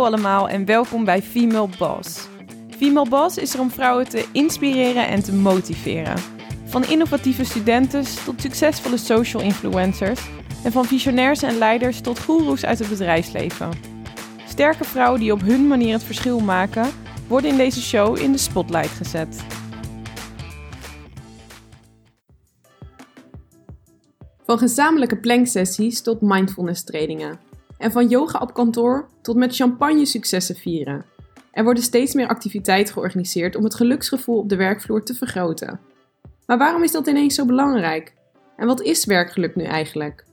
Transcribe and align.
Hallo 0.00 0.14
allemaal 0.14 0.48
en 0.48 0.64
welkom 0.64 1.04
bij 1.04 1.22
Female 1.22 1.68
Boss. 1.78 2.28
Female 2.76 3.08
Boss 3.08 3.36
is 3.36 3.54
er 3.54 3.60
om 3.60 3.70
vrouwen 3.70 4.08
te 4.08 4.28
inspireren 4.32 5.08
en 5.08 5.22
te 5.22 5.32
motiveren. 5.32 6.16
Van 6.64 6.84
innovatieve 6.84 7.44
studenten 7.44 8.04
tot 8.24 8.40
succesvolle 8.40 8.96
social 8.96 9.42
influencers 9.42 10.20
en 10.64 10.72
van 10.72 10.84
visionairs 10.84 11.42
en 11.42 11.58
leiders 11.58 12.00
tot 12.00 12.20
goeroes 12.20 12.64
uit 12.64 12.78
het 12.78 12.88
bedrijfsleven. 12.88 13.70
Sterke 14.48 14.84
vrouwen 14.84 15.20
die 15.20 15.32
op 15.32 15.40
hun 15.40 15.66
manier 15.66 15.92
het 15.92 16.02
verschil 16.02 16.40
maken, 16.40 16.90
worden 17.28 17.50
in 17.50 17.56
deze 17.56 17.80
show 17.80 18.18
in 18.18 18.32
de 18.32 18.38
spotlight 18.38 18.90
gezet. 18.90 19.44
Van 24.44 24.58
gezamenlijke 24.58 25.18
planksessies 25.18 26.02
tot 26.02 26.20
mindfulness 26.20 26.84
trainingen. 26.84 27.49
En 27.80 27.92
van 27.92 28.08
yoga 28.08 28.38
op 28.38 28.54
kantoor 28.54 29.08
tot 29.22 29.36
met 29.36 29.54
champagne 29.54 30.06
successen 30.06 30.56
vieren. 30.56 31.04
Er 31.52 31.64
worden 31.64 31.82
steeds 31.82 32.14
meer 32.14 32.28
activiteiten 32.28 32.92
georganiseerd 32.92 33.56
om 33.56 33.64
het 33.64 33.74
geluksgevoel 33.74 34.38
op 34.38 34.48
de 34.48 34.56
werkvloer 34.56 35.04
te 35.04 35.14
vergroten. 35.14 35.80
Maar 36.46 36.58
waarom 36.58 36.82
is 36.82 36.92
dat 36.92 37.06
ineens 37.06 37.34
zo 37.34 37.44
belangrijk? 37.44 38.14
En 38.56 38.66
wat 38.66 38.82
is 38.82 39.04
werkgeluk 39.04 39.56
nu 39.56 39.64
eigenlijk? 39.64 40.24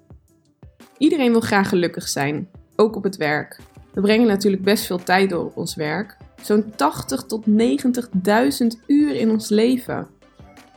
Iedereen 0.97 1.31
wil 1.31 1.41
graag 1.41 1.69
gelukkig 1.69 2.07
zijn, 2.07 2.49
ook 2.75 2.95
op 2.95 3.03
het 3.03 3.17
werk. 3.17 3.59
We 3.93 4.01
brengen 4.01 4.27
natuurlijk 4.27 4.63
best 4.63 4.85
veel 4.85 5.03
tijd 5.03 5.29
door 5.29 5.45
op 5.45 5.57
ons 5.57 5.75
werk. 5.75 6.17
Zo'n 6.41 6.73
80 6.75 7.23
tot 7.23 7.45
90.000 7.47 8.85
uur 8.87 9.15
in 9.15 9.29
ons 9.29 9.49
leven. 9.49 10.07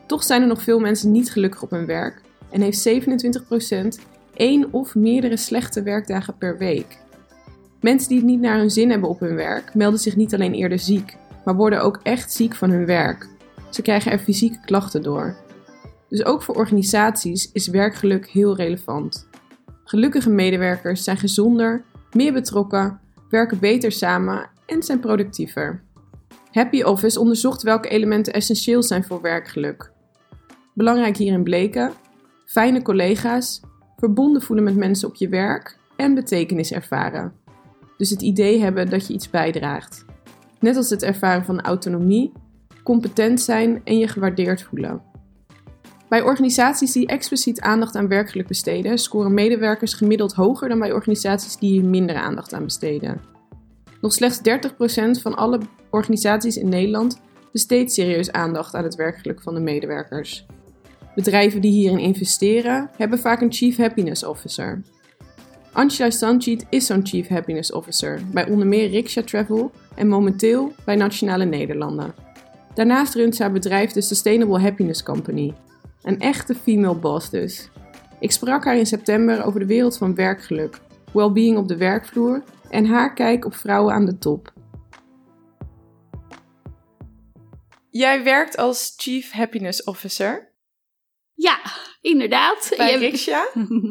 Toch 0.06 0.25
zijn 0.25 0.42
er 0.42 0.48
nog 0.48 0.62
veel 0.62 0.78
mensen 0.78 1.11
niet 1.11 1.33
gelukkig 1.33 1.62
op 1.62 1.70
hun 1.70 1.87
werk 1.87 2.20
en 2.50 2.61
heeft 2.61 2.89
27% 2.89 4.09
één 4.41 4.73
of 4.73 4.95
meerdere 4.95 5.37
slechte 5.37 5.83
werkdagen 5.83 6.37
per 6.39 6.59
week. 6.59 6.98
Mensen 7.81 8.09
die 8.09 8.19
het 8.19 8.27
niet 8.27 8.41
naar 8.41 8.59
hun 8.59 8.70
zin 8.70 8.91
hebben 8.91 9.09
op 9.09 9.20
hun 9.20 9.34
werk 9.34 9.75
melden 9.75 10.01
zich 10.01 10.17
niet 10.17 10.34
alleen 10.34 10.55
eerder 10.55 10.78
ziek, 10.78 11.17
maar 11.45 11.55
worden 11.55 11.83
ook 11.83 12.01
echt 12.03 12.33
ziek 12.33 12.55
van 12.55 12.70
hun 12.70 12.87
werk. 12.87 13.29
Ze 13.70 13.83
krijgen 13.83 14.12
er 14.12 14.19
fysieke 14.19 14.61
klachten 14.61 15.03
door. 15.03 15.37
Dus 16.09 16.25
ook 16.25 16.42
voor 16.42 16.55
organisaties 16.55 17.51
is 17.53 17.69
werkgeluk 17.69 18.29
heel 18.29 18.56
relevant. 18.56 19.29
Gelukkige 19.84 20.31
medewerkers 20.31 21.05
zijn 21.05 21.17
gezonder, 21.17 21.84
meer 22.12 22.33
betrokken, 22.33 23.01
werken 23.31 23.59
beter 23.59 23.92
samen 23.92 24.51
en 24.67 24.83
zijn 24.83 25.01
productiever. 25.01 25.83
Happy 26.51 26.83
Office 26.83 27.20
onderzocht 27.20 27.62
welke 27.62 27.89
elementen 27.89 28.33
essentieel 28.33 28.83
zijn 28.83 29.05
voor 29.05 29.20
werkgeluk. 29.20 29.92
Belangrijk 30.75 31.17
hierin 31.17 31.42
bleken 31.42 31.92
fijne 32.45 32.83
collega's, 32.83 33.61
verbonden 34.01 34.43
voelen 34.43 34.65
met 34.65 34.77
mensen 34.77 35.09
op 35.09 35.15
je 35.15 35.29
werk 35.29 35.79
en 35.97 36.15
betekenis 36.15 36.73
ervaren. 36.73 37.33
Dus 37.97 38.11
het 38.11 38.23
idee 38.23 38.61
hebben 38.61 38.91
dat 38.91 39.07
je 39.07 39.12
iets 39.12 39.31
bijdraagt. 39.31 40.05
Net 40.61 40.77
als 40.77 40.91
het 40.91 41.03
ervaren 41.03 41.45
van 41.45 41.61
autonomie, 41.61 42.33
competent 42.83 43.41
zijn 43.41 43.81
en 43.84 43.98
je 43.98 44.09
gewaardeerd 44.09 44.62
voelen. 44.62 45.03
Bij 46.09 46.23
organisaties 46.23 46.92
die 46.92 47.07
expliciet 47.07 47.61
aandacht 47.61 47.97
aan 47.97 48.09
werkgeluk 48.09 48.47
besteden, 48.47 48.98
scoren 48.98 49.34
medewerkers 49.34 49.95
gemiddeld 49.95 50.33
hoger 50.33 50.69
dan 50.69 50.79
bij 50.79 50.92
organisaties 50.92 51.57
die 51.57 51.70
hier 51.70 51.85
minder 51.85 52.17
aandacht 52.17 52.53
aan 52.53 52.64
besteden. 52.64 53.20
Nog 54.01 54.12
slechts 54.12 54.41
30% 55.19 55.23
van 55.23 55.35
alle 55.37 55.61
organisaties 55.91 56.57
in 56.57 56.69
Nederland 56.69 57.20
besteedt 57.53 57.92
serieus 57.92 58.33
aandacht 58.33 58.75
aan 58.75 58.85
het 58.85 58.95
werkgeluk 58.95 59.42
van 59.42 59.55
de 59.55 59.61
medewerkers. 59.61 60.47
Bedrijven 61.14 61.61
die 61.61 61.72
hierin 61.72 61.98
investeren, 61.98 62.91
hebben 62.97 63.19
vaak 63.19 63.41
een 63.41 63.53
Chief 63.53 63.77
Happiness 63.77 64.25
Officer. 64.25 64.83
Angela 65.72 66.11
Sanchit 66.11 66.67
is 66.69 66.86
zo'n 66.86 67.06
Chief 67.06 67.28
Happiness 67.28 67.72
Officer 67.72 68.20
bij 68.33 68.48
onder 68.48 68.67
meer 68.67 68.89
Riksha 68.89 69.22
Travel 69.22 69.70
en 69.94 70.08
momenteel 70.08 70.72
bij 70.85 70.96
Nationale 70.96 71.45
Nederlanden. 71.45 72.14
Daarnaast 72.74 73.14
runt 73.14 73.39
haar 73.39 73.52
bedrijf 73.52 73.92
de 73.92 74.01
Sustainable 74.01 74.61
Happiness 74.61 75.02
Company. 75.02 75.55
Een 76.02 76.20
echte 76.20 76.55
female 76.55 76.95
boss 76.95 77.30
dus. 77.30 77.70
Ik 78.20 78.30
sprak 78.30 78.64
haar 78.64 78.77
in 78.77 78.86
september 78.86 79.45
over 79.45 79.61
de 79.61 79.67
wereld 79.67 79.96
van 79.96 80.14
werkgeluk, 80.14 80.80
well-being 81.12 81.58
op 81.58 81.68
de 81.68 81.77
werkvloer 81.77 82.42
en 82.70 82.86
haar 82.86 83.14
kijk 83.14 83.45
op 83.45 83.55
vrouwen 83.55 83.95
aan 83.95 84.05
de 84.05 84.18
top. 84.18 84.52
Jij 87.90 88.24
werkt 88.24 88.56
als 88.56 88.95
Chief 88.96 89.33
Happiness 89.33 89.85
Officer. 89.85 90.49
Ja, 91.40 91.58
inderdaad. 92.01 92.73
Bij 92.77 92.95
Riksha? 92.95 93.48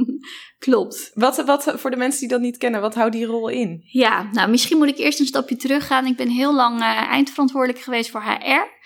Klopt. 0.59 1.11
Wat, 1.13 1.37
wat, 1.45 1.73
voor 1.75 1.89
de 1.89 1.95
mensen 1.95 2.19
die 2.19 2.29
dat 2.29 2.41
niet 2.41 2.57
kennen, 2.57 2.81
wat 2.81 2.95
houdt 2.95 3.13
die 3.13 3.25
rol 3.25 3.47
in? 3.47 3.81
Ja, 3.85 4.29
nou 4.31 4.49
misschien 4.49 4.77
moet 4.77 4.87
ik 4.87 4.97
eerst 4.97 5.19
een 5.19 5.25
stapje 5.25 5.55
teruggaan. 5.55 6.05
Ik 6.05 6.15
ben 6.15 6.29
heel 6.29 6.55
lang 6.55 6.79
uh, 6.79 7.11
eindverantwoordelijk 7.11 7.83
geweest 7.83 8.09
voor 8.09 8.21
HR. 8.23 8.78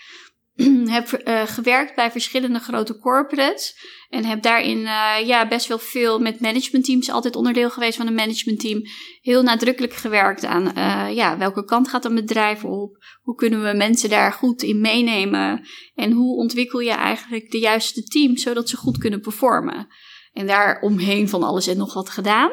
heb 0.96 1.22
uh, 1.24 1.42
gewerkt 1.46 1.94
bij 1.94 2.10
verschillende 2.10 2.58
grote 2.58 2.98
corporates. 2.98 3.76
En 4.08 4.24
heb 4.24 4.42
daarin 4.42 4.78
uh, 4.78 5.14
ja, 5.26 5.48
best 5.48 5.66
wel 5.66 5.78
veel 5.78 6.18
met 6.18 6.40
managementteams, 6.40 7.10
altijd 7.10 7.36
onderdeel 7.36 7.70
geweest 7.70 7.96
van 7.96 8.06
een 8.06 8.14
managementteam. 8.14 8.82
Heel 9.20 9.42
nadrukkelijk 9.42 9.94
gewerkt 9.94 10.44
aan 10.44 10.72
uh, 10.76 11.14
ja, 11.14 11.38
welke 11.38 11.64
kant 11.64 11.88
gaat 11.88 12.04
een 12.04 12.14
bedrijf 12.14 12.64
op? 12.64 13.04
Hoe 13.22 13.34
kunnen 13.34 13.62
we 13.62 13.76
mensen 13.76 14.10
daar 14.10 14.32
goed 14.32 14.62
in 14.62 14.80
meenemen? 14.80 15.66
En 15.94 16.12
hoe 16.12 16.36
ontwikkel 16.36 16.80
je 16.80 16.90
eigenlijk 16.90 17.50
de 17.50 17.58
juiste 17.58 18.02
team 18.02 18.36
zodat 18.36 18.68
ze 18.68 18.76
goed 18.76 18.98
kunnen 18.98 19.20
performen? 19.20 19.88
En 20.32 20.46
daar 20.46 20.80
omheen 20.80 21.28
van 21.28 21.42
alles 21.42 21.66
en 21.66 21.76
nog 21.76 21.94
wat 21.94 22.10
gedaan. 22.10 22.50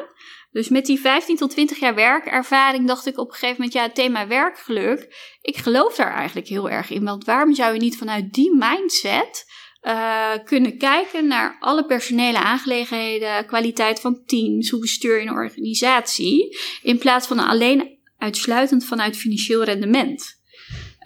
Dus 0.52 0.68
met 0.68 0.86
die 0.86 1.00
15 1.00 1.36
tot 1.36 1.50
20 1.50 1.78
jaar 1.78 1.94
werkervaring 1.94 2.86
dacht 2.86 3.06
ik 3.06 3.18
op 3.18 3.26
een 3.28 3.34
gegeven 3.34 3.54
moment, 3.56 3.72
ja, 3.72 3.82
het 3.82 3.94
thema 3.94 4.26
werkgeluk, 4.26 5.14
ik 5.40 5.56
geloof 5.56 5.94
daar 5.94 6.14
eigenlijk 6.14 6.48
heel 6.48 6.70
erg 6.70 6.90
in. 6.90 7.04
Want 7.04 7.24
waarom 7.24 7.54
zou 7.54 7.74
je 7.74 7.80
niet 7.80 7.96
vanuit 7.96 8.32
die 8.32 8.56
mindset 8.56 9.50
uh, 9.82 10.30
kunnen 10.44 10.78
kijken 10.78 11.26
naar 11.26 11.56
alle 11.60 11.86
personele 11.86 12.38
aangelegenheden, 12.38 13.46
kwaliteit 13.46 14.00
van 14.00 14.24
teams, 14.24 14.70
hoe 14.70 14.80
bestuur 14.80 15.20
je 15.20 15.26
een 15.26 15.32
organisatie, 15.32 16.58
in 16.82 16.98
plaats 16.98 17.26
van 17.26 17.38
alleen 17.38 17.98
uitsluitend 18.18 18.84
vanuit 18.84 19.16
financieel 19.16 19.62
rendement. 19.62 20.40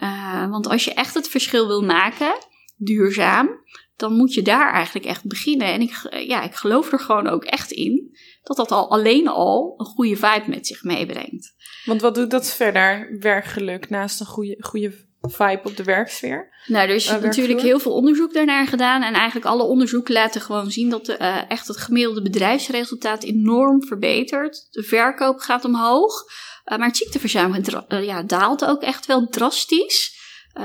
Uh, 0.03 0.49
want 0.49 0.67
als 0.67 0.83
je 0.83 0.93
echt 0.93 1.13
het 1.13 1.29
verschil 1.29 1.67
wil 1.67 1.83
maken, 1.83 2.37
duurzaam, 2.75 3.49
dan 3.95 4.13
moet 4.13 4.33
je 4.33 4.41
daar 4.41 4.73
eigenlijk 4.73 5.05
echt 5.05 5.27
beginnen. 5.27 5.67
En 5.67 5.81
ik, 5.81 6.23
ja, 6.27 6.41
ik 6.43 6.55
geloof 6.55 6.91
er 6.91 6.99
gewoon 6.99 7.27
ook 7.27 7.43
echt 7.43 7.71
in 7.71 8.17
dat 8.47 8.57
dat 8.57 8.71
al 8.71 8.89
alleen 8.89 9.27
al 9.27 9.73
een 9.77 9.85
goede 9.85 10.15
vibe 10.15 10.43
met 10.47 10.67
zich 10.67 10.83
meebrengt. 10.83 11.55
Want 11.85 12.01
wat 12.01 12.15
doet 12.15 12.31
dat 12.31 12.53
verder, 12.53 13.17
werkgeluk, 13.19 13.89
naast 13.89 14.19
een 14.19 14.25
goede, 14.25 14.57
goede 14.59 15.05
vibe 15.21 15.61
op 15.63 15.77
de 15.77 15.83
werksfeer? 15.83 16.49
Nou, 16.65 16.87
er 16.87 16.95
is 16.95 17.09
uh, 17.09 17.21
natuurlijk 17.21 17.61
heel 17.61 17.79
veel 17.79 17.93
onderzoek 17.93 18.33
daarnaar 18.33 18.67
gedaan. 18.67 19.01
En 19.03 19.13
eigenlijk 19.13 19.45
alle 19.45 19.63
onderzoeken 19.63 20.13
laten 20.13 20.41
gewoon 20.41 20.71
zien 20.71 20.89
dat 20.89 21.05
de, 21.05 21.17
uh, 21.19 21.51
echt 21.51 21.67
het 21.67 21.77
gemiddelde 21.77 22.21
bedrijfsresultaat 22.21 23.23
enorm 23.23 23.83
verbetert. 23.85 24.67
De 24.71 24.83
verkoop 24.83 25.39
gaat 25.39 25.65
omhoog. 25.65 26.23
Uh, 26.65 26.77
maar 26.77 26.87
het 26.87 26.97
ziekteverzuim 26.97 27.63
ja, 27.87 28.23
daalt 28.23 28.65
ook 28.65 28.81
echt 28.81 29.05
wel 29.05 29.27
drastisch. 29.27 30.15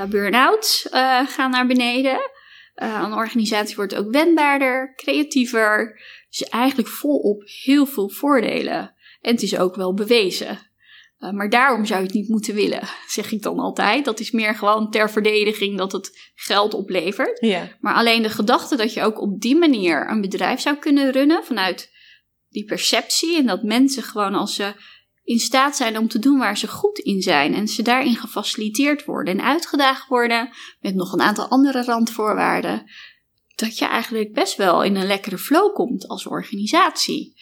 Burn-outs 0.09 0.89
gaan 1.27 1.51
naar 1.51 1.67
beneden. 1.67 2.31
een 2.75 3.13
organisatie 3.13 3.77
wordt 3.77 3.95
ook 3.95 4.11
wendbaarder, 4.11 4.95
creatiever. 4.97 6.01
Dus 6.39 6.49
eigenlijk 6.49 6.89
volop 6.89 7.43
heel 7.65 7.87
veel 7.87 8.09
voordelen. 8.09 8.95
En 9.21 9.33
het 9.33 9.43
is 9.43 9.57
ook 9.57 9.75
wel 9.75 9.95
bewezen. 9.95 10.59
Uh, 11.19 11.31
maar 11.31 11.51
daarom 11.51 11.85
zou 11.85 12.01
je 12.01 12.07
het 12.07 12.15
niet 12.15 12.29
moeten 12.29 12.55
willen, 12.55 12.89
zeg 13.09 13.33
ik 13.33 13.43
dan 13.43 13.59
altijd. 13.59 14.05
Dat 14.05 14.21
is 14.21 14.31
meer 14.31 14.55
gewoon 14.55 14.91
ter 14.91 15.11
verdediging 15.11 15.79
dat 15.79 15.93
het 15.93 16.31
geld 16.35 16.75
oplevert. 16.75 17.41
Ja. 17.41 17.77
Maar 17.81 17.95
alleen 17.95 18.23
de 18.23 18.31
gedachte 18.31 18.77
dat 18.77 18.95
je 18.95 19.03
ook 19.03 19.21
op 19.21 19.41
die 19.41 19.57
manier 19.57 20.11
een 20.11 20.21
bedrijf 20.21 20.61
zou 20.61 20.77
kunnen 20.77 21.13
runnen 21.13 21.45
vanuit 21.45 21.91
die 22.49 22.65
perceptie. 22.65 23.37
En 23.37 23.47
dat 23.47 23.63
mensen 23.63 24.03
gewoon 24.03 24.35
als 24.35 24.55
ze 24.55 24.73
in 25.25 25.39
staat 25.39 25.77
zijn 25.77 25.99
om 25.99 26.09
te 26.09 26.19
doen 26.19 26.39
waar 26.39 26.59
ze 26.59 26.69
goed 26.69 26.99
in 26.99 27.23
zijn. 27.23 27.55
En 27.55 27.69
ze 27.69 27.83
daarin 27.83 28.17
gefaciliteerd 28.17 29.05
worden 29.05 29.39
en 29.39 29.45
uitgedaagd 29.45 30.09
worden 30.09 30.51
met 30.81 30.95
nog 30.95 31.13
een 31.13 31.23
aantal 31.23 31.49
andere 31.49 31.85
randvoorwaarden 31.85 32.91
dat 33.55 33.79
je 33.79 33.85
eigenlijk 33.85 34.33
best 34.33 34.57
wel 34.57 34.83
in 34.83 34.97
een 34.97 35.07
lekkere 35.07 35.39
flow 35.39 35.75
komt 35.75 36.09
als 36.09 36.27
organisatie. 36.27 37.35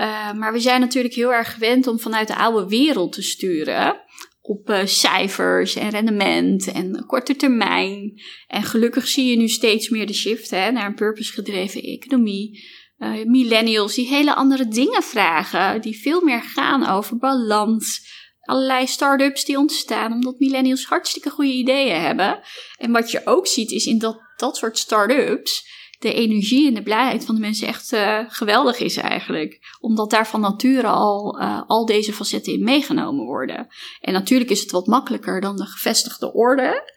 Uh, 0.00 0.32
maar 0.32 0.52
we 0.52 0.60
zijn 0.60 0.80
natuurlijk 0.80 1.14
heel 1.14 1.32
erg 1.32 1.52
gewend 1.52 1.86
om 1.86 1.98
vanuit 1.98 2.28
de 2.28 2.36
oude 2.36 2.68
wereld 2.68 3.12
te 3.12 3.22
sturen. 3.22 4.02
Op 4.40 4.70
uh, 4.70 4.80
cijfers 4.84 5.74
en 5.74 5.90
rendement 5.90 6.72
en 6.72 7.04
korte 7.06 7.36
termijn. 7.36 8.20
En 8.46 8.62
gelukkig 8.62 9.06
zie 9.06 9.30
je 9.30 9.36
nu 9.36 9.48
steeds 9.48 9.88
meer 9.88 10.06
de 10.06 10.14
shift 10.14 10.50
hè, 10.50 10.70
naar 10.70 10.86
een 10.86 10.94
purpose-gedreven 10.94 11.82
economie. 11.82 12.64
Uh, 12.98 13.24
millennials 13.24 13.94
die 13.94 14.06
hele 14.06 14.34
andere 14.34 14.68
dingen 14.68 15.02
vragen, 15.02 15.80
die 15.80 16.00
veel 16.00 16.20
meer 16.20 16.42
gaan 16.42 16.86
over 16.86 17.16
balans, 17.16 18.00
allerlei 18.40 18.86
start-ups 18.86 19.44
die 19.44 19.58
ontstaan 19.58 20.12
omdat 20.12 20.38
millennials 20.38 20.84
hartstikke 20.84 21.30
goede 21.30 21.52
ideeën 21.52 22.00
hebben. 22.00 22.40
En 22.76 22.92
wat 22.92 23.10
je 23.10 23.20
ook 23.24 23.46
ziet 23.46 23.70
is 23.70 23.86
in 23.86 23.98
dat, 23.98 24.18
dat 24.36 24.56
soort 24.56 24.78
start-ups, 24.78 25.72
de 25.98 26.12
energie 26.12 26.66
en 26.68 26.74
de 26.74 26.82
blijheid 26.82 27.24
van 27.24 27.34
de 27.34 27.40
mensen 27.40 27.66
echt 27.66 27.92
uh, 27.92 28.18
geweldig 28.28 28.78
is 28.78 28.96
eigenlijk. 28.96 29.76
Omdat 29.80 30.10
daar 30.10 30.26
van 30.26 30.40
nature 30.40 30.86
al, 30.86 31.40
uh, 31.40 31.62
al 31.66 31.86
deze 31.86 32.12
facetten 32.12 32.52
in 32.52 32.64
meegenomen 32.64 33.24
worden. 33.24 33.68
En 34.00 34.12
natuurlijk 34.12 34.50
is 34.50 34.60
het 34.60 34.70
wat 34.70 34.86
makkelijker 34.86 35.40
dan 35.40 35.56
de 35.56 35.66
gevestigde 35.66 36.32
orde. 36.32 36.92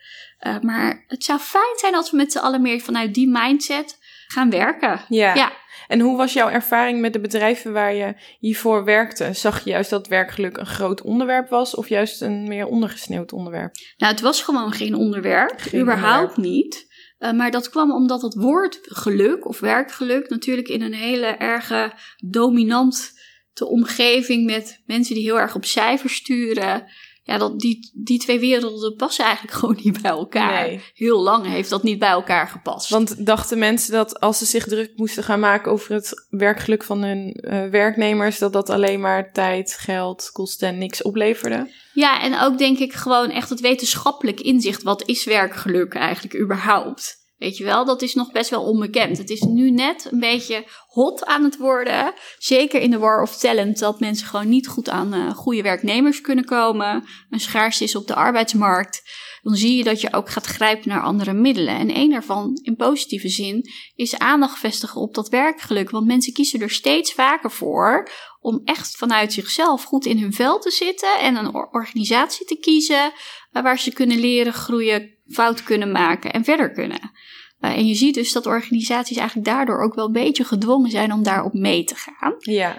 Uh, 0.48 0.60
maar 0.60 1.06
het 1.08 1.24
zou 1.24 1.40
fijn 1.40 1.78
zijn 1.78 1.96
als 1.96 2.12
we 2.12 2.18
met 2.18 2.32
z'n 2.32 2.38
allen 2.38 2.62
meer 2.62 2.80
vanuit 2.80 3.14
die 3.14 3.30
mindset 3.30 3.98
gaan 4.28 4.50
werken. 4.50 5.02
Ja. 5.08 5.36
ja. 5.36 5.52
En 5.88 6.00
hoe 6.00 6.18
was 6.18 6.34
jouw 6.34 6.50
ervaring 6.50 7.02
met 7.02 7.14
de 7.14 7.20
bedrijven 7.20 7.74
waar 7.74 7.94
je 7.94 8.16
hiervoor 8.40 8.84
werkte? 8.84 9.34
Zag 9.34 9.64
je 9.64 9.70
juist 9.70 9.90
dat 9.90 10.08
werkgeluk 10.08 10.58
een 10.58 10.66
groot 10.66 11.02
onderwerp 11.02 11.50
was 11.50 11.76
of 11.76 11.90
juist 11.90 12.22
een 12.22 12.48
meer 12.48 12.66
ondergesneeuwd 12.66 13.32
onderwerp? 13.32 13.76
Nou, 13.98 14.12
het 14.12 14.22
was 14.22 14.42
gewoon 14.42 14.72
geen 14.72 14.96
onderwerp. 14.96 15.54
Geen 15.58 15.82
überhaupt 15.82 16.38
onderwerp. 16.38 16.54
niet. 16.54 16.87
Uh, 17.20 17.32
maar 17.32 17.52
dat 17.52 17.70
kwam 17.70 17.92
omdat 17.92 18.22
het 18.22 18.34
woord 18.34 18.80
geluk 18.82 19.48
of 19.48 19.60
werkgeluk 19.60 20.30
natuurlijk 20.30 20.68
in 20.68 20.82
een 20.82 20.94
hele 20.94 21.26
erge 21.26 21.94
dominante 22.18 23.66
omgeving 23.66 24.46
met 24.46 24.82
mensen 24.86 25.16
die 25.16 25.24
heel 25.24 25.40
erg 25.40 25.56
op 25.56 25.66
cijfers 25.66 26.16
sturen 26.16 26.86
ja, 27.28 27.38
dat, 27.38 27.60
die, 27.60 27.92
die 27.94 28.20
twee 28.20 28.40
werelden 28.40 28.96
passen 28.96 29.26
eigenlijk 29.26 29.56
gewoon 29.58 29.80
niet 29.84 30.02
bij 30.02 30.12
elkaar. 30.12 30.68
Nee. 30.68 30.82
Heel 30.94 31.22
lang 31.22 31.46
heeft 31.46 31.70
dat 31.70 31.84
niet 31.84 32.00
bij 32.00 32.10
elkaar 32.10 32.48
gepast. 32.48 32.90
Want 32.90 33.26
dachten 33.26 33.60
mensen 33.60 33.92
dat 33.92 34.20
als 34.20 34.38
ze 34.38 34.46
zich 34.46 34.68
druk 34.68 34.92
moesten 34.96 35.24
gaan 35.24 35.40
maken 35.40 35.72
over 35.72 35.94
het 35.94 36.28
werkgeluk 36.30 36.84
van 36.84 37.04
hun 37.04 37.38
uh, 37.42 37.70
werknemers, 37.70 38.38
dat 38.38 38.54
dat 38.54 38.70
alleen 38.70 39.00
maar 39.00 39.32
tijd, 39.32 39.78
geld, 39.80 40.30
kosten 40.32 40.68
en 40.68 40.78
niks 40.78 41.02
opleverde? 41.02 41.72
Ja, 41.94 42.22
en 42.22 42.40
ook 42.40 42.58
denk 42.58 42.78
ik 42.78 42.94
gewoon 42.94 43.30
echt 43.30 43.50
het 43.50 43.60
wetenschappelijk 43.60 44.40
inzicht. 44.40 44.84
Wat 44.84 45.08
is 45.08 45.26
werkgeluk 45.26 45.94
eigenlijk 45.94 46.40
überhaupt? 46.40 47.26
Weet 47.38 47.58
je 47.58 47.64
wel, 47.64 47.86
dat 47.86 48.02
is 48.02 48.14
nog 48.14 48.32
best 48.32 48.50
wel 48.50 48.64
onbekend. 48.64 49.18
Het 49.18 49.30
is 49.30 49.42
nu 49.42 49.72
net 49.72 50.08
een 50.12 50.20
beetje 50.20 50.66
hot 50.88 51.26
aan 51.26 51.44
het 51.44 51.58
worden. 51.58 52.14
Zeker 52.38 52.82
in 52.82 52.92
de 52.92 52.98
war 52.98 53.22
of 53.22 53.38
talent, 53.38 53.80
dat 53.80 54.00
mensen 54.00 54.28
gewoon 54.28 54.50
niet 54.50 54.68
goed 54.68 54.90
aan 54.90 55.14
uh, 55.14 55.32
goede 55.32 55.62
werknemers 55.62 56.22
kunnen 56.22 56.46
komen. 56.46 57.04
Een 57.30 57.40
schaarste 57.40 57.84
is 57.84 57.96
op 57.96 58.08
de 58.08 58.16
arbeidsmarkt. 58.16 59.02
Dan 59.42 59.56
zie 59.56 59.78
je 59.78 59.84
dat 59.84 60.02
je 60.02 60.14
ook 60.14 60.30
gaat 60.30 60.46
grijpen 60.46 60.90
naar 60.90 61.02
andere 61.02 61.34
middelen. 61.34 61.78
En 61.78 61.98
een 61.98 62.10
daarvan, 62.10 62.60
in 62.62 62.76
positieve 62.76 63.30
zin, 63.30 63.70
is 63.96 64.18
aandacht 64.18 64.60
vestigen 64.60 65.02
op 65.02 65.14
dat 65.14 65.30
werkgeluk. 65.30 65.90
Want 65.90 66.08
mensen 66.08 66.34
kiezen 66.34 66.62
er 66.62 66.70
steeds 66.70 67.14
vaker 67.14 67.52
voor 67.52 68.10
om 68.40 68.62
echt 68.64 68.96
vanuit 68.96 69.34
zichzelf 69.34 69.84
goed 69.84 70.06
in 70.06 70.20
hun 70.20 70.34
vel 70.34 70.60
te 70.60 70.72
zitten 70.72 71.20
en 71.20 71.36
een 71.36 71.54
organisatie 71.54 72.46
te 72.46 72.60
kiezen 72.60 73.12
eh, 73.52 73.64
waar 73.64 73.80
ze 73.80 73.94
kunnen 73.94 74.20
leren, 74.20 74.54
groeien, 74.54 75.17
fout 75.30 75.64
kunnen 75.64 75.92
maken 75.92 76.34
en 76.34 76.44
verder 76.44 76.72
kunnen. 76.72 77.12
Uh, 77.60 77.78
en 77.78 77.88
je 77.88 77.96
ziet 77.96 78.14
dus 78.14 78.32
dat 78.32 78.46
organisaties 78.46 79.18
eigenlijk 79.18 79.48
daardoor 79.48 79.84
ook 79.84 79.96
wel 79.96 80.06
een 80.06 80.12
beetje 80.12 80.44
gedwongen 80.44 80.92
zijn 80.92 81.14
om 81.14 81.24
daarop 81.24 81.54
mee 81.54 81.84
te 81.84 81.96
gaan. 81.96 82.36
Ja. 82.40 82.76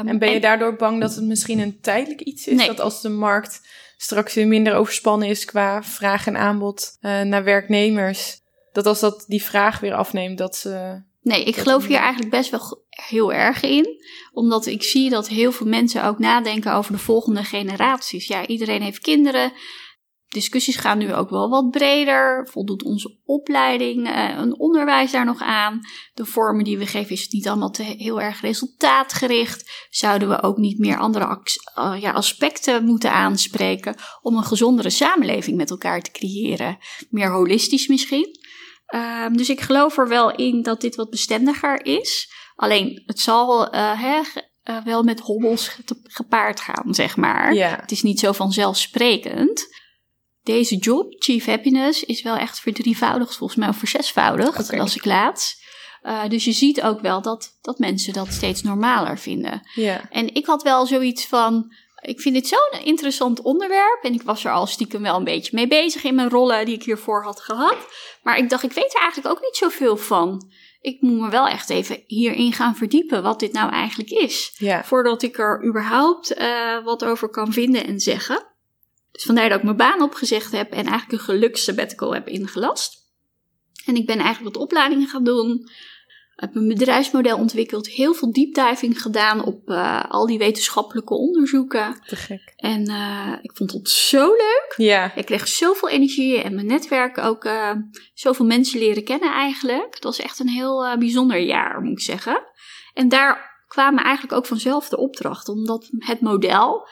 Um, 0.00 0.08
en 0.08 0.18
ben 0.18 0.30
je 0.30 0.40
daardoor 0.40 0.76
bang 0.76 1.00
dat 1.00 1.14
het 1.14 1.24
misschien 1.24 1.58
een 1.58 1.80
tijdelijk 1.80 2.20
iets 2.20 2.46
is? 2.46 2.56
Nee. 2.56 2.66
Dat 2.66 2.80
als 2.80 3.00
de 3.00 3.08
markt 3.08 3.60
straks 3.96 4.34
weer 4.34 4.46
minder 4.46 4.74
overspannen 4.74 5.28
is 5.28 5.44
qua 5.44 5.82
vraag 5.82 6.26
en 6.26 6.36
aanbod 6.36 6.96
uh, 7.00 7.20
naar 7.20 7.44
werknemers, 7.44 8.40
dat 8.72 8.86
als 8.86 9.00
dat 9.00 9.24
die 9.26 9.42
vraag 9.42 9.80
weer 9.80 9.94
afneemt, 9.94 10.38
dat 10.38 10.56
ze. 10.56 11.02
Nee, 11.22 11.44
ik 11.44 11.56
geloof 11.56 11.86
hier 11.86 11.98
eigenlijk 11.98 12.30
best 12.30 12.50
wel 12.50 12.86
heel 12.88 13.32
erg 13.32 13.62
in. 13.62 14.02
Omdat 14.32 14.66
ik 14.66 14.82
zie 14.82 15.10
dat 15.10 15.28
heel 15.28 15.52
veel 15.52 15.66
mensen 15.66 16.04
ook 16.04 16.18
nadenken 16.18 16.72
over 16.72 16.92
de 16.92 16.98
volgende 16.98 17.44
generaties. 17.44 18.26
Ja, 18.26 18.46
iedereen 18.46 18.82
heeft 18.82 19.00
kinderen 19.00 19.52
discussies 20.28 20.76
gaan 20.76 20.98
nu 20.98 21.14
ook 21.14 21.30
wel 21.30 21.48
wat 21.48 21.70
breder. 21.70 22.48
Voldoet 22.50 22.82
onze 22.82 23.18
opleiding 23.24 24.08
uh, 24.08 24.34
een 24.36 24.58
onderwijs 24.58 25.10
daar 25.10 25.24
nog 25.24 25.40
aan? 25.40 25.80
De 26.14 26.24
vormen 26.24 26.64
die 26.64 26.78
we 26.78 26.86
geven 26.86 27.10
is 27.10 27.22
het 27.22 27.32
niet 27.32 27.48
allemaal 27.48 27.70
te 27.70 27.82
heel 27.82 28.20
erg 28.20 28.40
resultaatgericht. 28.40 29.86
Zouden 29.90 30.28
we 30.28 30.42
ook 30.42 30.56
niet 30.56 30.78
meer 30.78 30.98
andere 30.98 31.40
uh, 31.78 31.94
ja, 32.00 32.10
aspecten 32.10 32.84
moeten 32.84 33.12
aanspreken 33.12 33.94
om 34.22 34.36
een 34.36 34.44
gezondere 34.44 34.90
samenleving 34.90 35.56
met 35.56 35.70
elkaar 35.70 36.02
te 36.02 36.10
creëren? 36.10 36.78
Meer 37.10 37.30
holistisch 37.30 37.86
misschien. 37.86 38.38
Uh, 38.94 39.26
dus 39.32 39.48
ik 39.48 39.60
geloof 39.60 39.98
er 39.98 40.08
wel 40.08 40.34
in 40.34 40.62
dat 40.62 40.80
dit 40.80 40.96
wat 40.96 41.10
bestendiger 41.10 41.84
is. 41.84 42.32
Alleen 42.54 43.02
het 43.06 43.20
zal 43.20 43.74
uh, 43.74 44.00
hè, 44.00 44.20
wel 44.84 45.02
met 45.02 45.20
hobbels 45.20 45.78
gepaard 46.02 46.60
gaan, 46.60 46.94
zeg 46.94 47.16
maar. 47.16 47.54
Het 47.54 47.90
is 47.90 48.02
niet 48.02 48.18
zo 48.18 48.32
vanzelfsprekend 48.32 49.66
deze 50.48 50.76
job, 50.76 51.14
Chief 51.18 51.44
Happiness, 51.44 52.04
is 52.04 52.22
wel 52.22 52.36
echt 52.36 52.60
verdrievoudigd, 52.60 53.36
volgens 53.36 53.58
mij, 53.58 53.68
of 53.68 53.76
verzesvoudigd, 53.76 54.60
okay. 54.60 54.78
als 54.78 54.96
ik 54.96 55.04
laatst. 55.04 55.66
Uh, 56.02 56.28
dus 56.28 56.44
je 56.44 56.52
ziet 56.52 56.82
ook 56.82 57.00
wel 57.00 57.22
dat, 57.22 57.58
dat 57.62 57.78
mensen 57.78 58.12
dat 58.12 58.32
steeds 58.32 58.62
normaler 58.62 59.18
vinden. 59.18 59.62
En 60.10 60.34
ik 60.34 60.46
had 60.46 60.62
wel 60.62 60.86
zoiets 60.86 61.26
van, 61.26 61.72
ik 62.00 62.20
vind 62.20 62.34
dit 62.34 62.46
zo'n 62.46 62.84
interessant 62.84 63.42
onderwerp. 63.42 63.98
En 64.02 64.12
ik 64.12 64.22
was 64.22 64.44
er 64.44 64.52
al 64.52 64.66
stiekem 64.66 65.02
wel 65.02 65.16
een 65.16 65.24
beetje 65.24 65.56
mee 65.56 65.68
bezig 65.68 66.04
in 66.04 66.14
mijn 66.14 66.30
rollen 66.30 66.64
die 66.64 66.74
ik 66.74 66.84
hiervoor 66.84 67.22
had 67.24 67.40
gehad. 67.40 67.76
Maar 68.22 68.38
ik 68.38 68.48
dacht, 68.48 68.62
ik 68.62 68.72
weet 68.72 68.94
er 68.94 69.00
eigenlijk 69.00 69.34
ook 69.34 69.42
niet 69.42 69.56
zoveel 69.56 69.96
van. 69.96 70.50
Ik 70.80 71.00
moet 71.00 71.20
me 71.20 71.30
wel 71.30 71.48
echt 71.48 71.70
even 71.70 72.02
hierin 72.06 72.52
gaan 72.52 72.76
verdiepen 72.76 73.22
wat 73.22 73.40
dit 73.40 73.52
nou 73.52 73.72
eigenlijk 73.72 74.10
is. 74.10 74.54
Voordat 74.84 75.22
ik 75.22 75.38
er 75.38 75.64
überhaupt 75.64 76.38
uh, 76.38 76.84
wat 76.84 77.04
over 77.04 77.28
kan 77.28 77.52
vinden 77.52 77.86
en 77.86 78.00
zeggen. 78.00 78.46
Dus 79.18 79.26
vandaar 79.26 79.48
dat 79.48 79.58
ik 79.58 79.64
mijn 79.64 79.76
baan 79.76 80.02
opgezegd 80.02 80.52
heb 80.52 80.70
en 80.72 80.86
eigenlijk 80.86 81.12
een 81.12 81.18
gelukssabbatical 81.18 82.14
heb 82.14 82.28
ingelast. 82.28 82.96
En 83.84 83.96
ik 83.96 84.06
ben 84.06 84.18
eigenlijk 84.18 84.54
wat 84.54 84.62
opleidingen 84.62 85.08
gaan 85.08 85.24
doen. 85.24 85.70
Heb 86.34 86.54
een 86.54 86.68
bedrijfsmodel 86.68 87.38
ontwikkeld, 87.38 87.88
heel 87.88 88.14
veel 88.14 88.32
deepdiving 88.32 89.02
gedaan 89.02 89.44
op 89.44 89.68
uh, 89.68 90.04
al 90.08 90.26
die 90.26 90.38
wetenschappelijke 90.38 91.14
onderzoeken. 91.14 92.00
Te 92.06 92.16
gek. 92.16 92.52
En 92.56 92.90
uh, 92.90 93.32
ik 93.42 93.50
vond 93.54 93.72
het 93.72 93.88
zo 93.88 94.26
leuk. 94.26 94.74
Ja. 94.76 95.14
Ik 95.14 95.26
kreeg 95.26 95.48
zoveel 95.48 95.88
energie 95.88 96.42
en 96.42 96.54
mijn 96.54 96.66
netwerk 96.66 97.18
ook 97.18 97.44
uh, 97.44 97.72
zoveel 98.14 98.46
mensen 98.46 98.78
leren 98.78 99.04
kennen 99.04 99.32
eigenlijk. 99.32 99.94
Het 99.94 100.04
was 100.04 100.18
echt 100.18 100.38
een 100.38 100.48
heel 100.48 100.98
bijzonder 100.98 101.40
jaar, 101.40 101.80
moet 101.80 101.98
ik 101.98 102.04
zeggen. 102.04 102.42
En 102.94 103.08
daar 103.08 103.62
kwamen 103.66 104.04
eigenlijk 104.04 104.34
ook 104.34 104.46
vanzelf 104.46 104.88
de 104.88 104.98
opdrachten, 104.98 105.54
omdat 105.54 105.88
het 105.98 106.20
model 106.20 106.88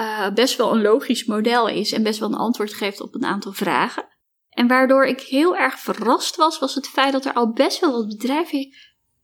uh, 0.00 0.30
best 0.30 0.56
wel 0.56 0.72
een 0.72 0.82
logisch 0.82 1.24
model 1.24 1.68
is 1.68 1.92
en 1.92 2.02
best 2.02 2.18
wel 2.18 2.28
een 2.28 2.38
antwoord 2.38 2.74
geeft 2.74 3.00
op 3.00 3.14
een 3.14 3.24
aantal 3.24 3.52
vragen. 3.52 4.06
En 4.50 4.66
waardoor 4.66 5.06
ik 5.06 5.20
heel 5.20 5.56
erg 5.56 5.78
verrast 5.78 6.36
was, 6.36 6.58
was 6.58 6.74
het 6.74 6.88
feit 6.88 7.12
dat 7.12 7.24
er 7.24 7.32
al 7.32 7.52
best 7.52 7.80
wel 7.80 7.92
wat 7.92 8.08
bedrijven 8.08 8.74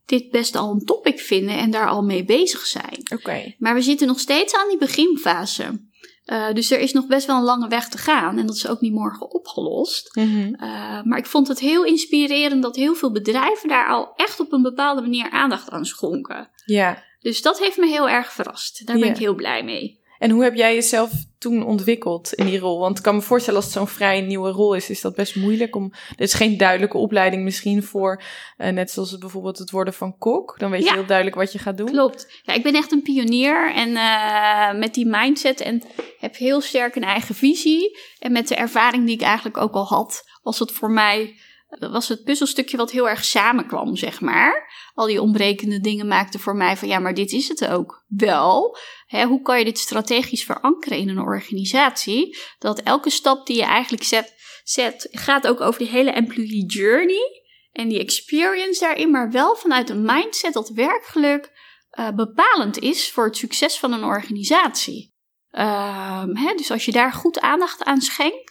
dit 0.06 0.30
best 0.30 0.56
al 0.56 0.70
een 0.70 0.84
topic 0.84 1.20
vinden 1.20 1.58
en 1.58 1.70
daar 1.70 1.88
al 1.88 2.02
mee 2.02 2.24
bezig 2.24 2.66
zijn. 2.66 2.98
Oké. 2.98 3.14
Okay. 3.14 3.56
Maar 3.58 3.74
we 3.74 3.82
zitten 3.82 4.06
nog 4.06 4.20
steeds 4.20 4.54
aan 4.54 4.68
die 4.68 4.78
beginfase. 4.78 5.82
Uh, 6.24 6.52
dus 6.52 6.70
er 6.70 6.78
is 6.78 6.92
nog 6.92 7.06
best 7.06 7.26
wel 7.26 7.36
een 7.36 7.42
lange 7.42 7.68
weg 7.68 7.88
te 7.88 7.98
gaan 7.98 8.38
en 8.38 8.46
dat 8.46 8.56
is 8.56 8.68
ook 8.68 8.80
niet 8.80 8.92
morgen 8.92 9.30
opgelost. 9.30 10.16
Mm 10.16 10.34
-hmm. 10.34 10.54
uh, 10.54 11.02
maar 11.02 11.18
ik 11.18 11.26
vond 11.26 11.48
het 11.48 11.58
heel 11.58 11.84
inspirerend 11.84 12.62
dat 12.62 12.76
heel 12.76 12.94
veel 12.94 13.12
bedrijven 13.12 13.68
daar 13.68 13.88
al 13.88 14.12
echt 14.16 14.40
op 14.40 14.52
een 14.52 14.62
bepaalde 14.62 15.00
manier 15.00 15.30
aandacht 15.30 15.70
aan 15.70 15.84
schonken. 15.84 16.50
Ja. 16.64 17.02
Dus 17.20 17.42
dat 17.42 17.58
heeft 17.58 17.76
me 17.76 17.86
heel 17.86 18.08
erg 18.08 18.32
verrast. 18.32 18.86
Daar 18.86 18.98
ben 18.98 19.08
ik 19.08 19.16
heel 19.16 19.34
blij 19.34 19.64
mee. 19.64 20.02
En 20.18 20.30
hoe 20.30 20.42
heb 20.42 20.54
jij 20.54 20.74
jezelf 20.74 21.10
toen 21.38 21.66
ontwikkeld 21.66 22.32
in 22.32 22.46
die 22.46 22.58
rol? 22.58 22.78
Want 22.78 22.96
ik 22.98 23.02
kan 23.04 23.14
me 23.14 23.20
voorstellen 23.20 23.60
als 23.60 23.68
het 23.68 23.78
zo'n 23.78 23.88
vrij 23.88 24.20
nieuwe 24.20 24.50
rol 24.50 24.74
is, 24.74 24.90
is 24.90 25.00
dat 25.00 25.14
best 25.14 25.36
moeilijk 25.36 25.76
om. 25.76 25.92
Er 25.92 26.22
is 26.22 26.34
geen 26.34 26.56
duidelijke 26.56 26.98
opleiding 26.98 27.42
misschien 27.42 27.82
voor, 27.82 28.22
uh, 28.58 28.68
net 28.68 28.90
zoals 28.90 29.10
het 29.10 29.20
bijvoorbeeld 29.20 29.58
het 29.58 29.70
worden 29.70 29.94
van 29.94 30.18
kok. 30.18 30.58
Dan 30.58 30.70
weet 30.70 30.84
ja, 30.84 30.90
je 30.90 30.98
heel 30.98 31.06
duidelijk 31.06 31.36
wat 31.36 31.52
je 31.52 31.58
gaat 31.58 31.76
doen. 31.76 31.86
Klopt. 31.86 32.40
Ja, 32.42 32.54
ik 32.54 32.62
ben 32.62 32.74
echt 32.74 32.92
een 32.92 33.02
pionier 33.02 33.72
en 33.74 33.88
uh, 33.88 34.72
met 34.80 34.94
die 34.94 35.06
mindset 35.06 35.60
en 35.60 35.82
heb 36.18 36.36
heel 36.36 36.60
sterk 36.60 36.96
een 36.96 37.04
eigen 37.04 37.34
visie. 37.34 37.98
En 38.18 38.32
met 38.32 38.48
de 38.48 38.54
ervaring 38.54 39.06
die 39.06 39.14
ik 39.14 39.22
eigenlijk 39.22 39.56
ook 39.56 39.74
al 39.74 39.86
had, 39.86 40.24
was 40.42 40.58
het 40.58 40.72
voor 40.72 40.90
mij 40.90 41.34
dat 41.78 41.90
was 41.90 42.08
het 42.08 42.24
puzzelstukje 42.24 42.76
wat 42.76 42.90
heel 42.90 43.08
erg 43.08 43.24
samenkwam, 43.24 43.96
zeg 43.96 44.20
maar. 44.20 44.72
Al 44.94 45.06
die 45.06 45.22
ontbrekende 45.22 45.80
dingen 45.80 46.06
maakten 46.06 46.40
voor 46.40 46.56
mij 46.56 46.76
van 46.76 46.88
ja, 46.88 46.98
maar 46.98 47.14
dit 47.14 47.32
is 47.32 47.48
het 47.48 47.66
ook 47.66 48.04
wel. 48.06 48.76
Hè, 49.06 49.24
hoe 49.24 49.42
kan 49.42 49.58
je 49.58 49.64
dit 49.64 49.78
strategisch 49.78 50.44
verankeren 50.44 50.98
in 50.98 51.08
een 51.08 51.18
organisatie? 51.18 52.38
Dat 52.58 52.80
elke 52.80 53.10
stap 53.10 53.46
die 53.46 53.56
je 53.56 53.64
eigenlijk 53.64 54.02
zet, 54.02 54.34
zet 54.64 55.08
gaat 55.10 55.46
ook 55.46 55.60
over 55.60 55.78
die 55.78 55.90
hele 55.90 56.10
employee 56.10 56.66
journey 56.66 57.42
en 57.72 57.88
die 57.88 58.00
experience 58.00 58.80
daarin, 58.80 59.10
maar 59.10 59.30
wel 59.30 59.56
vanuit 59.56 59.90
een 59.90 60.02
mindset 60.02 60.52
dat 60.52 60.68
werkgeluk 60.68 61.52
uh, 61.98 62.10
bepalend 62.10 62.78
is 62.78 63.10
voor 63.10 63.24
het 63.24 63.36
succes 63.36 63.78
van 63.78 63.92
een 63.92 64.04
organisatie. 64.04 65.12
Uh, 65.52 66.24
hè, 66.32 66.54
dus 66.54 66.70
als 66.70 66.84
je 66.84 66.92
daar 66.92 67.12
goed 67.12 67.40
aandacht 67.40 67.84
aan 67.84 68.00
schenkt, 68.00 68.43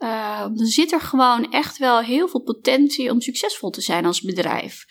uh, 0.00 0.40
dan 0.40 0.66
zit 0.66 0.92
er 0.92 1.00
gewoon 1.00 1.52
echt 1.52 1.78
wel 1.78 2.00
heel 2.00 2.28
veel 2.28 2.42
potentie 2.42 3.10
om 3.10 3.20
succesvol 3.20 3.70
te 3.70 3.80
zijn 3.80 4.06
als 4.06 4.20
bedrijf. 4.20 4.84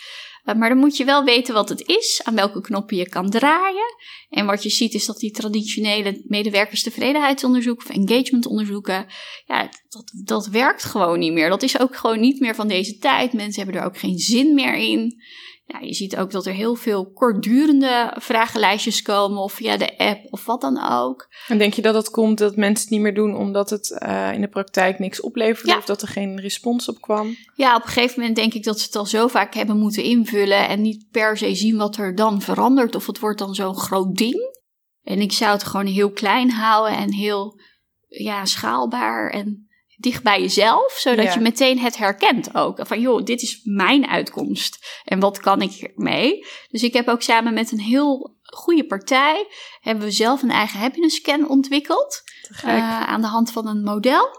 Eh, 0.44 0.56
maar 0.56 0.70
dan 0.70 0.78
moet 0.78 0.98
je 0.98 1.06
wel 1.06 1.24
weten 1.24 1.54
wat 1.54 1.70
het 1.70 1.88
is, 1.88 2.22
aan 2.24 2.36
welke 2.36 2.62
knoppen 2.62 2.98
je 2.98 3.10
kan 3.10 3.30
draaien. 3.30 3.96
En 4.30 4.46
wat 4.46 4.64
je 4.64 4.70
ziet 4.70 4.94
is 4.94 5.06
dat 5.06 5.18
die 5.18 5.32
traditionele 5.32 6.22
medewerkerstevredenheidsonderzoeken 6.28 7.90
of 7.90 7.96
engagementonderzoeken, 7.96 9.06
ja, 9.46 9.70
dat, 9.90 10.12
dat 10.26 10.48
werkt 10.48 10.84
gewoon 10.84 11.20
niet 11.20 11.34
meer. 11.34 11.50
Dat 11.50 11.64
is 11.64 11.80
ook 11.80 11.96
gewoon 11.96 12.20
niet 12.20 12.40
meer 12.40 12.56
van 12.56 12.68
deze 12.68 12.98
tijd. 12.98 13.34
Mensen 13.34 13.64
hebben 13.64 13.82
er 13.82 13.88
ook 13.88 13.98
geen 13.98 14.18
zin 14.18 14.54
meer 14.54 14.76
in. 14.76 15.22
Ja, 15.72 15.80
je 15.80 15.94
ziet 15.94 16.18
ook 16.18 16.32
dat 16.32 16.46
er 16.46 16.54
heel 16.54 16.76
veel 16.76 17.12
kortdurende 17.12 18.14
vragenlijstjes 18.18 19.02
komen 19.02 19.44
of 19.44 19.54
via 19.54 19.78
de 19.78 19.98
app 19.98 20.26
of 20.30 20.46
wat 20.46 20.62
dan 20.62 20.92
ook. 20.92 21.28
En 21.48 21.58
denk 21.58 21.74
je 21.74 21.82
dat 21.82 21.94
het 21.94 22.10
komt 22.10 22.38
dat 22.38 22.56
mensen 22.56 22.84
het 22.84 22.94
niet 22.94 23.02
meer 23.02 23.14
doen 23.14 23.36
omdat 23.36 23.70
het 23.70 24.00
uh, 24.04 24.34
in 24.34 24.42
de 24.42 24.48
praktijk 24.48 25.00
niks 25.00 25.22
opleverde 25.22 25.78
of 25.78 25.86
dat 25.86 26.02
er 26.02 26.08
geen 26.08 26.40
respons 26.40 26.90
op 26.90 27.02
kwam? 27.02 27.36
Ja, 27.56 27.76
op 27.76 27.82
een 27.82 27.88
gegeven 27.88 28.20
moment 28.20 28.38
denk 28.38 28.54
ik 28.54 28.64
dat 28.64 28.80
ze 28.80 28.86
het 28.86 28.96
al 28.96 29.06
zo 29.06 29.28
vaak 29.28 29.54
hebben 29.54 29.78
moeten 29.78 30.04
invullen 30.04 30.68
en 30.68 30.82
niet 30.82 31.06
per 31.12 31.38
se 31.38 31.56
zien 31.56 31.78
wat 31.78 31.98
er 31.98 32.16
dan 32.16 32.42
verandert 32.42 32.96
of 32.96 33.08
het 33.08 33.20
wordt 33.20 33.40
dan 33.40 33.56
zo'n 33.56 33.78
groot 33.78 34.16
ding. 34.16 34.58
En 35.04 35.22
ik 35.22 35.32
zou 35.32 35.52
het 35.52 35.64
gewoon 35.64 35.86
heel 35.86 36.12
klein 36.12 36.52
houden 36.52 36.98
en 36.98 37.14
heel 37.14 37.60
ja, 38.08 38.46
schaalbaar 38.46 39.30
en 39.30 39.69
dicht 40.00 40.24
bij 40.24 40.42
jezelf, 40.42 40.92
zodat 40.92 41.34
je 41.34 41.40
meteen 41.40 41.80
het 41.80 41.98
herkent 41.98 42.56
ook. 42.56 42.88
Van 42.88 43.02
joh, 43.02 43.24
dit 43.24 43.42
is 43.42 43.62
mijn 43.64 44.08
uitkomst 44.08 45.02
en 45.04 45.20
wat 45.20 45.40
kan 45.40 45.62
ik 45.62 45.72
hiermee? 45.72 46.46
Dus 46.70 46.84
ik 46.84 46.94
heb 46.94 47.08
ook 47.08 47.22
samen 47.22 47.54
met 47.54 47.72
een 47.72 47.80
heel 47.80 48.38
goede 48.42 48.86
partij, 48.86 49.48
hebben 49.80 50.04
we 50.04 50.12
zelf 50.12 50.42
een 50.42 50.52
eigen 50.52 50.80
happiness 50.80 51.16
scan 51.16 51.50
ontwikkeld. 51.50 52.22
Uh, 52.66 53.08
aan 53.08 53.22
de 53.22 53.28
hand 53.28 53.52
van 53.52 53.68
een 53.68 53.84
model. 53.84 54.38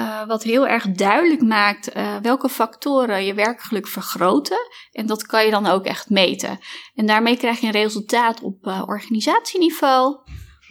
Uh, 0.00 0.26
wat 0.26 0.42
heel 0.42 0.66
erg 0.66 0.86
duidelijk 0.90 1.42
maakt 1.42 1.96
uh, 1.96 2.16
welke 2.16 2.48
factoren 2.48 3.24
je 3.24 3.34
werkgeluk 3.34 3.88
vergroten. 3.88 4.58
En 4.92 5.06
dat 5.06 5.26
kan 5.26 5.44
je 5.44 5.50
dan 5.50 5.66
ook 5.66 5.84
echt 5.84 6.10
meten. 6.10 6.58
En 6.94 7.06
daarmee 7.06 7.36
krijg 7.36 7.60
je 7.60 7.66
een 7.66 7.72
resultaat 7.72 8.40
op 8.42 8.66
organisatieniveau. 8.86 10.16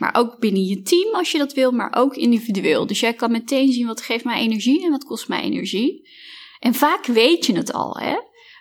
Maar 0.01 0.15
ook 0.15 0.39
binnen 0.39 0.63
je 0.63 0.81
team 0.81 1.15
als 1.15 1.31
je 1.31 1.37
dat 1.37 1.53
wil, 1.53 1.71
maar 1.71 1.95
ook 1.95 2.15
individueel. 2.15 2.87
Dus 2.87 2.99
jij 2.99 3.13
kan 3.13 3.31
meteen 3.31 3.71
zien 3.71 3.87
wat 3.87 4.01
geeft 4.01 4.23
mij 4.23 4.39
energie 4.39 4.83
en 4.83 4.91
wat 4.91 5.03
kost 5.03 5.27
mij 5.27 5.41
energie. 5.41 6.09
En 6.59 6.73
vaak 6.73 7.05
weet 7.05 7.45
je 7.45 7.55
het 7.55 7.73
al, 7.73 7.97
hè? 7.97 8.17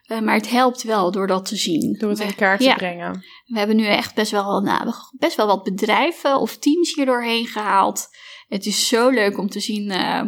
Uh, 0.07 0.21
maar 0.21 0.35
het 0.35 0.51
helpt 0.51 0.83
wel 0.83 1.11
door 1.11 1.27
dat 1.27 1.45
te 1.45 1.57
zien. 1.57 1.97
Door 1.99 2.11
het 2.11 2.21
in 2.21 2.27
elkaar 2.27 2.59
te 2.59 2.75
brengen. 2.77 3.25
We 3.47 3.59
hebben 3.59 3.77
nu 3.77 3.85
echt 3.85 4.15
best 4.15 4.31
wel, 4.31 4.61
nou, 4.61 4.93
best 5.19 5.37
wel 5.37 5.47
wat 5.47 5.63
bedrijven 5.63 6.37
of 6.37 6.57
teams 6.57 6.95
hier 6.95 7.07
doorheen 7.07 7.47
gehaald. 7.47 8.09
Het 8.49 8.67
is 8.67 8.89
zo 8.89 9.09
leuk 9.09 9.39
om 9.39 9.49
te 9.49 9.61
zien 9.61 9.91
uh, 9.91 10.23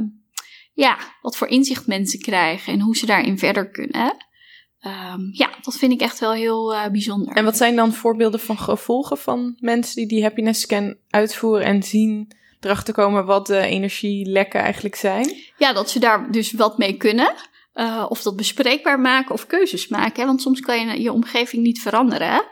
ja, 0.73 0.99
wat 1.23 1.37
voor 1.37 1.49
inzicht 1.49 1.87
mensen 1.87 2.21
krijgen 2.21 2.73
en 2.73 2.81
hoe 2.81 2.97
ze 2.97 3.07
daarin 3.07 3.39
verder 3.39 3.71
kunnen. 3.71 4.27
Um, 4.87 5.29
ja, 5.33 5.51
dat 5.61 5.75
vind 5.75 5.93
ik 5.93 6.01
echt 6.01 6.19
wel 6.19 6.33
heel 6.33 6.75
uh, 6.75 6.87
bijzonder. 6.87 7.35
En 7.37 7.45
wat 7.45 7.57
zijn 7.57 7.77
dan 7.77 7.93
voorbeelden 7.93 8.41
van 8.41 8.59
gevolgen 8.59 9.19
van 9.19 9.57
mensen 9.59 9.97
die 9.97 10.07
die 10.07 10.23
happiness 10.23 10.61
scan 10.61 10.97
uitvoeren 11.11 11.67
en 11.67 11.83
zien 11.83 12.33
erachter 12.61 12.95
komen 12.95 13.27
wat 13.27 13.47
de 13.47 13.59
energielekken 13.59 14.61
eigenlijk 14.61 14.95
zijn? 14.95 15.37
Ja, 15.59 15.73
dat 15.73 15.91
ze 15.91 15.99
daar 15.99 16.31
dus 16.31 16.53
wat 16.53 16.79
mee 16.79 16.97
kunnen. 16.97 17.35
Uh, 17.75 18.07
of 18.09 18.23
dat 18.23 18.37
bespreekbaar 18.37 19.01
maken 19.01 19.35
of 19.35 19.47
keuzes 19.47 19.89
maken. 19.89 20.21
Hè? 20.21 20.27
Want 20.27 20.43
soms 20.43 20.61
kan 20.61 20.87
je 20.87 21.03
je 21.03 21.13
omgeving 21.13 21.63
niet 21.63 21.81
veranderen. 21.81 22.45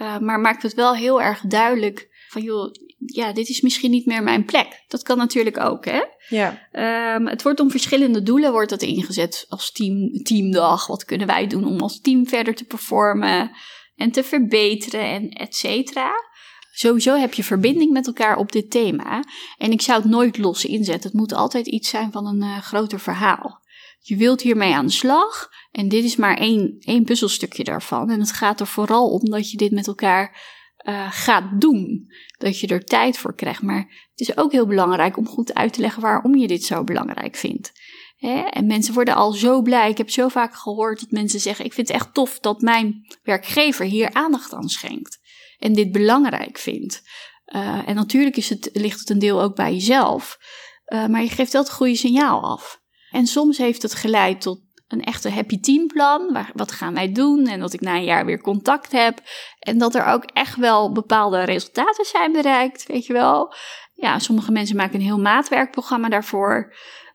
Uh, 0.00 0.18
maar 0.18 0.40
maakt 0.40 0.62
het 0.62 0.74
wel 0.74 0.94
heel 0.94 1.22
erg 1.22 1.40
duidelijk 1.40 2.08
van 2.28 2.42
joh, 2.42 2.72
ja, 3.06 3.32
dit 3.32 3.48
is 3.48 3.60
misschien 3.60 3.90
niet 3.90 4.06
meer 4.06 4.22
mijn 4.22 4.44
plek. 4.44 4.84
Dat 4.88 5.02
kan 5.02 5.16
natuurlijk 5.16 5.58
ook, 5.58 5.84
hè? 5.84 6.02
Ja. 6.28 6.68
Um, 7.16 7.26
het 7.26 7.42
wordt 7.42 7.60
om 7.60 7.70
verschillende 7.70 8.22
doelen 8.22 8.52
wordt 8.52 8.70
het 8.70 8.82
ingezet 8.82 9.46
als 9.48 9.72
team, 9.72 10.22
teamdag. 10.22 10.86
Wat 10.86 11.04
kunnen 11.04 11.26
wij 11.26 11.46
doen 11.46 11.64
om 11.64 11.80
als 11.80 12.00
team 12.00 12.26
verder 12.26 12.54
te 12.54 12.64
performen 12.64 13.50
en 13.96 14.10
te 14.10 14.24
verbeteren 14.24 15.04
en 15.04 15.28
et 15.28 15.56
cetera. 15.56 16.12
Sowieso 16.72 17.16
heb 17.16 17.34
je 17.34 17.44
verbinding 17.44 17.92
met 17.92 18.06
elkaar 18.06 18.36
op 18.36 18.52
dit 18.52 18.70
thema. 18.70 19.24
En 19.58 19.70
ik 19.70 19.82
zou 19.82 20.02
het 20.02 20.10
nooit 20.10 20.38
los 20.38 20.64
inzetten. 20.64 21.10
Het 21.10 21.18
moet 21.18 21.34
altijd 21.34 21.66
iets 21.66 21.88
zijn 21.88 22.12
van 22.12 22.26
een 22.26 22.42
uh, 22.42 22.58
groter 22.58 23.00
verhaal. 23.00 23.62
Je 24.00 24.16
wilt 24.16 24.40
hiermee 24.40 24.74
aan 24.74 24.86
de 24.86 24.92
slag 24.92 25.48
en 25.72 25.88
dit 25.88 26.04
is 26.04 26.16
maar 26.16 26.36
één, 26.36 26.76
één 26.80 27.04
puzzelstukje 27.04 27.64
daarvan. 27.64 28.10
En 28.10 28.20
het 28.20 28.32
gaat 28.32 28.60
er 28.60 28.66
vooral 28.66 29.10
om 29.10 29.30
dat 29.30 29.50
je 29.50 29.56
dit 29.56 29.72
met 29.72 29.86
elkaar 29.86 30.40
uh, 30.84 31.12
gaat 31.12 31.60
doen. 31.60 32.12
Dat 32.38 32.60
je 32.60 32.66
er 32.66 32.84
tijd 32.84 33.18
voor 33.18 33.34
krijgt. 33.34 33.62
Maar 33.62 34.08
het 34.10 34.20
is 34.20 34.36
ook 34.36 34.52
heel 34.52 34.66
belangrijk 34.66 35.16
om 35.16 35.26
goed 35.26 35.54
uit 35.54 35.72
te 35.72 35.80
leggen 35.80 36.02
waarom 36.02 36.36
je 36.36 36.46
dit 36.46 36.64
zo 36.64 36.84
belangrijk 36.84 37.36
vindt. 37.36 37.72
Hè? 38.16 38.40
En 38.40 38.66
mensen 38.66 38.94
worden 38.94 39.14
al 39.14 39.32
zo 39.32 39.62
blij. 39.62 39.90
Ik 39.90 39.98
heb 39.98 40.10
zo 40.10 40.28
vaak 40.28 40.54
gehoord 40.54 41.00
dat 41.00 41.10
mensen 41.10 41.40
zeggen: 41.40 41.64
Ik 41.64 41.72
vind 41.72 41.88
het 41.88 41.96
echt 41.96 42.14
tof 42.14 42.38
dat 42.38 42.60
mijn 42.60 43.06
werkgever 43.22 43.84
hier 43.84 44.12
aandacht 44.12 44.52
aan 44.52 44.68
schenkt. 44.68 45.18
En 45.58 45.72
dit 45.72 45.92
belangrijk 45.92 46.58
vindt. 46.58 47.02
Uh, 47.54 47.88
en 47.88 47.94
natuurlijk 47.94 48.36
is 48.36 48.48
het, 48.48 48.70
ligt 48.72 48.98
het 48.98 49.10
een 49.10 49.18
deel 49.18 49.42
ook 49.42 49.54
bij 49.54 49.72
jezelf. 49.72 50.38
Uh, 50.86 51.06
maar 51.06 51.22
je 51.22 51.28
geeft 51.28 51.52
wel 51.52 51.62
het 51.62 51.72
goede 51.72 51.96
signaal 51.96 52.42
af. 52.42 52.82
En 53.10 53.26
soms 53.26 53.58
heeft 53.58 53.82
het 53.82 53.94
geleid 53.94 54.40
tot 54.40 54.63
een 54.88 55.02
echte 55.02 55.30
happy 55.30 55.60
teamplan. 55.60 56.32
Waar, 56.32 56.50
wat 56.54 56.72
gaan 56.72 56.94
wij 56.94 57.12
doen? 57.12 57.46
En 57.46 57.60
dat 57.60 57.72
ik 57.72 57.80
na 57.80 57.94
een 57.94 58.04
jaar 58.04 58.24
weer 58.24 58.40
contact 58.40 58.92
heb. 58.92 59.20
En 59.58 59.78
dat 59.78 59.94
er 59.94 60.04
ook 60.04 60.24
echt 60.24 60.56
wel 60.56 60.92
bepaalde 60.92 61.42
resultaten 61.42 62.04
zijn 62.04 62.32
bereikt, 62.32 62.86
weet 62.86 63.06
je 63.06 63.12
wel. 63.12 63.54
Ja, 63.94 64.18
sommige 64.18 64.52
mensen 64.52 64.76
maken 64.76 64.94
een 64.94 65.04
heel 65.04 65.20
maatwerkprogramma 65.20 66.08
daarvoor. 66.08 66.74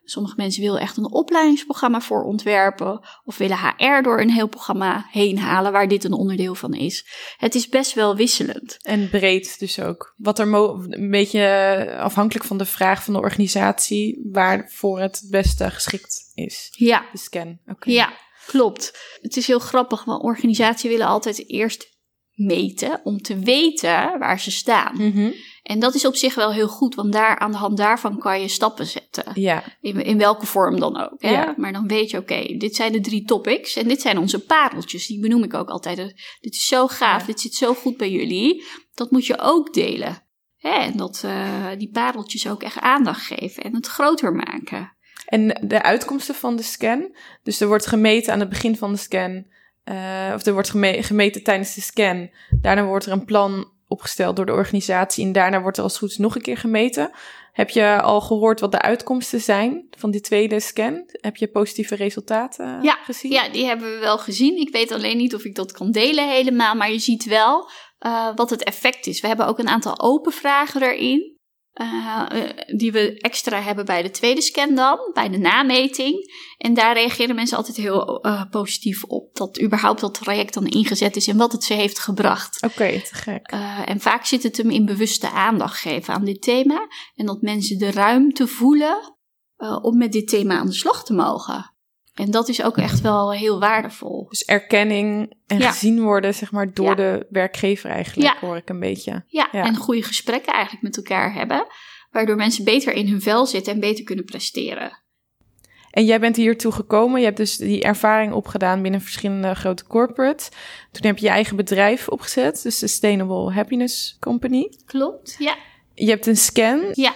Sommige 0.09 0.35
mensen 0.37 0.61
willen 0.61 0.81
echt 0.81 0.97
een 0.97 1.11
opleidingsprogramma 1.11 2.01
voor 2.01 2.23
ontwerpen. 2.23 3.07
Of 3.23 3.37
willen 3.37 3.57
HR 3.57 4.01
door 4.01 4.21
een 4.21 4.31
heel 4.31 4.47
programma 4.47 5.05
heen 5.11 5.37
halen 5.37 5.71
waar 5.71 5.87
dit 5.87 6.03
een 6.03 6.13
onderdeel 6.13 6.55
van 6.55 6.73
is. 6.73 7.05
Het 7.37 7.55
is 7.55 7.69
best 7.69 7.93
wel 7.93 8.15
wisselend. 8.15 8.77
En 8.81 9.09
breed 9.09 9.59
dus 9.59 9.79
ook. 9.79 10.13
Wat 10.17 10.39
er 10.39 10.53
een 10.53 11.09
beetje 11.09 11.95
afhankelijk 11.99 12.45
van 12.45 12.57
de 12.57 12.65
vraag 12.65 13.03
van 13.03 13.13
de 13.13 13.19
organisatie 13.19 14.29
waarvoor 14.31 14.99
het 14.99 15.19
het 15.19 15.29
beste 15.29 15.69
geschikt 15.69 16.31
is. 16.33 16.69
Ja. 16.71 17.05
De 17.11 17.17
scan. 17.17 17.59
Okay. 17.65 17.93
Ja, 17.93 18.13
klopt. 18.45 18.99
Het 19.21 19.37
is 19.37 19.47
heel 19.47 19.59
grappig, 19.59 20.03
want 20.03 20.23
organisaties 20.23 20.89
willen 20.89 21.07
altijd 21.07 21.49
eerst 21.49 21.97
meten 22.39 23.01
om 23.03 23.22
te 23.22 23.39
weten 23.39 24.19
waar 24.19 24.39
ze 24.39 24.51
staan. 24.51 24.96
Mm 24.98 25.12
-hmm. 25.12 25.34
En 25.63 25.79
dat 25.79 25.96
is 25.96 26.05
op 26.05 26.15
zich 26.15 26.36
wel 26.36 26.53
heel 26.53 26.67
goed, 26.67 26.96
want 26.96 27.13
daar, 27.13 27.39
aan 27.39 27.51
de 27.51 27.58
hand 27.58 27.77
daarvan 27.77 28.19
kan 28.19 28.41
je 28.41 28.48
stappen 28.48 28.86
zetten. 28.86 29.25
Ja. 29.34 29.63
In, 29.81 30.03
in 30.03 30.17
welke 30.17 30.46
vorm 30.46 30.79
dan 30.79 30.98
ook. 30.98 31.22
Hè? 31.22 31.31
Ja. 31.31 31.53
Maar 31.58 31.74
dan 31.74 31.88
weet 31.88 32.10
je, 32.10 32.17
oké, 32.17 32.58
dit 32.58 32.75
zijn 32.75 32.91
de 32.91 33.01
drie 33.01 33.25
topics 33.25 33.75
en 33.75 33.88
dit 33.88 34.01
zijn 34.01 34.17
onze 34.17 34.46
pareltjes. 34.46 35.08
Die 35.08 35.19
benoem 35.19 35.43
ik 35.43 35.53
ook 35.53 35.69
altijd. 35.69 35.98
Dit 36.39 36.53
is 36.53 36.65
zo 36.65 36.88
gaaf, 36.88 37.22
ja. 37.22 37.25
dit 37.25 37.39
zit 37.39 37.53
zo 37.53 37.74
goed 37.74 37.98
bij 37.98 38.12
jullie. 38.12 38.63
Dat 38.93 39.12
moet 39.12 39.25
je 39.25 39.39
ook 39.39 39.74
delen. 39.74 40.24
Hè? 40.58 40.69
En 40.69 40.98
dat, 40.98 41.22
uh, 41.25 41.67
die 41.77 41.89
pareltjes 41.91 42.48
ook 42.48 42.63
echt 42.63 42.79
aandacht 42.79 43.22
geven 43.22 43.63
en 43.63 43.75
het 43.75 43.88
groter 43.88 44.34
maken. 44.34 44.98
En 45.25 45.67
de 45.67 45.81
uitkomsten 45.81 46.36
van 46.36 46.55
de 46.55 46.63
scan, 46.63 47.15
dus 47.43 47.60
er 47.60 47.67
wordt 47.67 47.86
gemeten 47.86 48.34
aan 48.34 48.39
het 48.39 48.50
begin 48.50 48.77
van 48.77 48.91
de 48.91 48.98
scan, 48.98 49.46
uh, 49.86 50.31
of 50.36 50.45
er 50.45 50.53
wordt 50.53 50.69
gemeten 51.00 51.43
tijdens 51.43 51.74
de 51.74 51.81
scan. 51.81 52.29
Daarna 52.62 52.83
wordt 52.83 53.05
er 53.05 53.12
een 53.12 53.25
plan 53.25 53.71
opgesteld 53.88 54.36
door 54.36 54.45
de 54.45 54.51
organisatie 54.51 55.25
en 55.25 55.31
daarna 55.31 55.62
wordt 55.62 55.77
er 55.77 55.83
als 55.83 55.91
het 55.91 56.01
goed 56.01 56.12
is 56.12 56.17
nog 56.17 56.36
een 56.36 56.41
keer 56.41 56.57
gemeten. 56.57 57.12
Heb 57.51 57.69
je 57.69 58.01
al 58.01 58.21
gehoord 58.21 58.59
wat 58.59 58.71
de 58.71 58.81
uitkomsten 58.81 59.41
zijn 59.41 59.88
van 59.98 60.12
die 60.12 60.21
tweede 60.21 60.59
scan? 60.59 61.03
Heb 61.12 61.36
je 61.36 61.48
positieve 61.48 61.95
resultaten 61.95 62.81
ja, 62.81 62.98
gezien? 63.03 63.31
Ja, 63.31 63.50
die 63.50 63.65
hebben 63.65 63.93
we 63.93 64.00
wel 64.00 64.17
gezien. 64.17 64.57
Ik 64.57 64.69
weet 64.69 64.91
alleen 64.91 65.17
niet 65.17 65.36
of 65.36 65.43
ik 65.43 65.55
dat 65.55 65.71
kan 65.71 65.91
delen 65.91 66.29
helemaal, 66.29 66.75
maar 66.75 66.91
je 66.91 67.00
ziet 67.00 67.25
wel 67.25 67.69
uh, 68.05 68.29
wat 68.36 68.50
het 68.50 68.63
effect 68.63 69.07
is. 69.07 69.21
We 69.21 69.27
hebben 69.27 69.48
ook 69.48 69.59
een 69.59 69.67
aantal 69.67 70.00
open 70.00 70.31
vragen 70.31 70.81
erin. 70.81 71.38
Uh, 71.81 72.25
die 72.75 72.91
we 72.91 73.17
extra 73.19 73.62
hebben 73.62 73.86
bij 73.86 74.01
de 74.01 74.12
tweede 74.12 74.41
scan 74.41 74.75
dan, 74.75 75.00
bij 75.13 75.29
de 75.29 75.38
nameting. 75.38 76.33
En 76.57 76.74
daar 76.74 76.93
reageren 76.93 77.36
mensen 77.36 77.57
altijd 77.57 77.77
heel 77.77 78.25
uh, 78.25 78.43
positief 78.50 79.03
op. 79.03 79.36
Dat 79.36 79.62
überhaupt 79.62 80.00
dat 80.00 80.13
traject 80.13 80.53
dan 80.53 80.67
ingezet 80.67 81.15
is 81.15 81.27
en 81.27 81.38
wat 81.38 81.51
het 81.51 81.63
ze 81.63 81.74
heeft 81.74 82.00
gebracht. 82.00 82.63
Oké, 82.63 82.74
okay, 82.74 83.01
te 83.01 83.15
gek. 83.15 83.51
Uh, 83.53 83.89
en 83.89 84.00
vaak 84.00 84.25
zit 84.25 84.43
het 84.43 84.57
hem 84.57 84.69
in 84.69 84.86
bewuste 84.86 85.29
aandacht 85.29 85.79
geven 85.79 86.13
aan 86.13 86.25
dit 86.25 86.41
thema. 86.41 86.88
En 87.15 87.25
dat 87.25 87.41
mensen 87.41 87.77
de 87.77 87.91
ruimte 87.91 88.48
voelen 88.48 89.17
om 89.81 89.98
met 89.98 90.12
dit 90.12 90.27
thema 90.27 90.57
aan 90.57 90.67
de 90.67 90.74
slag 90.74 91.03
te 91.03 91.13
mogen. 91.13 91.74
En 92.19 92.31
dat 92.31 92.49
is 92.49 92.63
ook 92.63 92.77
echt 92.77 93.01
wel 93.01 93.33
heel 93.33 93.59
waardevol. 93.59 94.25
Dus 94.29 94.43
erkenning 94.43 95.33
en 95.47 95.59
ja. 95.59 95.71
gezien 95.71 96.01
worden, 96.01 96.33
zeg 96.33 96.51
maar, 96.51 96.73
door 96.73 96.89
ja. 96.89 96.95
de 96.95 97.25
werkgever 97.29 97.89
eigenlijk, 97.89 98.33
ja. 98.33 98.47
hoor 98.47 98.57
ik 98.57 98.69
een 98.69 98.79
beetje. 98.79 99.23
Ja, 99.27 99.51
en 99.51 99.75
goede 99.75 100.03
gesprekken 100.03 100.53
eigenlijk 100.53 100.83
met 100.83 100.97
elkaar 100.97 101.33
hebben. 101.33 101.67
Waardoor 102.11 102.35
mensen 102.35 102.63
beter 102.63 102.93
in 102.93 103.07
hun 103.07 103.21
vel 103.21 103.45
zitten 103.45 103.73
en 103.73 103.79
beter 103.79 104.03
kunnen 104.03 104.25
presteren. 104.25 104.99
En 105.91 106.05
jij 106.05 106.19
bent 106.19 106.35
hiertoe 106.35 106.71
gekomen. 106.71 107.19
Je 107.19 107.25
hebt 107.25 107.38
dus 107.38 107.57
die 107.57 107.81
ervaring 107.81 108.33
opgedaan 108.33 108.81
binnen 108.81 109.01
verschillende 109.01 109.55
grote 109.55 109.88
corporates. 109.88 110.49
Toen 110.91 111.05
heb 111.05 111.17
je 111.17 111.25
je 111.25 111.31
eigen 111.31 111.55
bedrijf 111.55 112.07
opgezet, 112.07 112.61
de 112.61 112.71
Sustainable 112.71 113.51
Happiness 113.51 114.17
Company. 114.19 114.73
Klopt, 114.85 115.35
ja. 115.38 115.55
Je 115.93 116.09
hebt 116.09 116.25
een 116.25 116.38
scan. 116.38 116.81
Ja. 116.93 117.13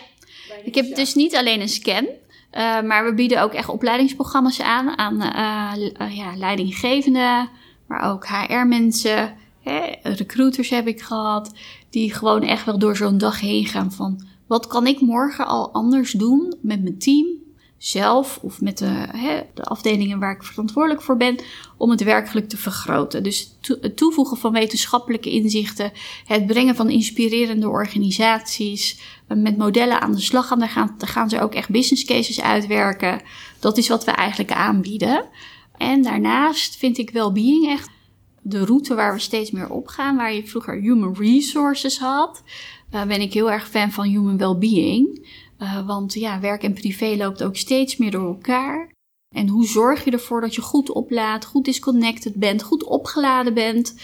Ik 0.63 0.75
heb 0.75 0.95
dus 0.95 1.13
niet 1.13 1.35
alleen 1.35 1.61
een 1.61 1.69
scan. 1.69 2.07
Uh, 2.57 2.81
maar 2.81 3.05
we 3.05 3.13
bieden 3.13 3.41
ook 3.41 3.53
echt 3.53 3.69
opleidingsprogramma's 3.69 4.61
aan 4.61 4.97
aan 4.97 5.15
uh, 5.15 6.15
ja, 6.17 6.35
leidinggevenden, 6.35 7.49
maar 7.87 8.11
ook 8.11 8.27
HR-mensen, 8.27 9.33
recruiters 10.03 10.69
heb 10.69 10.87
ik 10.87 11.01
gehad, 11.01 11.53
die 11.89 12.13
gewoon 12.13 12.41
echt 12.41 12.65
wel 12.65 12.79
door 12.79 12.95
zo'n 12.95 13.17
dag 13.17 13.39
heen 13.39 13.65
gaan 13.65 13.91
van 13.91 14.25
wat 14.47 14.67
kan 14.67 14.87
ik 14.87 15.01
morgen 15.01 15.47
al 15.47 15.71
anders 15.71 16.11
doen 16.11 16.55
met 16.61 16.83
mijn 16.83 16.97
team, 16.97 17.27
zelf 17.77 18.39
of 18.41 18.61
met 18.61 18.77
de, 18.77 19.07
de 19.53 19.63
afdelingen 19.63 20.19
waar 20.19 20.35
ik 20.35 20.43
verantwoordelijk 20.43 21.01
voor 21.01 21.17
ben, 21.17 21.35
om 21.77 21.89
het 21.89 22.03
werkelijk 22.03 22.49
te 22.49 22.57
vergroten. 22.57 23.23
Dus 23.23 23.57
het 23.61 23.97
toevoegen 23.97 24.37
van 24.37 24.51
wetenschappelijke 24.51 25.29
inzichten, 25.29 25.91
het 26.25 26.45
brengen 26.45 26.75
van 26.75 26.89
inspirerende 26.89 27.69
organisaties, 27.69 28.99
eh, 28.99 29.22
met 29.35 29.57
modellen 29.57 30.01
aan 30.01 30.11
de 30.11 30.21
slag 30.21 30.47
gaan. 30.47 30.59
Daar 30.59 30.97
gaan, 30.97 31.29
ze 31.29 31.41
ook 31.41 31.53
echt 31.53 31.69
business 31.69 32.05
cases 32.05 32.41
uitwerken. 32.41 33.21
Dat 33.59 33.77
is 33.77 33.87
wat 33.87 34.03
we 34.03 34.11
eigenlijk 34.11 34.51
aanbieden. 34.51 35.25
En 35.77 36.01
daarnaast 36.01 36.75
vind 36.75 36.97
ik 36.97 37.09
well-being 37.09 37.67
echt 37.67 37.89
de 38.41 38.65
route 38.65 38.95
waar 38.95 39.13
we 39.13 39.19
steeds 39.19 39.51
meer 39.51 39.69
op 39.69 39.87
gaan. 39.87 40.15
Waar 40.15 40.33
je 40.33 40.47
vroeger 40.47 40.81
human 40.81 41.15
resources 41.15 41.99
had, 41.99 42.43
ben 42.89 43.21
ik 43.21 43.33
heel 43.33 43.51
erg 43.51 43.69
fan 43.69 43.91
van 43.91 44.05
human 44.05 44.37
well-being. 44.37 45.27
Uh, 45.59 45.87
want 45.87 46.13
ja, 46.13 46.39
werk 46.39 46.63
en 46.63 46.73
privé 46.73 47.15
loopt 47.17 47.43
ook 47.43 47.55
steeds 47.55 47.97
meer 47.97 48.11
door 48.11 48.27
elkaar. 48.27 48.91
En 49.35 49.47
hoe 49.47 49.65
zorg 49.65 50.03
je 50.03 50.11
ervoor 50.11 50.41
dat 50.41 50.55
je 50.55 50.61
goed 50.61 50.91
oplaadt, 50.91 51.45
goed 51.45 51.65
disconnected 51.65 52.35
bent, 52.35 52.63
goed 52.63 52.83
opgeladen 52.83 53.53
bent, 53.53 53.95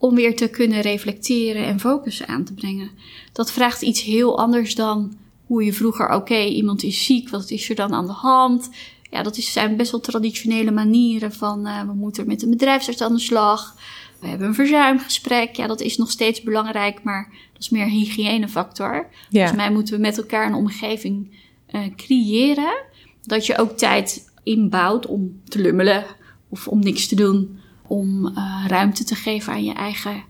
om 0.00 0.14
weer 0.14 0.36
te 0.36 0.48
kunnen 0.48 0.80
reflecteren 0.80 1.64
en 1.64 1.80
focus 1.80 2.26
aan 2.26 2.44
te 2.44 2.54
brengen? 2.54 2.90
Dat 3.32 3.52
vraagt 3.52 3.82
iets 3.82 4.02
heel 4.02 4.38
anders 4.38 4.74
dan 4.74 5.16
hoe 5.46 5.64
je 5.64 5.72
vroeger, 5.72 6.14
oké, 6.14 6.44
iemand 6.44 6.82
is 6.82 7.04
ziek, 7.04 7.28
wat 7.28 7.50
is 7.50 7.68
er 7.68 7.74
dan 7.74 7.92
aan 7.92 8.06
de 8.06 8.12
hand? 8.12 8.70
Ja, 9.10 9.22
dat 9.22 9.36
is, 9.36 9.52
zijn 9.52 9.76
best 9.76 9.90
wel 9.90 10.00
traditionele 10.00 10.70
manieren 10.70 11.32
van 11.32 11.66
uh, 11.66 11.82
we 11.82 11.92
moeten 11.92 12.26
met 12.26 12.42
een 12.42 12.50
bedrijfsarts 12.50 13.00
aan 13.00 13.14
de 13.14 13.20
slag. 13.20 13.76
We 14.20 14.26
hebben 14.26 14.46
een 14.48 14.54
verzuimgesprek. 14.54 15.56
Ja, 15.56 15.66
dat 15.66 15.80
is 15.80 15.96
nog 15.96 16.10
steeds 16.10 16.42
belangrijk, 16.42 17.02
maar 17.02 17.28
dat 17.52 17.62
is 17.62 17.70
meer 17.70 17.82
een 17.82 17.88
hygiënefactor. 17.88 19.08
Ja. 19.10 19.28
Volgens 19.30 19.56
mij 19.56 19.72
moeten 19.72 19.94
we 19.94 20.00
met 20.00 20.16
elkaar 20.18 20.46
een 20.46 20.54
omgeving 20.54 21.38
uh, 21.70 21.80
creëren. 21.96 22.84
Dat 23.22 23.46
je 23.46 23.58
ook 23.58 23.76
tijd 23.76 24.32
inbouwt 24.42 25.06
om 25.06 25.40
te 25.48 25.60
lummelen 25.60 26.04
of 26.48 26.68
om 26.68 26.78
niks 26.78 27.08
te 27.08 27.14
doen. 27.14 27.59
Om 27.90 28.26
uh, 28.26 28.64
ruimte 28.66 29.04
te 29.04 29.14
geven 29.14 29.52
aan 29.52 29.64
je 29.64 29.72
eigen 29.72 30.22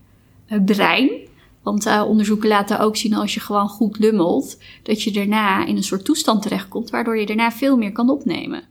uh, 0.48 0.64
brein. 0.64 1.10
Want 1.62 1.86
uh, 1.86 2.04
onderzoeken 2.06 2.48
laten 2.48 2.78
ook 2.78 2.96
zien 2.96 3.14
als 3.14 3.34
je 3.34 3.40
gewoon 3.40 3.68
goed 3.68 3.98
lummelt, 3.98 4.58
dat 4.82 5.02
je 5.02 5.10
daarna 5.10 5.66
in 5.66 5.76
een 5.76 5.82
soort 5.82 6.04
toestand 6.04 6.42
terechtkomt, 6.42 6.90
waardoor 6.90 7.18
je 7.18 7.26
daarna 7.26 7.52
veel 7.52 7.76
meer 7.76 7.92
kan 7.92 8.10
opnemen. 8.10 8.62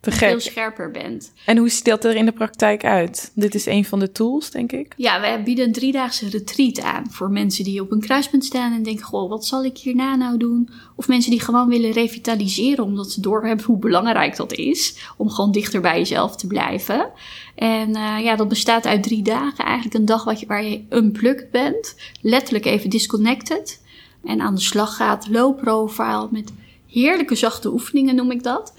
Te 0.00 0.12
veel 0.12 0.40
scherper 0.40 0.90
bent. 0.90 1.32
En 1.46 1.56
hoe 1.56 1.68
ziet 1.68 1.84
dat 1.84 2.04
er 2.04 2.16
in 2.16 2.24
de 2.24 2.32
praktijk 2.32 2.84
uit? 2.84 3.32
Dit 3.34 3.54
is 3.54 3.66
een 3.66 3.84
van 3.84 3.98
de 3.98 4.12
tools, 4.12 4.50
denk 4.50 4.72
ik. 4.72 4.94
Ja, 4.96 5.20
wij 5.20 5.42
bieden 5.42 5.66
een 5.66 5.72
driedaagse 5.72 6.28
retreat 6.28 6.80
aan 6.80 7.10
voor 7.10 7.30
mensen 7.30 7.64
die 7.64 7.80
op 7.80 7.92
een 7.92 8.00
kruispunt 8.00 8.44
staan 8.44 8.72
en 8.72 8.82
denken: 8.82 9.04
Goh, 9.04 9.28
wat 9.28 9.46
zal 9.46 9.64
ik 9.64 9.78
hierna 9.78 10.16
nou 10.16 10.36
doen? 10.36 10.68
Of 10.96 11.08
mensen 11.08 11.30
die 11.30 11.40
gewoon 11.40 11.68
willen 11.68 11.90
revitaliseren, 11.90 12.84
omdat 12.84 13.10
ze 13.10 13.20
doorhebben 13.20 13.66
hoe 13.66 13.78
belangrijk 13.78 14.36
dat 14.36 14.52
is. 14.52 14.96
Om 15.16 15.30
gewoon 15.30 15.52
dichter 15.52 15.80
bij 15.80 15.98
jezelf 15.98 16.36
te 16.36 16.46
blijven. 16.46 17.10
En 17.54 17.88
uh, 17.88 18.18
ja, 18.22 18.36
dat 18.36 18.48
bestaat 18.48 18.86
uit 18.86 19.02
drie 19.02 19.22
dagen. 19.22 19.64
Eigenlijk 19.64 19.94
een 19.94 20.04
dag 20.04 20.24
wat 20.24 20.40
je, 20.40 20.46
waar 20.46 20.64
je 20.64 20.84
unplugged 20.90 21.50
bent. 21.50 21.96
Letterlijk 22.20 22.64
even 22.64 22.90
disconnected. 22.90 23.82
En 24.24 24.40
aan 24.40 24.54
de 24.54 24.60
slag 24.60 24.96
gaat. 24.96 25.28
Low 25.28 25.60
profile 25.60 26.28
met 26.30 26.52
heerlijke 26.86 27.34
zachte 27.34 27.72
oefeningen 27.72 28.14
noem 28.14 28.30
ik 28.30 28.42
dat 28.42 28.72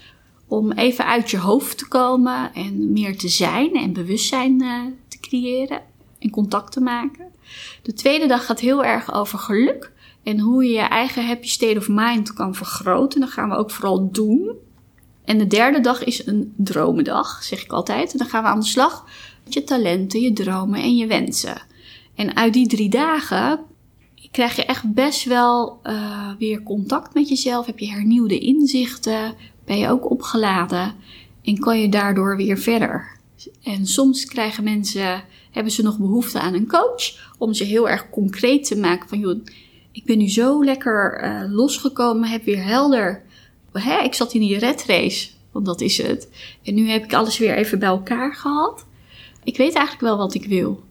om 0.50 0.72
even 0.72 1.06
uit 1.06 1.30
je 1.30 1.38
hoofd 1.38 1.78
te 1.78 1.88
komen 1.88 2.54
en 2.54 2.92
meer 2.92 3.18
te 3.18 3.28
zijn 3.28 3.74
en 3.74 3.92
bewustzijn 3.92 4.62
uh, 4.62 4.80
te 5.08 5.20
creëren 5.20 5.82
en 6.18 6.30
contact 6.30 6.72
te 6.72 6.80
maken. 6.80 7.26
De 7.82 7.92
tweede 7.92 8.26
dag 8.26 8.46
gaat 8.46 8.60
heel 8.60 8.84
erg 8.84 9.14
over 9.14 9.38
geluk 9.38 9.92
en 10.22 10.40
hoe 10.40 10.64
je 10.64 10.70
je 10.70 10.78
eigen 10.78 11.26
happy 11.26 11.48
state 11.48 11.78
of 11.78 11.88
mind 11.88 12.32
kan 12.32 12.54
vergroten. 12.54 13.20
Dat 13.20 13.30
gaan 13.30 13.48
we 13.48 13.56
ook 13.56 13.70
vooral 13.70 14.10
doen. 14.10 14.50
En 15.24 15.38
de 15.38 15.46
derde 15.46 15.80
dag 15.80 16.04
is 16.04 16.26
een 16.26 16.54
dromendag, 16.56 17.42
zeg 17.42 17.64
ik 17.64 17.72
altijd. 17.72 18.12
En 18.12 18.18
dan 18.18 18.28
gaan 18.28 18.42
we 18.42 18.48
aan 18.48 18.60
de 18.60 18.66
slag 18.66 19.04
met 19.44 19.54
je 19.54 19.64
talenten, 19.64 20.20
je 20.20 20.32
dromen 20.32 20.82
en 20.82 20.96
je 20.96 21.06
wensen. 21.06 21.62
En 22.14 22.36
uit 22.36 22.52
die 22.52 22.68
drie 22.68 22.90
dagen 22.90 23.60
krijg 24.30 24.56
je 24.56 24.64
echt 24.64 24.92
best 24.94 25.24
wel 25.24 25.80
uh, 25.82 26.30
weer 26.38 26.62
contact 26.62 27.14
met 27.14 27.28
jezelf. 27.28 27.66
Heb 27.66 27.78
je 27.78 27.90
hernieuwde 27.90 28.38
inzichten, 28.38 29.34
ben 29.70 29.78
je 29.78 29.88
ook 29.88 30.10
opgeladen 30.10 30.94
en 31.42 31.58
kan 31.58 31.80
je 31.80 31.88
daardoor 31.88 32.36
weer 32.36 32.58
verder. 32.58 33.16
En 33.62 33.86
soms 33.86 34.24
krijgen 34.24 34.64
mensen, 34.64 35.24
hebben 35.50 35.72
ze 35.72 35.82
nog 35.82 35.98
behoefte 35.98 36.40
aan 36.40 36.54
een 36.54 36.68
coach 36.68 37.32
om 37.38 37.54
ze 37.54 37.64
heel 37.64 37.88
erg 37.88 38.10
concreet 38.10 38.64
te 38.66 38.76
maken 38.76 39.08
van 39.08 39.18
joh, 39.18 39.44
ik 39.92 40.04
ben 40.04 40.18
nu 40.18 40.28
zo 40.28 40.64
lekker 40.64 41.24
uh, 41.24 41.52
losgekomen, 41.54 42.28
heb 42.28 42.44
weer 42.44 42.64
helder. 42.64 43.22
Hè, 43.72 43.98
ik 43.98 44.14
zat 44.14 44.32
in 44.32 44.40
die 44.40 44.58
red 44.58 44.84
race, 44.86 45.30
want 45.52 45.66
dat 45.66 45.80
is 45.80 45.98
het. 45.98 46.28
En 46.62 46.74
nu 46.74 46.88
heb 46.88 47.04
ik 47.04 47.14
alles 47.14 47.38
weer 47.38 47.54
even 47.54 47.78
bij 47.78 47.88
elkaar 47.88 48.34
gehad. 48.34 48.86
Ik 49.44 49.56
weet 49.56 49.74
eigenlijk 49.74 50.06
wel 50.06 50.16
wat 50.16 50.34
ik 50.34 50.44
wil. 50.44 50.82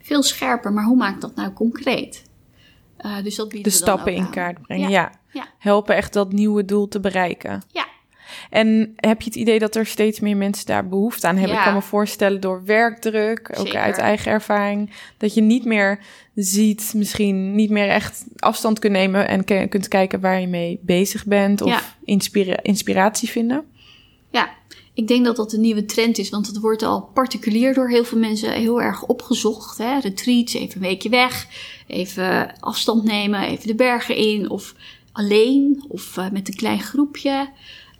Veel 0.00 0.22
scherper, 0.22 0.72
maar 0.72 0.84
hoe 0.84 0.96
maak 0.96 1.14
ik 1.14 1.20
dat 1.20 1.34
nou 1.34 1.52
concreet? 1.52 2.22
Uh, 3.00 3.22
dus 3.22 3.36
dat 3.36 3.50
de 3.50 3.70
stappen 3.70 4.14
in 4.14 4.30
kaart 4.30 4.62
brengen, 4.62 4.90
ja. 4.90 5.12
ja. 5.32 5.48
Helpen 5.58 5.96
echt 5.96 6.12
dat 6.12 6.32
nieuwe 6.32 6.64
doel 6.64 6.88
te 6.88 7.00
bereiken. 7.00 7.62
Ja, 7.72 7.86
en 8.50 8.92
heb 8.96 9.20
je 9.20 9.28
het 9.28 9.38
idee 9.38 9.58
dat 9.58 9.76
er 9.76 9.86
steeds 9.86 10.20
meer 10.20 10.36
mensen 10.36 10.66
daar 10.66 10.88
behoefte 10.88 11.26
aan 11.26 11.36
hebben? 11.36 11.56
Ik 11.56 11.62
kan 11.62 11.74
me 11.74 11.82
voorstellen 11.82 12.40
door 12.40 12.64
werkdruk, 12.64 13.50
ook 13.58 13.74
uit 13.74 13.98
eigen 13.98 14.32
ervaring, 14.32 14.90
dat 15.16 15.34
je 15.34 15.40
niet 15.40 15.64
meer 15.64 15.98
ziet, 16.34 16.92
misschien 16.96 17.54
niet 17.54 17.70
meer 17.70 17.88
echt 17.88 18.24
afstand 18.36 18.78
kunt 18.78 18.92
nemen 18.92 19.28
en 19.28 19.68
kunt 19.68 19.88
kijken 19.88 20.20
waar 20.20 20.40
je 20.40 20.46
mee 20.46 20.80
bezig 20.82 21.26
bent 21.26 21.60
of 21.62 21.96
inspiratie 22.62 23.28
vinden. 23.28 23.64
Ja, 24.30 24.50
ik 24.94 25.08
denk 25.08 25.24
dat 25.24 25.36
dat 25.36 25.52
een 25.52 25.60
nieuwe 25.60 25.84
trend 25.84 26.18
is, 26.18 26.30
want 26.30 26.46
het 26.46 26.58
wordt 26.58 26.82
al 26.82 27.10
particulier 27.14 27.74
door 27.74 27.88
heel 27.88 28.04
veel 28.04 28.18
mensen 28.18 28.52
heel 28.52 28.82
erg 28.82 29.04
opgezocht. 29.04 29.78
Hè? 29.78 29.98
Retreats, 29.98 30.54
even 30.54 30.74
een 30.74 30.88
weekje 30.88 31.08
weg, 31.08 31.46
even 31.86 32.60
afstand 32.60 33.04
nemen, 33.04 33.42
even 33.42 33.66
de 33.66 33.74
bergen 33.74 34.16
in 34.16 34.50
of 34.50 34.74
alleen 35.12 35.84
of 35.88 36.16
uh, 36.16 36.30
met 36.30 36.48
een 36.48 36.54
klein 36.54 36.80
groepje. 36.80 37.50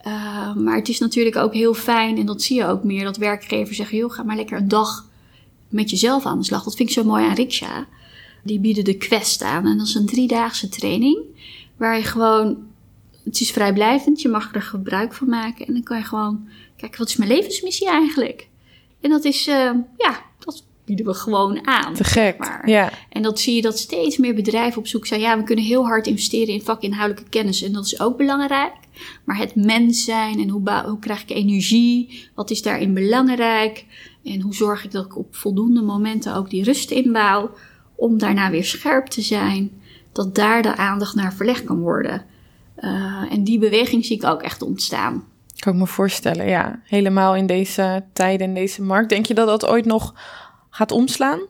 Uh, 0.06 0.54
maar 0.54 0.76
het 0.76 0.88
is 0.88 0.98
natuurlijk 0.98 1.36
ook 1.36 1.54
heel 1.54 1.74
fijn, 1.74 2.18
en 2.18 2.26
dat 2.26 2.42
zie 2.42 2.56
je 2.56 2.66
ook 2.66 2.84
meer, 2.84 3.04
dat 3.04 3.16
werkgevers 3.16 3.76
zeggen: 3.76 3.98
joh, 3.98 4.12
ga 4.12 4.22
maar 4.22 4.36
lekker 4.36 4.58
een 4.58 4.68
dag 4.68 5.08
met 5.68 5.90
jezelf 5.90 6.26
aan 6.26 6.38
de 6.38 6.44
slag. 6.44 6.64
Dat 6.64 6.76
vind 6.76 6.88
ik 6.88 6.94
zo 6.94 7.04
mooi 7.04 7.24
aan 7.24 7.34
Riksha. 7.34 7.86
Die 8.42 8.60
bieden 8.60 8.84
de 8.84 8.96
Quest 8.96 9.42
aan. 9.42 9.66
En 9.66 9.78
dat 9.78 9.86
is 9.86 9.94
een 9.94 10.06
driedaagse 10.06 10.68
training. 10.68 11.18
Waar 11.76 11.96
je 11.96 12.02
gewoon. 12.02 12.66
Het 13.24 13.40
is 13.40 13.50
vrijblijvend, 13.50 14.20
je 14.22 14.28
mag 14.28 14.54
er 14.54 14.62
gebruik 14.62 15.14
van 15.14 15.28
maken. 15.28 15.66
En 15.66 15.72
dan 15.72 15.82
kan 15.82 15.98
je 15.98 16.04
gewoon 16.04 16.48
kijken: 16.76 16.98
wat 16.98 17.08
is 17.08 17.16
mijn 17.16 17.30
levensmissie 17.30 17.88
eigenlijk? 17.88 18.48
En 19.00 19.10
dat 19.10 19.24
is, 19.24 19.48
uh, 19.48 19.70
ja, 19.96 20.22
bieden 20.88 21.06
we 21.06 21.14
gewoon 21.14 21.66
aan. 21.66 21.94
Te 21.94 22.04
gek. 22.04 22.38
maar. 22.38 22.68
Ja. 22.68 22.90
En 23.08 23.22
dat 23.22 23.40
zie 23.40 23.54
je 23.54 23.62
dat 23.62 23.78
steeds 23.78 24.16
meer 24.16 24.34
bedrijven 24.34 24.78
op 24.78 24.86
zoek 24.86 25.06
zijn. 25.06 25.20
Ja, 25.20 25.36
we 25.36 25.42
kunnen 25.42 25.64
heel 25.64 25.86
hard 25.86 26.06
investeren 26.06 26.54
in 26.54 26.62
vakinhoudelijke 26.62 27.30
kennis. 27.30 27.62
En 27.62 27.72
dat 27.72 27.84
is 27.84 28.00
ook 28.00 28.16
belangrijk. 28.16 28.72
Maar 29.24 29.38
het 29.38 29.54
mens 29.54 30.04
zijn 30.04 30.40
en 30.40 30.48
hoe, 30.48 30.82
hoe 30.86 30.98
krijg 30.98 31.22
ik 31.22 31.30
energie? 31.30 32.28
Wat 32.34 32.50
is 32.50 32.62
daarin 32.62 32.94
belangrijk? 32.94 33.84
En 34.24 34.40
hoe 34.40 34.54
zorg 34.54 34.84
ik 34.84 34.90
dat 34.90 35.04
ik 35.04 35.16
op 35.16 35.36
voldoende 35.36 35.82
momenten 35.82 36.34
ook 36.34 36.50
die 36.50 36.64
rust 36.64 36.90
inbouw? 36.90 37.50
Om 37.94 38.18
daarna 38.18 38.50
weer 38.50 38.64
scherp 38.64 39.06
te 39.06 39.22
zijn. 39.22 39.70
Dat 40.12 40.34
daar 40.34 40.62
de 40.62 40.76
aandacht 40.76 41.14
naar 41.14 41.32
verlegd 41.32 41.64
kan 41.64 41.78
worden. 41.80 42.24
Uh, 42.80 43.32
en 43.32 43.44
die 43.44 43.58
beweging 43.58 44.04
zie 44.04 44.16
ik 44.16 44.24
ook 44.24 44.42
echt 44.42 44.62
ontstaan. 44.62 45.24
Kan 45.58 45.72
ik 45.72 45.78
me 45.78 45.86
voorstellen, 45.86 46.48
ja. 46.48 46.80
Helemaal 46.84 47.36
in 47.36 47.46
deze 47.46 48.04
tijden, 48.12 48.46
in 48.46 48.54
deze 48.54 48.82
markt. 48.82 49.08
Denk 49.08 49.26
je 49.26 49.34
dat 49.34 49.46
dat 49.46 49.66
ooit 49.66 49.84
nog 49.84 50.14
gaat 50.78 50.92
omslaan? 50.92 51.40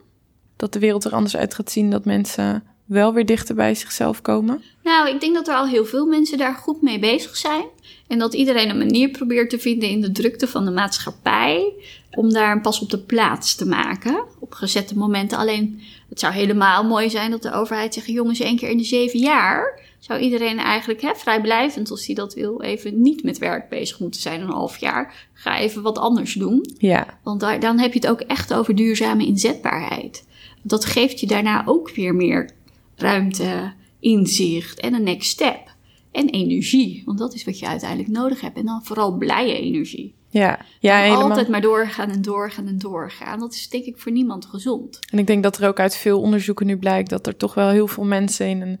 Dat 0.55 0.73
de 0.73 0.79
wereld 0.79 1.03
er 1.05 1.11
anders 1.11 1.37
uit 1.37 1.53
gaat 1.53 1.71
zien, 1.71 1.89
dat 1.89 2.05
mensen 2.05 2.63
wel 2.85 3.13
weer 3.13 3.25
dichter 3.25 3.55
bij 3.55 3.75
zichzelf 3.75 4.21
komen? 4.21 4.63
Nou, 4.83 5.09
ik 5.09 5.19
denk 5.19 5.35
dat 5.35 5.47
er 5.47 5.55
al 5.55 5.67
heel 5.67 5.85
veel 5.85 6.05
mensen 6.05 6.37
daar 6.37 6.53
goed 6.53 6.81
mee 6.81 6.99
bezig 6.99 7.35
zijn. 7.35 7.65
En 8.07 8.19
dat 8.19 8.33
iedereen 8.33 8.69
een 8.69 8.77
manier 8.77 9.09
probeert 9.09 9.49
te 9.49 9.59
vinden 9.59 9.89
in 9.89 10.01
de 10.01 10.11
drukte 10.11 10.47
van 10.47 10.65
de 10.65 10.71
maatschappij. 10.71 11.73
om 12.11 12.33
daar 12.33 12.51
een 12.51 12.61
pas 12.61 12.81
op 12.81 12.89
de 12.89 12.99
plaats 12.99 13.55
te 13.55 13.65
maken. 13.65 14.23
Op 14.39 14.53
gezette 14.53 14.97
momenten. 14.97 15.37
Alleen, 15.37 15.81
het 16.09 16.19
zou 16.19 16.33
helemaal 16.33 16.83
mooi 16.83 17.09
zijn 17.09 17.31
dat 17.31 17.41
de 17.41 17.51
overheid 17.51 17.93
zegt: 17.93 18.07
jongens, 18.07 18.39
één 18.39 18.57
keer 18.57 18.69
in 18.69 18.77
de 18.77 18.83
zeven 18.83 19.19
jaar. 19.19 19.79
Zou 19.99 20.19
iedereen 20.19 20.57
eigenlijk 20.57 21.01
hè, 21.01 21.15
vrijblijvend, 21.15 21.91
als 21.91 22.05
hij 22.05 22.15
dat 22.15 22.33
wil, 22.33 22.61
even 22.61 23.01
niet 23.01 23.23
met 23.23 23.37
werk 23.37 23.69
bezig 23.69 23.99
moeten 23.99 24.21
zijn. 24.21 24.41
Een 24.41 24.49
half 24.49 24.77
jaar. 24.77 25.29
Ga 25.33 25.59
even 25.59 25.81
wat 25.81 25.97
anders 25.97 26.33
doen. 26.33 26.73
Ja. 26.77 27.19
Want 27.23 27.39
daar, 27.39 27.59
dan 27.59 27.79
heb 27.79 27.93
je 27.93 27.99
het 27.99 28.09
ook 28.09 28.21
echt 28.21 28.53
over 28.53 28.75
duurzame 28.75 29.25
inzetbaarheid. 29.25 30.27
Dat 30.61 30.85
geeft 30.85 31.19
je 31.19 31.27
daarna 31.27 31.63
ook 31.65 31.91
weer 31.91 32.15
meer 32.15 32.49
ruimte, 32.95 33.73
inzicht 33.99 34.79
en 34.79 34.93
een 34.93 35.03
next 35.03 35.29
step. 35.29 35.77
En 36.11 36.29
energie, 36.29 37.01
want 37.05 37.17
dat 37.17 37.33
is 37.33 37.43
wat 37.43 37.59
je 37.59 37.67
uiteindelijk 37.67 38.09
nodig 38.09 38.41
hebt. 38.41 38.57
En 38.57 38.65
dan 38.65 38.83
vooral 38.83 39.17
blije 39.17 39.59
energie. 39.59 40.13
Ja, 40.29 40.59
ja 40.79 40.97
En 40.97 41.03
helemaal. 41.03 41.29
Altijd 41.29 41.47
maar 41.47 41.61
doorgaan 41.61 42.09
en 42.09 42.21
doorgaan 42.21 42.67
en 42.67 42.77
doorgaan. 42.77 43.39
Dat 43.39 43.53
is 43.53 43.69
denk 43.69 43.85
ik 43.85 43.97
voor 43.97 44.11
niemand 44.11 44.45
gezond. 44.45 44.99
En 45.11 45.19
ik 45.19 45.27
denk 45.27 45.43
dat 45.43 45.57
er 45.57 45.67
ook 45.67 45.79
uit 45.79 45.95
veel 45.95 46.21
onderzoeken 46.21 46.65
nu 46.65 46.77
blijkt 46.77 47.09
dat 47.09 47.27
er 47.27 47.37
toch 47.37 47.53
wel 47.53 47.69
heel 47.69 47.87
veel 47.87 48.03
mensen 48.03 48.47
in 48.47 48.61
een 48.61 48.79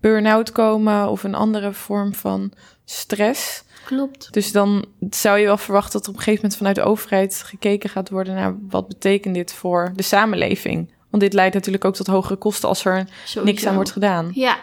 burn-out 0.00 0.52
komen 0.52 1.08
of 1.08 1.24
een 1.24 1.34
andere 1.34 1.72
vorm 1.72 2.14
van 2.14 2.52
stress. 2.84 3.64
Klopt. 3.84 4.32
Dus 4.32 4.52
dan 4.52 4.84
zou 5.10 5.38
je 5.38 5.44
wel 5.46 5.56
verwachten 5.56 5.92
dat 5.92 6.02
er 6.02 6.08
op 6.08 6.14
een 6.14 6.22
gegeven 6.22 6.42
moment 6.42 6.58
vanuit 6.58 6.76
de 6.76 6.82
overheid 6.82 7.42
gekeken 7.46 7.90
gaat 7.90 8.10
worden 8.10 8.34
naar 8.34 8.56
wat 8.68 8.88
betekent 8.88 9.34
dit 9.34 9.52
voor 9.52 9.92
de 9.96 10.02
samenleving. 10.02 10.92
Want 11.10 11.22
dit 11.22 11.32
leidt 11.32 11.54
natuurlijk 11.54 11.84
ook 11.84 11.94
tot 11.94 12.06
hogere 12.06 12.36
kosten 12.36 12.68
als 12.68 12.84
er 12.84 13.06
Sowieso. 13.24 13.44
niks 13.44 13.66
aan 13.66 13.74
wordt 13.74 13.90
gedaan. 13.92 14.30
Ja. 14.34 14.58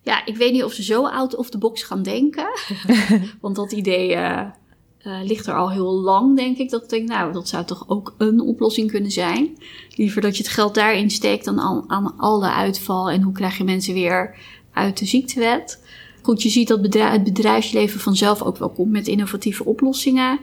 ja, 0.00 0.26
ik 0.26 0.36
weet 0.36 0.52
niet 0.52 0.64
of 0.64 0.72
ze 0.72 0.82
zo 0.82 1.06
out 1.06 1.36
of 1.36 1.50
the 1.50 1.58
box 1.58 1.82
gaan 1.82 2.02
denken. 2.02 2.46
Want 3.40 3.56
dat 3.56 3.72
idee 3.72 4.14
eh, 4.14 4.40
eh, 4.98 5.22
ligt 5.22 5.46
er 5.46 5.54
al 5.54 5.70
heel 5.70 5.92
lang, 5.92 6.36
denk 6.36 6.58
ik. 6.58 6.70
Dat 6.70 6.82
ik 6.82 6.88
denk, 6.88 7.08
nou, 7.08 7.32
dat 7.32 7.48
zou 7.48 7.64
toch 7.64 7.84
ook 7.88 8.14
een 8.18 8.40
oplossing 8.40 8.90
kunnen 8.90 9.10
zijn. 9.10 9.58
Liever 9.94 10.22
dat 10.22 10.36
je 10.36 10.42
het 10.42 10.52
geld 10.52 10.74
daarin 10.74 11.10
steekt 11.10 11.44
dan 11.44 11.60
aan, 11.60 11.84
aan 11.86 12.14
alle 12.16 12.52
uitval. 12.52 13.10
En 13.10 13.22
hoe 13.22 13.32
krijg 13.32 13.58
je 13.58 13.64
mensen 13.64 13.94
weer 13.94 14.36
uit 14.72 14.98
de 14.98 15.06
ziektewet. 15.06 15.82
Goed, 16.22 16.42
je 16.42 16.48
ziet 16.48 16.68
dat 16.68 16.82
bedrijf, 16.82 17.12
het 17.12 17.24
bedrijfsleven 17.24 18.00
vanzelf 18.00 18.42
ook 18.42 18.56
wel 18.56 18.70
komt 18.70 18.90
met 18.90 19.06
innovatieve 19.08 19.64
oplossingen. 19.64 20.38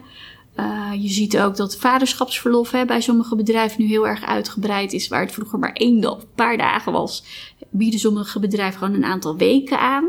Uh, 0.56 0.90
je 1.02 1.08
ziet 1.08 1.38
ook 1.38 1.56
dat 1.56 1.76
vaderschapsverlof 1.76 2.70
hè, 2.70 2.84
bij 2.84 3.00
sommige 3.00 3.36
bedrijven 3.36 3.82
nu 3.82 3.88
heel 3.88 4.06
erg 4.06 4.24
uitgebreid 4.24 4.92
is. 4.92 5.08
Waar 5.08 5.20
het 5.20 5.32
vroeger 5.32 5.58
maar 5.58 5.72
één 5.72 6.00
dag, 6.00 6.20
een 6.20 6.34
paar 6.34 6.56
dagen 6.56 6.92
was, 6.92 7.24
bieden 7.70 8.00
sommige 8.00 8.40
bedrijven 8.40 8.78
gewoon 8.78 8.94
een 8.94 9.04
aantal 9.04 9.36
weken 9.36 9.80
aan. 9.80 10.04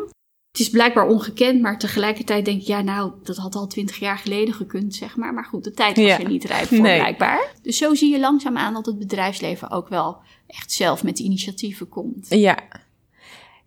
Het 0.52 0.62
is 0.62 0.70
blijkbaar 0.70 1.08
ongekend, 1.08 1.62
maar 1.62 1.80
tegelijkertijd 1.80 2.46
denk 2.46 2.62
ik, 2.62 2.68
ja, 2.68 2.82
nou, 2.82 3.12
dat 3.24 3.38
had 3.38 3.56
al 3.56 3.68
twintig 3.68 4.00
jaar 4.00 4.18
geleden 4.18 4.54
gekund, 4.54 4.96
zeg 4.96 5.16
maar. 5.16 5.34
Maar 5.34 5.46
goed, 5.46 5.64
de 5.64 5.72
tijd 5.72 5.96
was 5.98 6.06
Ja. 6.06 6.20
er 6.20 6.28
niet 6.30 6.44
rijp 6.44 6.68
voor, 6.68 6.80
Nee. 6.80 7.00
blijkbaar. 7.00 7.54
Dus 7.62 7.78
zo 7.78 7.96
zie 7.96 8.12
je 8.12 8.20
langzaamaan 8.20 8.74
dat 8.74 8.86
het 8.86 9.00
bedrijfsleven 9.00 9.72
ook 9.72 9.90
wel 9.90 10.18
echt 10.48 10.72
zelf 10.72 11.04
met 11.04 11.20
initiatieven 11.20 11.90
komt. 11.90 12.26
Ja. 12.30 12.58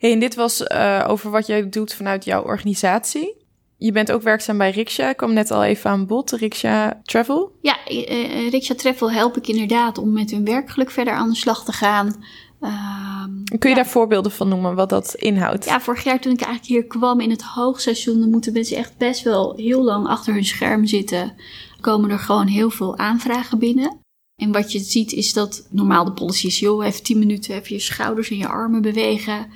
Hey, 0.04 0.12
en 0.12 0.18
dit 0.18 0.34
was 0.34 0.62
eh, 0.62 1.04
over 1.08 1.30
wat 1.30 1.46
jij 1.46 1.68
doet 1.68 1.94
vanuit 1.94 2.24
jouw 2.24 2.42
organisatie. 2.42 3.36
Je 3.76 3.92
bent 3.92 4.12
ook 4.12 4.22
werkzaam 4.22 4.58
bij 4.58 4.70
Riksha. 4.70 5.08
Ik 5.08 5.16
kwam 5.16 5.32
net 5.32 5.50
al 5.50 5.64
even 5.64 5.90
aan 5.90 6.06
bod, 6.06 6.30
Riksha 6.30 7.00
Travel. 7.02 7.52
Ja, 7.60 7.76
uh, 7.90 8.50
Riksha 8.50 8.74
Travel 8.74 9.10
help 9.10 9.36
ik 9.36 9.48
inderdaad 9.48 9.98
om 9.98 10.12
met 10.12 10.30
hun 10.30 10.44
werkgeluk 10.44 10.90
verder 10.90 11.14
aan 11.14 11.28
de 11.28 11.36
slag 11.36 11.64
te 11.64 11.72
gaan. 11.72 12.24
Ehm, 12.60 13.44
Kun 13.44 13.70
je 13.70 13.76
ja. 13.76 13.82
daar 13.82 13.86
voorbeelden 13.86 14.32
van 14.32 14.48
noemen, 14.48 14.74
wat 14.74 14.88
dat 14.88 15.14
inhoudt? 15.14 15.64
Ja, 15.64 15.80
vorig 15.80 16.04
jaar 16.04 16.20
toen 16.20 16.32
ik 16.32 16.40
eigenlijk 16.40 16.72
hier 16.72 16.86
kwam 16.86 17.20
in 17.20 17.30
het 17.30 17.42
hoogseizoen, 17.42 18.20
dan 18.20 18.30
moeten 18.30 18.52
mensen 18.52 18.76
echt 18.76 18.96
best 18.96 19.22
wel 19.22 19.54
heel 19.56 19.84
lang 19.84 20.06
achter 20.06 20.34
hun 20.34 20.44
scherm 20.44 20.86
zitten. 20.86 21.34
Komen 21.80 22.10
er 22.10 22.18
gewoon 22.18 22.46
heel 22.46 22.70
veel 22.70 22.98
aanvragen 22.98 23.58
binnen. 23.58 23.98
En 24.42 24.52
wat 24.52 24.72
je 24.72 24.78
ziet 24.78 25.12
is 25.12 25.32
dat 25.32 25.66
normaal 25.70 26.04
de 26.04 26.12
policy 26.12 26.46
is, 26.46 26.58
joh, 26.58 26.86
even 26.86 27.02
10 27.02 27.18
minuten 27.18 27.54
even 27.54 27.74
je 27.74 27.80
schouders 27.80 28.30
en 28.30 28.36
je 28.36 28.48
armen 28.48 28.82
bewegen. 28.82 29.46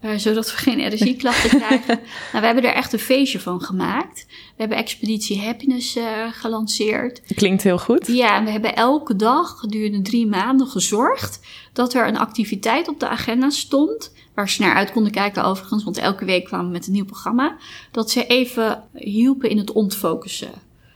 Eh, 0.00 0.10
zodat 0.16 0.50
we 0.50 0.56
geen 0.56 0.80
energieklachten 0.80 1.50
krijgen. 1.62 2.00
Nou, 2.32 2.40
we 2.40 2.46
hebben 2.46 2.64
er 2.64 2.74
echt 2.74 2.92
een 2.92 2.98
feestje 2.98 3.40
van 3.40 3.60
gemaakt. 3.60 4.26
We 4.28 4.54
hebben 4.56 4.78
Expeditie 4.78 5.40
Happiness 5.40 5.96
eh, 5.96 6.04
gelanceerd. 6.32 7.22
Klinkt 7.34 7.62
heel 7.62 7.78
goed. 7.78 8.06
Ja, 8.06 8.36
en 8.36 8.44
we 8.44 8.50
hebben 8.50 8.76
elke 8.76 9.16
dag 9.16 9.58
gedurende 9.58 10.02
drie 10.02 10.26
maanden 10.26 10.66
gezorgd 10.66 11.40
dat 11.72 11.94
er 11.94 12.08
een 12.08 12.18
activiteit 12.18 12.88
op 12.88 13.00
de 13.00 13.08
agenda 13.08 13.50
stond. 13.50 14.12
Waar 14.34 14.48
ze 14.48 14.62
naar 14.62 14.74
uit 14.74 14.92
konden 14.92 15.12
kijken 15.12 15.44
overigens, 15.44 15.84
want 15.84 15.98
elke 15.98 16.24
week 16.24 16.44
kwamen 16.44 16.66
we 16.66 16.72
met 16.72 16.86
een 16.86 16.92
nieuw 16.92 17.04
programma. 17.04 17.56
Dat 17.90 18.10
ze 18.10 18.26
even 18.26 18.82
hielpen 18.92 19.50
in 19.50 19.58
het 19.58 19.72
ontfocussen. 19.72 20.52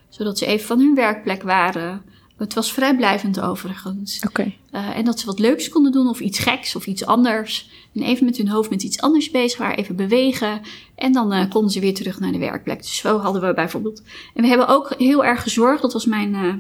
Zodat 0.09 0.39
ze 0.39 0.47
even 0.47 0.67
van 0.67 0.79
hun 0.79 0.95
werkplek 0.95 1.43
waren. 1.43 2.03
Het 2.43 2.55
was 2.55 2.73
vrijblijvend 2.73 3.41
overigens. 3.41 4.21
Oké. 4.27 4.53
Uh, 4.73 4.97
en 4.97 5.05
dat 5.05 5.21
ze 5.21 5.27
wat 5.27 5.39
leuks 5.39 5.69
konden 5.69 5.93
doen 5.93 6.09
of 6.09 6.21
iets 6.21 6.39
geks 6.39 6.77
of 6.77 6.87
iets 6.87 7.07
anders. 7.07 7.71
En 7.95 8.03
even 8.03 8.25
met 8.25 8.37
hun 8.37 8.49
hoofd 8.49 8.71
met 8.71 8.83
iets 8.83 9.01
anders 9.01 9.31
bezig 9.31 9.59
waren, 9.59 9.77
even 9.77 9.97
bewegen. 9.97 10.61
En 10.95 11.13
dan 11.13 11.33
uh, 11.33 11.51
konden 11.51 11.71
ze 11.71 11.81
weer 11.81 11.95
terug 11.95 12.21
naar 12.21 12.33
de 12.33 12.39
werkplek. 12.39 12.79
Dus 12.79 12.97
zo 12.97 13.19
hadden 13.19 13.43
we 13.43 13.55
bijvoorbeeld. 13.55 14.03
En 14.35 14.43
we 14.43 14.49
hebben 14.49 14.69
ook 14.69 14.95
heel 14.99 15.25
erg 15.25 15.43
gezorgd, 15.43 15.83
dat 15.83 15.93
was 15.93 16.07
mijn. 16.07 16.35
Uh, 16.35 16.55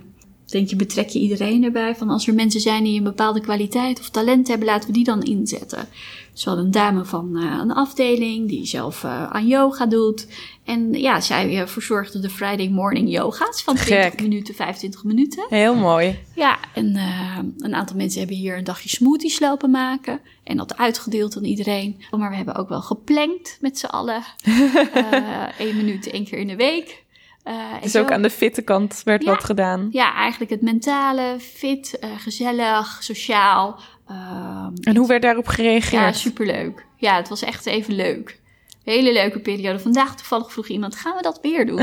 denk 0.47 0.69
je, 0.69 0.77
betrek 0.77 1.09
je 1.09 1.19
iedereen 1.19 1.65
erbij. 1.65 1.97
Van 1.97 2.09
als 2.09 2.27
er 2.27 2.35
mensen 2.35 2.61
zijn 2.61 2.85
die 2.85 2.99
een 2.99 3.05
bepaalde 3.05 3.41
kwaliteit 3.41 4.01
of 4.01 4.11
talent 4.11 4.49
hebben, 4.49 4.67
laten 4.67 4.87
we 4.89 4.95
die 4.95 5.05
dan 5.05 5.23
inzetten. 5.23 5.89
We 6.35 6.41
hadden 6.45 6.65
een 6.65 6.71
dame 6.71 7.05
van 7.05 7.31
uh, 7.37 7.59
een 7.61 7.73
afdeling 7.73 8.49
die 8.49 8.67
zelf 8.67 9.03
uh, 9.05 9.31
aan 9.31 9.47
yoga 9.47 9.87
doet. 9.87 10.27
En 10.65 10.93
ja, 10.93 11.21
zij 11.21 11.61
uh, 11.61 11.67
verzorgde 11.67 12.19
de 12.21 12.31
Friday 12.31 12.69
morning 12.69 13.11
yoga's 13.11 13.63
van 13.63 13.75
20 13.75 14.05
Gek. 14.05 14.21
minuten, 14.23 14.55
25 14.55 15.05
minuten. 15.05 15.47
Heel 15.49 15.75
mooi. 15.75 16.19
Ja, 16.35 16.59
en 16.75 16.95
uh, 16.97 17.39
een 17.59 17.75
aantal 17.75 17.97
mensen 17.97 18.19
hebben 18.19 18.37
hier 18.37 18.57
een 18.59 18.65
dagje 18.65 18.89
smoothies 18.89 19.41
lopen 19.41 19.71
maken. 19.71 20.21
En 20.45 20.57
dat 20.57 20.77
uitgedeeld 20.77 21.37
aan 21.37 21.45
iedereen. 21.45 22.03
Maar 22.11 22.31
we 22.31 22.37
hebben 22.37 22.55
ook 22.55 22.69
wel 22.69 22.83
geplankt 22.83 23.59
met 23.61 23.79
z'n 23.79 23.87
allen. 23.87 24.23
Eén 25.59 25.77
minuut, 25.77 26.11
één 26.11 26.25
keer 26.25 26.39
in 26.39 26.47
de 26.47 26.57
week. 26.57 27.01
Uh, 27.49 27.55
dus 27.83 27.97
ook 27.97 28.13
aan 28.13 28.23
de 28.23 28.31
fitte 28.31 28.63
kant 28.63 29.01
werd 29.05 29.23
Ja. 29.23 29.31
wat 29.31 29.45
gedaan. 29.45 29.89
Ja, 29.91 30.15
eigenlijk 30.15 30.51
het 30.51 30.63
mentale, 30.63 31.37
fit, 31.41 31.99
uh, 32.05 32.11
gezellig, 32.19 32.99
sociaal. 33.03 33.81
Uh, 34.11 34.67
En 34.81 34.97
hoe 34.97 35.07
werd 35.07 35.23
daarop 35.23 35.47
gereageerd? 35.47 36.03
ja, 36.03 36.13
superleuk. 36.13 36.87
Ja, 36.97 37.17
het 37.17 37.29
was 37.29 37.43
echt 37.43 37.67
even 37.67 37.95
leuk. 37.95 38.41
Hele 38.85 39.13
leuke 39.13 39.39
periode. 39.41 39.79
Vandaag 39.79 40.17
toevallig 40.17 40.53
vroeg 40.53 40.67
iemand, 40.69 40.97
gaan 40.97 41.17
we 41.17 41.23
dat 41.23 41.39
weer 41.43 41.67
doen? 41.67 41.79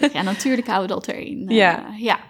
Zeg, 0.00 0.12
ja, 0.12 0.22
natuurlijk 0.32 0.66
houden 0.66 0.88
we 0.96 1.02
dat 1.04 1.14
erin. 1.14 1.42
Uh, 1.50 1.56
Ja. 1.56 1.86
ja. 1.98 2.20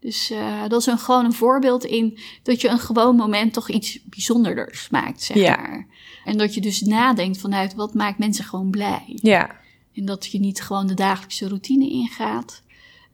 Dus 0.00 0.30
uh, 0.30 0.62
dat 0.68 0.80
is 0.80 0.86
een, 0.86 0.98
gewoon 0.98 1.24
een 1.24 1.32
voorbeeld 1.32 1.84
in 1.84 2.18
dat 2.42 2.60
je 2.60 2.68
een 2.68 2.78
gewoon 2.78 3.16
moment 3.16 3.52
toch 3.52 3.68
iets 3.70 3.98
bijzonders 4.04 4.88
maakt, 4.90 5.22
zeg 5.22 5.36
Ja. 5.36 5.56
maar. 5.56 5.86
En 6.24 6.38
dat 6.38 6.54
je 6.54 6.60
dus 6.60 6.80
nadenkt 6.80 7.38
vanuit 7.38 7.74
wat 7.74 7.94
maakt 7.94 8.18
mensen 8.18 8.44
gewoon 8.44 8.70
blij. 8.70 9.02
Ja, 9.06 9.50
En 9.94 10.04
dat 10.04 10.26
je 10.26 10.38
niet 10.40 10.60
gewoon 10.62 10.86
de 10.86 10.94
dagelijkse 10.94 11.48
routine 11.48 11.88
ingaat. 11.88 12.62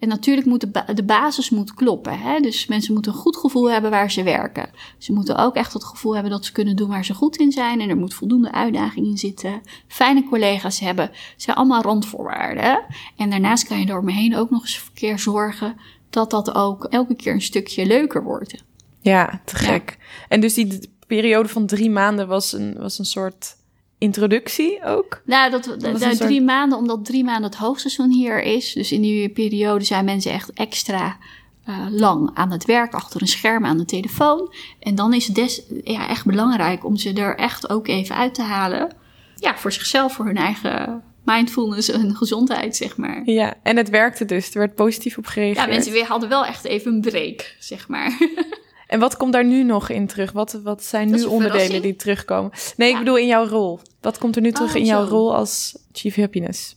En 0.05 0.11
natuurlijk 0.11 0.47
moet 0.47 0.61
de, 0.61 0.67
ba- 0.67 0.93
de 0.95 1.03
basis 1.05 1.51
moet 1.51 1.75
kloppen. 1.75 2.19
Hè? 2.19 2.40
Dus 2.40 2.67
mensen 2.67 2.95
moeten 2.95 3.12
een 3.12 3.19
goed 3.19 3.37
gevoel 3.37 3.71
hebben 3.71 3.90
waar 3.90 4.11
ze 4.11 4.23
werken. 4.23 4.71
Ze 4.99 5.12
moeten 5.12 5.37
ook 5.37 5.55
echt 5.55 5.73
het 5.73 5.85
gevoel 5.85 6.12
hebben 6.14 6.31
dat 6.33 6.45
ze 6.45 6.53
kunnen 6.53 6.77
doen 6.77 6.88
waar 6.88 7.05
ze 7.05 7.14
goed 7.14 7.37
in 7.37 7.53
zijn. 7.53 7.81
En 7.81 7.88
er 7.88 7.97
moet 7.97 8.14
voldoende 8.14 8.53
uitdaging 8.53 9.07
in 9.07 9.19
zitten. 9.19 9.61
Fijne 9.87 10.25
collega's 10.29 10.81
hebben. 10.81 11.05
Het 11.05 11.43
zijn 11.43 11.57
allemaal 11.57 11.83
randvoorwaarden. 11.83 12.64
hè? 12.64 12.77
En 13.17 13.31
daarnaast 13.31 13.67
kan 13.67 13.79
je 13.79 13.87
door 13.87 14.05
me 14.05 14.12
heen 14.12 14.37
ook 14.37 14.51
nog 14.51 14.62
eens 14.62 14.77
een 14.87 14.95
keer 14.95 15.19
zorgen 15.19 15.77
dat 16.11 16.31
dat 16.31 16.55
ook 16.55 16.85
elke 16.85 17.14
keer 17.14 17.33
een 17.33 17.43
stukje 17.43 17.87
leuker 17.87 18.23
wordt. 18.23 18.64
ja, 19.01 19.40
te 19.45 19.57
gek. 19.57 19.99
En 20.29 20.40
dus 20.40 20.55
die 20.55 20.90
periode 21.07 21.49
van 21.49 21.67
drie 21.67 21.90
maanden 21.90 22.29
was 22.29 22.53
een, 22.53 22.75
was 22.79 22.99
een 22.99 23.05
soort 23.05 23.57
introductie 24.05 24.85
ook? 24.85 25.23
Nou, 25.25 25.51
dat, 25.51 25.64
dat 25.64 26.01
drie 26.01 26.14
soort- 26.14 26.43
maanden, 26.43 26.79
omdat 26.79 27.05
drie 27.05 27.25
maanden 27.25 27.51
het 27.51 27.55
hoogseizoen 27.59 28.11
hier 28.11 28.43
is. 28.43 28.73
Dus 28.73 28.93
in 28.93 29.03
die 29.03 29.29
periode 29.29 29.85
zijn 29.85 30.05
mensen 30.05 30.33
echt 30.33 30.53
extra 30.53 31.17
eh, 31.64 31.87
lang 31.90 32.31
aan 32.35 32.51
het 32.51 32.64
werk, 32.64 32.95
achter 32.95 33.21
een 33.21 33.27
scherm 33.29 33.64
aan 33.64 33.79
de 33.79 33.85
telefoon. 33.85 34.55
En 34.81 34.95
dan 34.95 35.14
is 35.14 35.27
het 35.27 35.35
des, 35.35 35.62
ja, 35.85 36.09
echt 36.09 36.25
belangrijk 36.25 36.85
om 36.85 36.97
ze 36.97 37.12
er 37.12 37.37
echt 37.37 37.71
ook 37.71 37.88
even 37.88 38.17
uit 38.17 38.35
te 38.35 38.43
halen. 38.43 38.93
Ja, 39.37 39.57
voor 39.57 39.73
zichzelf, 39.73 40.12
voor 40.14 40.27
hun 40.27 40.37
eigen 40.37 41.03
mindfulness 41.25 41.90
en 41.90 42.17
gezondheid, 42.17 42.77
zeg 42.77 42.97
maar. 42.97 43.23
Ja, 43.25 43.55
en 43.62 43.77
het 43.77 43.88
werkte 43.88 44.25
dus. 44.25 44.51
Er 44.55 44.59
werd 44.59 44.75
positief 44.75 45.19
op 45.19 45.27
gereageerd. 45.27 45.67
Ja, 45.67 45.73
mensen 45.73 45.93
weer 45.93 46.07
hadden 46.07 46.29
wel 46.29 46.45
echt 46.45 46.64
even 46.64 46.93
een 46.93 47.01
break, 47.01 47.57
zeg 47.59 47.88
maar. 47.88 48.19
En 48.95 49.01
wat 49.01 49.17
komt 49.17 49.33
daar 49.33 49.45
nu 49.45 49.63
nog 49.63 49.89
in 49.89 50.07
terug? 50.07 50.33
Wat, 50.33 50.53
wat 50.63 50.85
zijn 50.85 51.11
nu 51.11 51.23
onderdelen 51.25 51.83
die 51.83 51.97
terugkomen? 51.97 52.51
Nee, 52.77 52.91
ik 52.91 52.99
bedoel 52.99 53.17
in 53.17 53.27
jouw 53.27 53.47
rol. 53.47 53.81
Wat 54.01 54.19
komt 54.19 54.37
er 54.37 54.43
nu 54.43 54.53
terug 54.53 54.71
Oh, 54.71 54.77
in 54.77 54.85
jouw 54.85 55.05
zo. 55.05 55.11
rol 55.11 55.35
als 55.35 55.79
Chief 55.93 56.15
Happiness? 56.15 56.77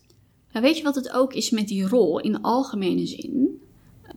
Nou, 0.52 0.66
weet 0.66 0.78
je 0.78 0.84
wat 0.84 0.96
het 0.96 1.12
ook 1.12 1.34
is 1.34 1.50
met 1.50 1.68
die 1.68 1.88
rol 1.88 2.20
in 2.20 2.42
algemene 2.42 3.06
zin? 3.06 3.62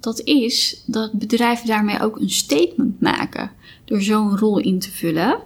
Dat 0.01 0.21
is 0.21 0.83
dat 0.87 1.13
bedrijven 1.13 1.67
daarmee 1.67 2.01
ook 2.01 2.19
een 2.21 2.31
statement 2.31 3.01
maken 3.01 3.51
door 3.85 4.03
zo'n 4.03 4.39
rol 4.39 4.59
in 4.59 4.79
te 4.79 4.91
vullen. 4.91 5.39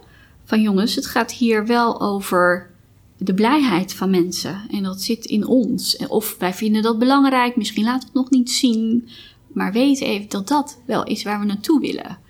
Van 0.43 0.61
jongens, 0.61 0.95
het 0.95 1.05
gaat 1.05 1.31
hier 1.31 1.65
wel 1.65 2.01
over 2.01 2.71
de 3.17 3.33
blijheid 3.33 3.93
van 3.93 4.09
mensen. 4.09 4.61
En 4.71 4.83
dat 4.83 5.01
zit 5.01 5.25
in 5.25 5.47
ons. 5.47 5.97
Of 6.07 6.35
wij 6.39 6.53
vinden 6.53 6.81
dat 6.81 6.99
belangrijk, 6.99 7.55
misschien 7.55 7.85
laten 7.85 7.99
we 7.99 8.05
het 8.05 8.15
nog 8.15 8.29
niet 8.29 8.51
zien. 8.51 9.09
Maar 9.47 9.71
weet 9.71 10.01
even 10.01 10.29
dat 10.29 10.47
dat 10.47 10.81
wel 10.85 11.03
is 11.03 11.23
waar 11.23 11.39
we 11.39 11.45
naartoe 11.45 11.79
willen. 11.79 12.23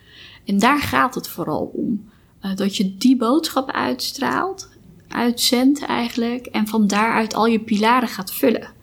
En 0.45 0.59
daar 0.59 0.79
gaat 0.79 1.15
het 1.15 1.27
vooral 1.27 1.71
om. 1.73 2.09
Eh, 2.39 2.55
dat 2.55 2.77
je 2.77 2.97
die 2.97 3.17
boodschap 3.17 3.71
uitstraalt, 3.71 4.69
uitzendt 5.07 5.85
eigenlijk. 5.85 6.45
En 6.45 6.67
van 6.67 6.87
daaruit 6.87 7.33
al 7.33 7.45
je 7.45 7.59
pilaren 7.59 8.07
gaat 8.07 8.33
vullen. 8.33 8.73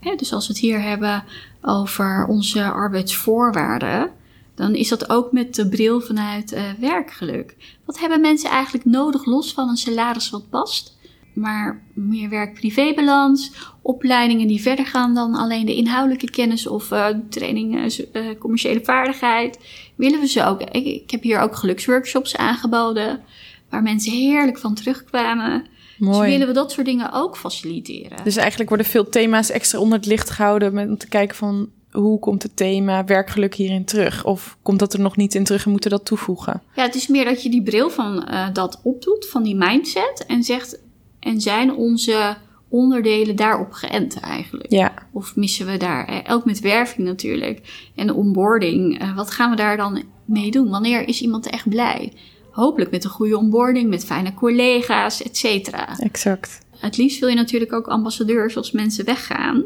Hè, 0.00 0.14
dus 0.14 0.32
als 0.32 0.46
we 0.46 0.52
het 0.52 0.62
hier 0.62 0.82
hebben 0.82 1.24
over 1.62 2.26
onze 2.26 2.70
arbeidsvoorwaarden, 2.70 4.10
dan 4.54 4.74
is 4.74 4.88
dat 4.88 5.10
ook 5.10 5.32
met 5.32 5.54
de 5.54 5.68
bril 5.68 6.00
vanuit 6.00 6.52
eh, 6.52 6.62
werkgeluk. 6.78 7.56
Wat 7.84 7.98
hebben 7.98 8.20
mensen 8.20 8.50
eigenlijk 8.50 8.84
nodig 8.84 9.24
los 9.24 9.52
van 9.52 9.68
een 9.68 9.76
salaris 9.76 10.30
wat 10.30 10.48
past? 10.48 10.98
Maar 11.40 11.82
meer 11.94 12.28
werk-privébalans. 12.28 13.52
Opleidingen 13.82 14.46
die 14.46 14.60
verder 14.60 14.86
gaan 14.86 15.14
dan 15.14 15.34
alleen 15.34 15.66
de 15.66 15.74
inhoudelijke 15.74 16.30
kennis 16.30 16.66
of 16.66 16.90
uh, 16.90 17.06
training 17.28 17.94
uh, 18.12 18.22
commerciële 18.38 18.80
vaardigheid. 18.84 19.58
Willen 19.94 20.20
we 20.20 20.28
ze 20.28 20.44
ook. 20.44 20.60
Ik, 20.60 20.86
ik, 20.86 21.10
heb 21.10 21.22
hier 21.22 21.40
ook 21.40 21.56
geluksworkshops 21.56 22.36
aangeboden, 22.36 23.20
waar 23.68 23.82
mensen 23.82 24.12
heerlijk 24.12 24.58
van 24.58 24.74
terugkwamen. 24.74 25.66
Mooi. 25.98 26.18
Dus 26.20 26.30
willen 26.30 26.46
we 26.46 26.52
dat 26.52 26.72
soort 26.72 26.86
dingen 26.86 27.12
ook 27.12 27.36
faciliteren. 27.36 28.24
Dus 28.24 28.36
eigenlijk 28.36 28.68
worden 28.68 28.86
veel 28.86 29.08
thema's 29.08 29.50
extra 29.50 29.78
onder 29.78 29.98
het 29.98 30.06
licht 30.06 30.30
gehouden 30.30 30.78
om 30.78 30.98
te 30.98 31.08
kijken 31.08 31.36
van 31.36 31.68
hoe 31.90 32.18
komt 32.18 32.42
het 32.42 32.56
thema 32.56 33.04
werkgeluk 33.04 33.54
hierin 33.54 33.84
terug? 33.84 34.24
Of 34.24 34.56
komt 34.62 34.78
dat 34.78 34.92
er 34.92 35.00
nog 35.00 35.16
niet 35.16 35.34
in 35.34 35.44
terug 35.44 35.64
en 35.64 35.70
moeten 35.70 35.90
dat 35.90 36.04
toevoegen? 36.04 36.62
Ja, 36.74 36.82
het 36.82 36.94
is 36.94 37.06
meer 37.06 37.24
dat 37.24 37.42
je 37.42 37.50
die 37.50 37.62
bril 37.62 37.90
van 37.90 38.28
uh, 38.30 38.46
dat 38.52 38.80
opdoet, 38.82 39.28
van 39.28 39.42
die 39.42 39.56
mindset. 39.56 40.24
En 40.26 40.42
zegt, 40.42 40.78
en 41.20 41.40
zijn 41.40 41.74
onze 41.74 42.36
onderdelen 42.68 43.36
daarop 43.36 43.72
geënt 43.72 44.20
eigenlijk? 44.20 44.70
Ja. 44.70 44.92
Of 45.12 45.36
missen 45.36 45.66
we 45.66 45.76
daar, 45.76 46.06
eh, 46.06 46.34
ook 46.34 46.44
met 46.44 46.60
werving 46.60 47.06
natuurlijk, 47.06 47.88
en 47.94 48.12
onboarding, 48.12 49.02
uh, 49.02 49.16
wat 49.16 49.30
gaan 49.30 49.50
we 49.50 49.56
daar 49.56 49.76
dan 49.76 50.02
mee 50.24 50.50
doen? 50.50 50.68
Wanneer 50.68 51.08
is 51.08 51.20
iemand 51.20 51.46
echt 51.46 51.68
blij? 51.68 52.12
Hopelijk 52.50 52.90
met 52.90 53.04
een 53.04 53.10
goede 53.10 53.36
onboarding, 53.38 53.88
met 53.88 54.04
fijne 54.04 54.34
collega's, 54.34 55.22
et 55.22 55.36
cetera. 55.36 55.98
Exact. 55.98 56.58
Het 56.76 56.96
liefst 56.96 57.18
wil 57.18 57.28
je 57.28 57.34
natuurlijk 57.34 57.72
ook 57.72 57.88
ambassadeurs 57.88 58.56
als 58.56 58.72
mensen 58.72 59.04
weggaan. 59.04 59.64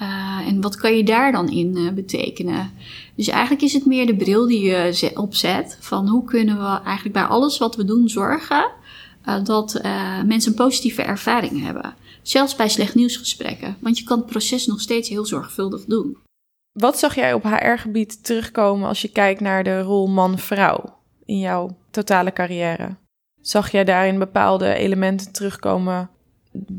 Uh, 0.00 0.48
en 0.48 0.60
wat 0.60 0.76
kan 0.76 0.96
je 0.96 1.04
daar 1.04 1.32
dan 1.32 1.48
in 1.48 1.76
uh, 1.76 1.92
betekenen? 1.92 2.70
Dus 3.14 3.28
eigenlijk 3.28 3.62
is 3.62 3.72
het 3.72 3.86
meer 3.86 4.06
de 4.06 4.16
bril 4.16 4.46
die 4.46 4.60
je 4.60 5.10
opzet 5.14 5.78
van 5.80 6.08
hoe 6.08 6.24
kunnen 6.24 6.58
we 6.58 6.80
eigenlijk 6.84 7.12
bij 7.12 7.24
alles 7.24 7.58
wat 7.58 7.76
we 7.76 7.84
doen 7.84 8.08
zorgen 8.08 8.70
uh, 9.26 9.44
dat 9.44 9.80
mensen 10.24 10.50
een 10.50 10.56
positieve 10.56 11.02
ervaring 11.02 11.62
hebben. 11.64 11.94
Zelfs 12.22 12.56
bij 12.56 12.68
slecht 12.68 12.94
nieuwsgesprekken, 12.94 13.76
want 13.80 13.98
je 13.98 14.04
kan 14.04 14.18
het 14.18 14.26
proces 14.26 14.66
nog 14.66 14.80
steeds 14.80 15.08
heel 15.08 15.26
zorgvuldig 15.26 15.84
doen. 15.84 16.16
Wat 16.72 16.98
zag 16.98 17.14
jij 17.14 17.32
op 17.32 17.42
HR-gebied 17.42 18.24
terugkomen 18.24 18.88
als 18.88 19.02
je 19.02 19.08
kijkt 19.08 19.40
naar 19.40 19.64
de 19.64 19.80
rol 19.80 20.06
man-vrouw 20.06 20.98
in 21.24 21.38
jouw 21.38 21.76
totale 21.90 22.32
carrière? 22.32 22.96
Zag 23.40 23.70
jij 23.70 23.84
daarin 23.84 24.18
bepaalde 24.18 24.74
elementen 24.74 25.32
terugkomen 25.32 26.10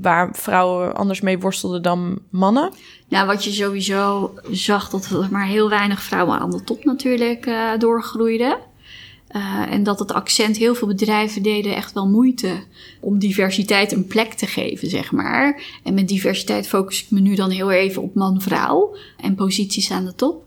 waar 0.02 0.36
vrouwen 0.36 0.96
anders 0.96 1.22
mee 1.22 1.40
worstelden 1.40 1.82
dan 1.82 2.20
mannen? 2.30 2.74
Nou, 3.10 3.28
wat 3.28 3.44
je 3.44 3.52
sowieso 3.52 4.34
zag, 4.52 4.90
dat 4.90 5.06
er 5.06 5.28
maar 5.32 5.46
heel 5.46 5.70
weinig 5.70 6.02
vrouwen 6.02 6.40
aan 6.40 6.52
de 6.52 6.64
top 6.64 6.84
natuurlijk 6.84 7.46
uh, 7.46 7.78
doorgroeiden. 7.78 8.58
Uh, 9.36 9.72
en 9.72 9.84
dat 9.84 10.00
het 10.00 10.14
accent, 10.14 10.58
heel 10.58 10.76
veel 10.76 10.88
bedrijven 10.88 11.42
deden 11.42 11.76
echt 11.76 11.94
wel 11.94 12.08
moeite 12.08 12.64
om 13.00 13.20
diversiteit 13.20 13.92
een 13.92 14.08
plek 14.08 14.34
te 14.34 14.46
geven, 14.46 14.90
zeg 14.90 15.12
maar. 15.12 15.62
En 15.84 15.94
met 15.94 16.08
diversiteit 16.08 16.68
focus 16.68 17.04
ik 17.04 17.12
me 17.12 17.20
nu 17.20 17.36
dan 17.36 17.50
heel 17.50 17.72
even 17.72 18.02
op 18.02 18.16
man-vrouw 18.16 18.96
en 19.22 19.36
posities 19.36 19.92
aan 19.92 20.06
de 20.06 20.16
top. 20.16 20.46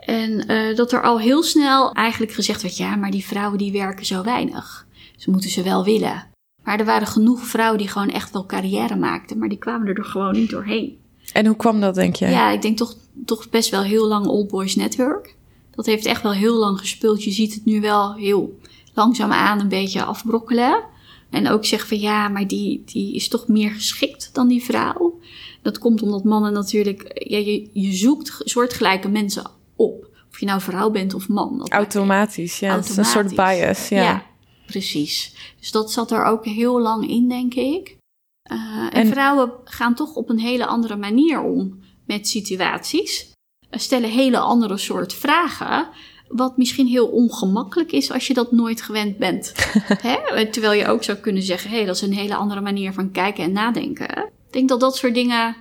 En 0.00 0.50
uh, 0.52 0.76
dat 0.76 0.92
er 0.92 1.02
al 1.02 1.20
heel 1.20 1.42
snel 1.42 1.92
eigenlijk 1.92 2.32
gezegd 2.32 2.62
werd, 2.62 2.76
ja, 2.76 2.96
maar 2.96 3.10
die 3.10 3.26
vrouwen 3.26 3.58
die 3.58 3.72
werken 3.72 4.06
zo 4.06 4.22
weinig. 4.22 4.86
Ze 5.16 5.30
moeten 5.30 5.50
ze 5.50 5.62
wel 5.62 5.84
willen. 5.84 6.26
Maar 6.64 6.78
er 6.78 6.84
waren 6.84 7.06
genoeg 7.06 7.46
vrouwen 7.46 7.78
die 7.78 7.88
gewoon 7.88 8.10
echt 8.10 8.32
wel 8.32 8.46
carrière 8.46 8.96
maakten, 8.96 9.38
maar 9.38 9.48
die 9.48 9.58
kwamen 9.58 9.94
er 9.94 10.04
gewoon 10.04 10.32
niet 10.32 10.50
doorheen. 10.50 10.98
En 11.32 11.46
hoe 11.46 11.56
kwam 11.56 11.80
dat, 11.80 11.94
denk 11.94 12.16
je? 12.16 12.26
Ja, 12.26 12.50
ik 12.50 12.62
denk 12.62 12.76
toch, 12.76 12.96
toch 13.24 13.48
best 13.48 13.70
wel 13.70 13.82
heel 13.82 14.06
lang 14.06 14.26
Old 14.26 14.48
Boys 14.48 14.76
Network. 14.76 15.34
Dat 15.70 15.86
heeft 15.86 16.06
echt 16.06 16.22
wel 16.22 16.32
heel 16.32 16.56
lang 16.56 16.78
gespeeld. 16.78 17.24
Je 17.24 17.30
ziet 17.30 17.54
het 17.54 17.64
nu 17.64 17.80
wel 17.80 18.14
heel 18.14 18.58
langzaam 18.94 19.32
aan 19.32 19.60
een 19.60 19.68
beetje 19.68 20.04
afbrokkelen. 20.04 20.82
En 21.30 21.48
ook 21.48 21.64
zeggen 21.64 21.88
van 21.88 21.98
ja, 21.98 22.28
maar 22.28 22.46
die, 22.46 22.82
die 22.84 23.14
is 23.14 23.28
toch 23.28 23.48
meer 23.48 23.70
geschikt 23.70 24.30
dan 24.32 24.48
die 24.48 24.64
vrouw. 24.64 25.18
Dat 25.62 25.78
komt 25.78 26.02
omdat 26.02 26.24
mannen 26.24 26.52
natuurlijk, 26.52 27.10
ja, 27.28 27.38
je, 27.38 27.68
je 27.72 27.92
zoekt 27.92 28.40
soortgelijke 28.44 29.08
mensen 29.08 29.50
op. 29.76 30.08
Of 30.30 30.40
je 30.40 30.46
nou 30.46 30.60
vrouw 30.60 30.90
bent 30.90 31.14
of 31.14 31.28
man. 31.28 31.58
Dat 31.58 31.70
Automatisch, 31.70 32.58
ja. 32.58 32.76
Het 32.76 32.88
is 32.88 32.96
een 32.96 33.04
soort 33.04 33.34
bias, 33.34 33.88
ja. 33.88 34.02
ja. 34.02 34.26
Precies. 34.66 35.34
Dus 35.58 35.70
dat 35.70 35.92
zat 35.92 36.10
er 36.10 36.24
ook 36.24 36.44
heel 36.44 36.80
lang 36.80 37.08
in, 37.08 37.28
denk 37.28 37.54
ik. 37.54 37.96
Uh, 38.52 38.86
en, 38.90 39.06
vrouwen 39.06 39.52
gaan 39.64 39.94
toch 39.94 40.14
op 40.14 40.28
een 40.28 40.38
hele 40.38 40.66
andere 40.66 40.96
manier 40.96 41.40
om 41.42 41.78
met 42.06 42.28
situaties. 42.28 43.29
Stellen 43.70 44.10
hele 44.10 44.38
andere 44.38 44.78
soort 44.78 45.14
vragen. 45.14 45.88
Wat 46.28 46.56
misschien 46.56 46.86
heel 46.86 47.06
ongemakkelijk 47.06 47.92
is 47.92 48.12
als 48.12 48.26
je 48.26 48.34
dat 48.34 48.52
nooit 48.52 48.82
gewend 48.82 49.18
bent. 49.18 49.52
Hè? 50.06 50.46
Terwijl 50.46 50.80
je 50.80 50.86
ook 50.86 51.02
zou 51.02 51.18
kunnen 51.18 51.42
zeggen: 51.42 51.70
hé, 51.70 51.76
hey, 51.76 51.86
dat 51.86 51.94
is 51.94 52.02
een 52.02 52.14
hele 52.14 52.34
andere 52.34 52.60
manier 52.60 52.92
van 52.92 53.10
kijken 53.10 53.44
en 53.44 53.52
nadenken. 53.52 54.18
Ik 54.18 54.52
denk 54.52 54.68
dat 54.68 54.80
dat 54.80 54.96
soort 54.96 55.14
dingen 55.14 55.56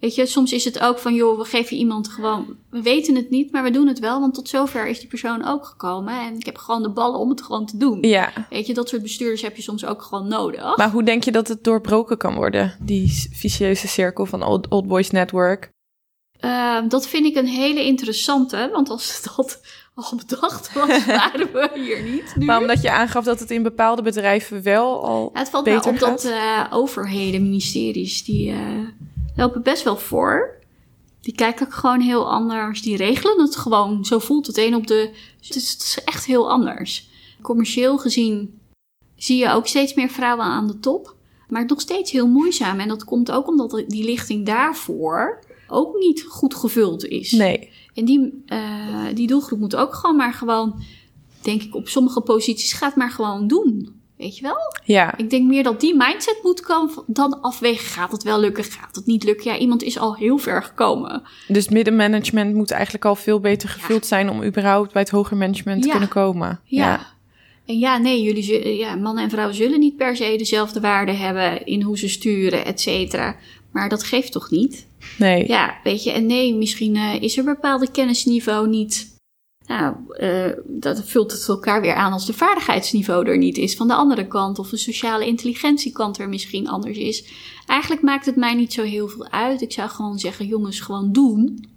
Weet 0.00 0.14
je, 0.14 0.26
soms 0.26 0.52
is 0.52 0.64
het 0.64 0.80
ook 0.80 0.98
van, 0.98 1.14
joh, 1.14 1.38
we 1.38 1.44
geven 1.44 1.76
iemand 1.76 2.08
gewoon, 2.08 2.56
we 2.70 2.82
weten 2.82 3.14
het 3.14 3.30
niet, 3.30 3.52
maar 3.52 3.62
we 3.62 3.70
doen 3.70 3.86
het 3.86 3.98
wel, 3.98 4.20
want 4.20 4.34
tot 4.34 4.48
zover 4.48 4.86
is 4.86 4.98
die 4.98 5.08
persoon 5.08 5.44
ook 5.44 5.64
gekomen. 5.66 6.20
En 6.20 6.34
ik 6.34 6.46
heb 6.46 6.56
gewoon 6.56 6.82
de 6.82 6.90
ballen 6.90 7.18
om 7.18 7.30
het 7.30 7.42
gewoon 7.42 7.66
te 7.66 7.76
doen. 7.76 7.98
Ja. 8.00 8.32
Weet 8.50 8.66
je, 8.66 8.74
dat 8.74 8.88
soort 8.88 9.02
bestuurders 9.02 9.42
heb 9.42 9.56
je 9.56 9.62
soms 9.62 9.84
ook 9.84 10.02
gewoon 10.02 10.28
nodig. 10.28 10.76
Maar 10.76 10.90
hoe 10.90 11.02
denk 11.02 11.24
je 11.24 11.32
dat 11.32 11.48
het 11.48 11.64
doorbroken 11.64 12.16
kan 12.16 12.34
worden, 12.34 12.76
die 12.80 13.28
vicieuze 13.32 13.88
cirkel 13.88 14.26
van 14.26 14.42
Old, 14.42 14.68
Old 14.68 14.86
Boys 14.86 15.10
Network? 15.10 15.70
Uh, 16.40 16.78
dat 16.88 17.08
vind 17.08 17.26
ik 17.26 17.36
een 17.36 17.46
hele 17.46 17.84
interessante, 17.84 18.68
want 18.72 18.90
als 18.90 19.22
dat 19.36 19.60
al 19.94 20.18
bedacht 20.26 20.72
was, 20.72 21.04
waren 21.06 21.52
we 21.52 21.70
hier 21.74 22.02
niet. 22.02 22.34
Nu. 22.36 22.44
Maar 22.44 22.60
omdat 22.60 22.82
je 22.82 22.90
aangaf 22.90 23.24
dat 23.24 23.40
het 23.40 23.50
in 23.50 23.62
bepaalde 23.62 24.02
bedrijven 24.02 24.62
wel 24.62 25.04
al. 25.04 25.30
Ja, 25.32 25.38
het 25.38 25.48
valt 25.48 25.64
beter 25.64 25.90
op 25.90 25.98
dat 25.98 26.24
uh, 26.24 26.64
overheden, 26.70 27.42
ministeries, 27.42 28.24
die. 28.24 28.50
Uh, 28.50 28.88
lopen 29.36 29.62
best 29.62 29.82
wel 29.82 29.96
voor. 29.96 30.56
Die 31.20 31.34
kijken 31.34 31.66
ook 31.66 31.74
gewoon 31.74 32.00
heel 32.00 32.30
anders. 32.30 32.82
Die 32.82 32.96
regelen 32.96 33.40
het 33.40 33.56
gewoon. 33.56 34.04
Zo 34.04 34.18
voelt 34.18 34.46
het 34.46 34.58
een 34.58 34.74
op 34.74 34.86
de. 34.86 35.10
Het 35.40 35.56
is, 35.56 35.72
het 35.72 35.82
is 35.82 35.98
echt 36.04 36.24
heel 36.24 36.50
anders. 36.50 37.08
Commercieel 37.42 37.98
gezien 37.98 38.60
zie 39.16 39.38
je 39.38 39.50
ook 39.50 39.66
steeds 39.66 39.94
meer 39.94 40.08
vrouwen 40.08 40.44
aan 40.44 40.66
de 40.66 40.78
top. 40.78 41.16
Maar 41.48 41.66
nog 41.66 41.80
steeds 41.80 42.10
heel 42.10 42.28
moeizaam. 42.28 42.80
En 42.80 42.88
dat 42.88 43.04
komt 43.04 43.30
ook 43.30 43.48
omdat 43.48 43.84
die 43.86 44.04
lichting 44.04 44.46
daarvoor 44.46 45.38
ook 45.68 45.98
niet 45.98 46.24
goed 46.28 46.54
gevuld 46.54 47.04
is. 47.04 47.32
Nee. 47.32 47.70
En 47.94 48.04
die, 48.04 48.44
uh, 48.46 49.06
die 49.14 49.26
doelgroep 49.26 49.58
moet 49.58 49.76
ook 49.76 49.94
gewoon 49.94 50.16
maar 50.16 50.32
gewoon, 50.32 50.82
denk 51.40 51.62
ik, 51.62 51.74
op 51.74 51.88
sommige 51.88 52.20
posities 52.20 52.72
gaat 52.72 52.96
maar 52.96 53.10
gewoon 53.10 53.46
doen. 53.46 53.96
Weet 54.16 54.36
je 54.36 54.42
wel? 54.42 54.56
Ja. 54.84 55.16
Ik 55.16 55.30
denk 55.30 55.48
meer 55.48 55.62
dat 55.62 55.80
die 55.80 55.96
mindset 55.96 56.38
moet 56.42 56.60
komen 56.60 56.94
dan 57.06 57.40
afwegen. 57.40 57.86
Gaat 57.86 58.12
het 58.12 58.22
wel 58.22 58.40
lukken? 58.40 58.64
Gaat 58.64 58.94
het 58.96 59.06
niet 59.06 59.24
lukken? 59.24 59.50
Ja, 59.50 59.58
iemand 59.58 59.82
is 59.82 59.98
al 59.98 60.14
heel 60.16 60.38
ver 60.38 60.62
gekomen. 60.62 61.22
Dus 61.48 61.68
middenmanagement 61.68 62.54
moet 62.54 62.70
eigenlijk 62.70 63.04
al 63.04 63.14
veel 63.14 63.40
beter 63.40 63.68
gevuld 63.68 64.06
zijn 64.06 64.30
om 64.30 64.42
überhaupt 64.44 64.92
bij 64.92 65.02
het 65.02 65.10
hoger 65.10 65.36
management 65.36 65.82
te 65.82 65.88
kunnen 65.88 66.08
komen. 66.08 66.60
Ja. 66.64 66.86
ja. 66.86 67.16
En 67.66 67.78
ja, 67.78 67.98
nee, 67.98 68.22
jullie 68.22 68.76
ja, 68.76 68.94
mannen 68.94 69.24
en 69.24 69.30
vrouwen 69.30 69.54
zullen 69.54 69.78
niet 69.78 69.96
per 69.96 70.16
se 70.16 70.34
dezelfde 70.38 70.80
waarde 70.80 71.12
hebben 71.12 71.66
in 71.66 71.82
hoe 71.82 71.98
ze 71.98 72.08
sturen, 72.08 72.64
et 72.64 72.80
cetera. 72.80 73.36
Maar 73.72 73.88
dat 73.88 74.02
geeft 74.02 74.32
toch 74.32 74.50
niet? 74.50 74.86
Nee. 75.18 75.48
Ja, 75.48 75.78
weet 75.82 76.04
je, 76.04 76.12
en 76.12 76.26
nee, 76.26 76.54
misschien 76.54 76.94
uh, 76.94 77.22
is 77.22 77.36
er 77.36 77.44
bepaalde 77.44 77.90
kennisniveau 77.90 78.68
niet 78.68 79.16
nou, 79.68 79.94
uh, 80.20 80.52
dat 80.66 81.04
vult 81.04 81.32
het 81.32 81.48
elkaar 81.48 81.80
weer 81.80 81.94
aan 81.94 82.12
als 82.12 82.26
de 82.26 82.32
vaardigheidsniveau 82.32 83.28
er 83.28 83.38
niet 83.38 83.56
is 83.56 83.76
van 83.76 83.88
de 83.88 83.94
andere 83.94 84.26
kant. 84.26 84.58
Of 84.58 84.68
de 84.68 84.76
sociale 84.76 85.26
intelligentiekant 85.26 86.18
er 86.18 86.28
misschien 86.28 86.68
anders 86.68 86.98
is. 86.98 87.24
Eigenlijk 87.66 88.02
maakt 88.02 88.26
het 88.26 88.36
mij 88.36 88.54
niet 88.54 88.72
zo 88.72 88.82
heel 88.82 89.08
veel 89.08 89.28
uit. 89.30 89.60
Ik 89.60 89.72
zou 89.72 89.90
gewoon 89.90 90.18
zeggen, 90.18 90.46
jongens, 90.46 90.80
gewoon 90.80 91.12
doen. 91.12 91.68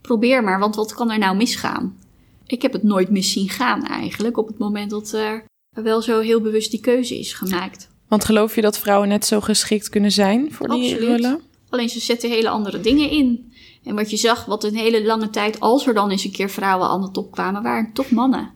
Probeer 0.00 0.44
maar, 0.44 0.58
want 0.58 0.76
wat 0.76 0.94
kan 0.94 1.10
er 1.10 1.18
nou 1.18 1.36
misgaan? 1.36 1.98
Ik 2.46 2.62
heb 2.62 2.72
het 2.72 2.82
nooit 2.82 3.10
mis 3.10 3.32
zien 3.32 3.48
gaan 3.48 3.84
eigenlijk, 3.84 4.36
op 4.36 4.46
het 4.46 4.58
moment 4.58 4.90
dat 4.90 5.12
er 5.12 5.44
wel 5.70 6.02
zo 6.02 6.20
heel 6.20 6.40
bewust 6.40 6.70
die 6.70 6.80
keuze 6.80 7.18
is 7.18 7.32
gemaakt. 7.32 7.88
Want 8.08 8.24
geloof 8.24 8.54
je 8.54 8.60
dat 8.60 8.78
vrouwen 8.78 9.08
net 9.08 9.26
zo 9.26 9.40
geschikt 9.40 9.88
kunnen 9.88 10.12
zijn 10.12 10.52
voor 10.52 10.68
die 10.68 10.92
Absoluut. 10.92 11.20
rollen? 11.20 11.40
Alleen 11.76 11.88
ze 11.88 12.00
zetten 12.00 12.30
hele 12.30 12.48
andere 12.48 12.80
dingen 12.80 13.10
in. 13.10 13.52
En 13.84 13.94
wat 13.94 14.10
je 14.10 14.16
zag, 14.16 14.44
wat 14.44 14.64
een 14.64 14.76
hele 14.76 15.04
lange 15.04 15.30
tijd, 15.30 15.60
als 15.60 15.86
er 15.86 15.94
dan 15.94 16.10
eens 16.10 16.24
een 16.24 16.32
keer 16.32 16.50
vrouwen 16.50 16.88
aan 16.88 17.00
de 17.00 17.10
top 17.10 17.30
kwamen, 17.30 17.62
waren 17.62 17.92
toch 17.92 18.10
mannen. 18.10 18.54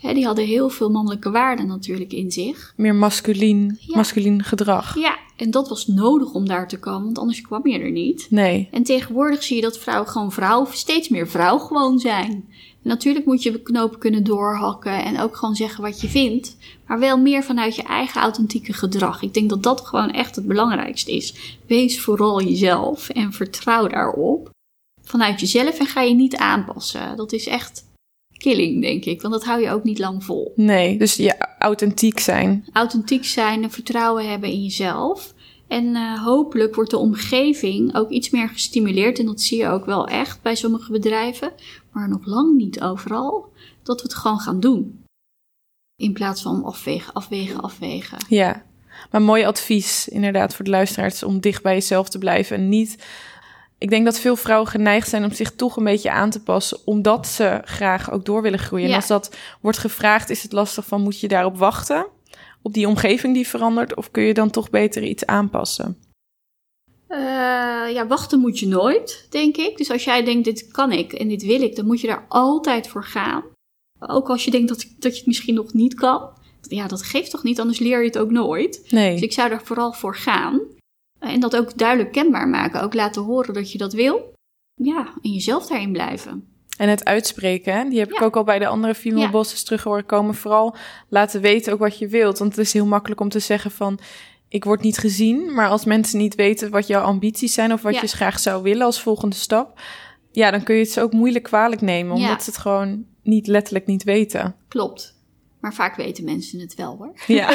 die 0.00 0.24
hadden 0.24 0.44
heel 0.44 0.68
veel 0.68 0.90
mannelijke 0.90 1.30
waarden 1.30 1.66
natuurlijk 1.66 2.12
in 2.12 2.30
zich. 2.30 2.72
Meer 2.76 2.94
ja. 3.78 3.96
masculien 3.96 4.44
gedrag. 4.44 4.98
Ja, 4.98 5.18
en 5.36 5.50
dat 5.50 5.68
was 5.68 5.86
nodig 5.86 6.32
om 6.32 6.48
daar 6.48 6.68
te 6.68 6.78
komen, 6.78 7.04
want 7.04 7.18
anders 7.18 7.40
kwam 7.40 7.66
je 7.66 7.78
er 7.78 7.90
niet. 7.90 8.26
Nee. 8.30 8.68
En 8.70 8.82
tegenwoordig 8.82 9.42
zie 9.42 9.56
je 9.56 9.62
dat 9.62 9.78
vrouwen 9.78 10.08
gewoon 10.08 10.32
vrouw, 10.32 10.66
steeds 10.70 11.08
meer 11.08 11.28
vrouw 11.28 11.58
gewoon 11.58 11.98
zijn. 11.98 12.48
En 12.82 12.88
natuurlijk 12.88 13.26
moet 13.26 13.42
je 13.42 13.62
knopen 13.62 13.98
kunnen 13.98 14.24
doorhakken 14.24 15.04
en 15.04 15.20
ook 15.20 15.36
gewoon 15.36 15.54
zeggen 15.54 15.82
wat 15.82 16.00
je 16.00 16.08
vindt. 16.08 16.56
Maar 16.86 16.98
wel 16.98 17.18
meer 17.18 17.42
vanuit 17.42 17.76
je 17.76 17.82
eigen 17.82 18.20
authentieke 18.20 18.72
gedrag. 18.72 19.22
Ik 19.22 19.34
denk 19.34 19.50
dat 19.50 19.62
dat 19.62 19.80
gewoon 19.80 20.10
echt 20.10 20.36
het 20.36 20.46
belangrijkste 20.46 21.12
is. 21.12 21.58
Wees 21.66 22.00
vooral 22.00 22.42
jezelf 22.42 23.08
en 23.08 23.32
vertrouw 23.32 23.86
daarop 23.88 24.50
vanuit 25.02 25.40
jezelf 25.40 25.78
en 25.78 25.86
ga 25.86 26.00
je 26.02 26.14
niet 26.14 26.36
aanpassen. 26.36 27.16
Dat 27.16 27.32
is 27.32 27.46
echt 27.46 27.84
killing, 28.36 28.82
denk 28.82 29.04
ik. 29.04 29.22
Want 29.22 29.34
dat 29.34 29.44
hou 29.44 29.60
je 29.60 29.70
ook 29.70 29.84
niet 29.84 29.98
lang 29.98 30.24
vol. 30.24 30.52
Nee, 30.56 30.98
dus 30.98 31.14
je 31.14 31.34
authentiek 31.58 32.18
zijn. 32.18 32.64
Authentiek 32.72 33.24
zijn 33.24 33.62
en 33.62 33.70
vertrouwen 33.70 34.28
hebben 34.28 34.50
in 34.50 34.62
jezelf. 34.62 35.34
En 35.68 35.84
uh, 35.84 36.24
hopelijk 36.24 36.74
wordt 36.74 36.90
de 36.90 36.98
omgeving 36.98 37.96
ook 37.96 38.10
iets 38.10 38.30
meer 38.30 38.48
gestimuleerd. 38.48 39.18
En 39.18 39.26
dat 39.26 39.40
zie 39.40 39.58
je 39.58 39.68
ook 39.68 39.84
wel 39.84 40.06
echt 40.06 40.42
bij 40.42 40.54
sommige 40.54 40.92
bedrijven. 40.92 41.52
Maar 41.90 42.08
nog 42.08 42.26
lang 42.26 42.56
niet 42.56 42.80
overal. 42.80 43.52
Dat 43.82 43.96
we 43.96 44.02
het 44.02 44.16
gewoon 44.16 44.40
gaan 44.40 44.60
doen. 44.60 45.04
In 45.96 46.12
plaats 46.12 46.42
van 46.42 46.64
afwegen, 46.64 47.12
afwegen, 47.12 47.60
afwegen. 47.60 48.18
Ja, 48.28 48.62
maar 49.10 49.22
mooi 49.22 49.44
advies 49.44 50.08
inderdaad 50.08 50.54
voor 50.54 50.64
de 50.64 50.70
luisteraars 50.70 51.22
om 51.22 51.40
dicht 51.40 51.62
bij 51.62 51.74
jezelf 51.74 52.08
te 52.08 52.18
blijven. 52.18 52.56
En 52.56 52.68
niet. 52.68 53.04
Ik 53.78 53.90
denk 53.90 54.04
dat 54.04 54.18
veel 54.18 54.36
vrouwen 54.36 54.68
geneigd 54.68 55.08
zijn 55.08 55.24
om 55.24 55.32
zich 55.32 55.52
toch 55.52 55.76
een 55.76 55.84
beetje 55.84 56.10
aan 56.10 56.30
te 56.30 56.42
passen, 56.42 56.78
omdat 56.84 57.26
ze 57.26 57.60
graag 57.64 58.10
ook 58.10 58.24
door 58.24 58.42
willen 58.42 58.58
groeien. 58.58 58.88
En 58.88 58.94
als 58.94 59.06
dat 59.06 59.36
wordt 59.60 59.78
gevraagd, 59.78 60.30
is 60.30 60.42
het 60.42 60.52
lastig 60.52 60.86
van 60.86 61.00
moet 61.02 61.20
je 61.20 61.28
daarop 61.28 61.58
wachten? 61.58 62.06
Op 62.62 62.72
die 62.72 62.88
omgeving 62.88 63.34
die 63.34 63.48
verandert? 63.48 63.96
Of 63.96 64.10
kun 64.10 64.22
je 64.22 64.34
dan 64.34 64.50
toch 64.50 64.70
beter 64.70 65.02
iets 65.02 65.26
aanpassen? 65.26 66.09
Uh, 67.10 67.16
ja, 67.92 68.06
wachten 68.06 68.40
moet 68.40 68.58
je 68.58 68.66
nooit, 68.66 69.26
denk 69.30 69.56
ik. 69.56 69.76
Dus 69.76 69.90
als 69.90 70.04
jij 70.04 70.24
denkt, 70.24 70.44
dit 70.44 70.68
kan 70.70 70.92
ik 70.92 71.12
en 71.12 71.28
dit 71.28 71.42
wil 71.42 71.62
ik, 71.62 71.76
dan 71.76 71.86
moet 71.86 72.00
je 72.00 72.06
daar 72.06 72.24
altijd 72.28 72.88
voor 72.88 73.04
gaan. 73.04 73.42
Ook 73.98 74.28
als 74.28 74.44
je 74.44 74.50
denkt 74.50 74.68
dat, 74.68 74.86
dat 74.98 75.12
je 75.12 75.18
het 75.18 75.26
misschien 75.26 75.54
nog 75.54 75.72
niet 75.72 75.94
kan. 75.94 76.30
Ja, 76.60 76.86
dat 76.86 77.02
geeft 77.02 77.30
toch 77.30 77.42
niet, 77.42 77.60
anders 77.60 77.78
leer 77.78 77.98
je 77.98 78.06
het 78.06 78.18
ook 78.18 78.30
nooit. 78.30 78.86
Nee. 78.90 79.12
Dus 79.12 79.22
ik 79.22 79.32
zou 79.32 79.50
er 79.50 79.60
vooral 79.64 79.92
voor 79.92 80.16
gaan. 80.16 80.60
En 81.18 81.40
dat 81.40 81.56
ook 81.56 81.78
duidelijk 81.78 82.12
kenbaar 82.12 82.48
maken. 82.48 82.82
Ook 82.82 82.94
laten 82.94 83.22
horen 83.22 83.54
dat 83.54 83.72
je 83.72 83.78
dat 83.78 83.92
wil. 83.92 84.32
Ja, 84.74 85.12
en 85.22 85.32
jezelf 85.32 85.66
daarin 85.66 85.92
blijven. 85.92 86.48
En 86.76 86.88
het 86.88 87.04
uitspreken, 87.04 87.88
die 87.88 87.98
heb 87.98 88.10
ik 88.10 88.22
ook 88.22 88.36
al 88.36 88.44
bij 88.44 88.58
de 88.58 88.66
andere 88.66 88.94
female 88.94 89.30
ja. 89.32 89.42
terug 89.64 89.82
horen 89.82 90.06
komen. 90.06 90.34
Vooral 90.34 90.76
laten 91.08 91.40
weten 91.40 91.72
ook 91.72 91.78
wat 91.78 91.98
je 91.98 92.08
wilt. 92.08 92.38
Want 92.38 92.56
het 92.56 92.66
is 92.66 92.72
heel 92.72 92.86
makkelijk 92.86 93.20
om 93.20 93.28
te 93.28 93.38
zeggen 93.38 93.70
van... 93.70 93.98
ik 94.50 94.64
word 94.64 94.82
niet 94.82 94.98
gezien. 94.98 95.54
Maar 95.54 95.68
als 95.68 95.84
mensen 95.84 96.18
niet 96.18 96.34
weten 96.34 96.70
wat 96.70 96.86
jouw 96.86 97.02
ambities 97.02 97.54
zijn... 97.54 97.72
of 97.72 97.82
wat 97.82 98.00
je 98.00 98.06
graag 98.06 98.38
zou 98.38 98.62
willen 98.62 98.86
als 98.86 99.00
volgende 99.02 99.36
stap... 99.36 99.80
ja, 100.32 100.50
dan 100.50 100.62
kun 100.62 100.74
je 100.74 100.82
het 100.82 100.90
ze 100.90 101.02
ook 101.02 101.12
moeilijk 101.12 101.44
kwalijk 101.44 101.80
nemen. 101.80 102.16
Omdat 102.16 102.42
ze 102.42 102.50
het 102.50 102.58
gewoon 102.58 103.04
niet 103.22 103.46
letterlijk 103.46 103.86
niet 103.86 104.04
weten. 104.04 104.56
Klopt. 104.68 105.18
Maar 105.60 105.74
vaak 105.74 105.96
weten 105.96 106.24
mensen 106.24 106.60
het 106.60 106.74
wel 106.74 106.96
hoor. 106.96 107.12
Ja. 107.26 107.50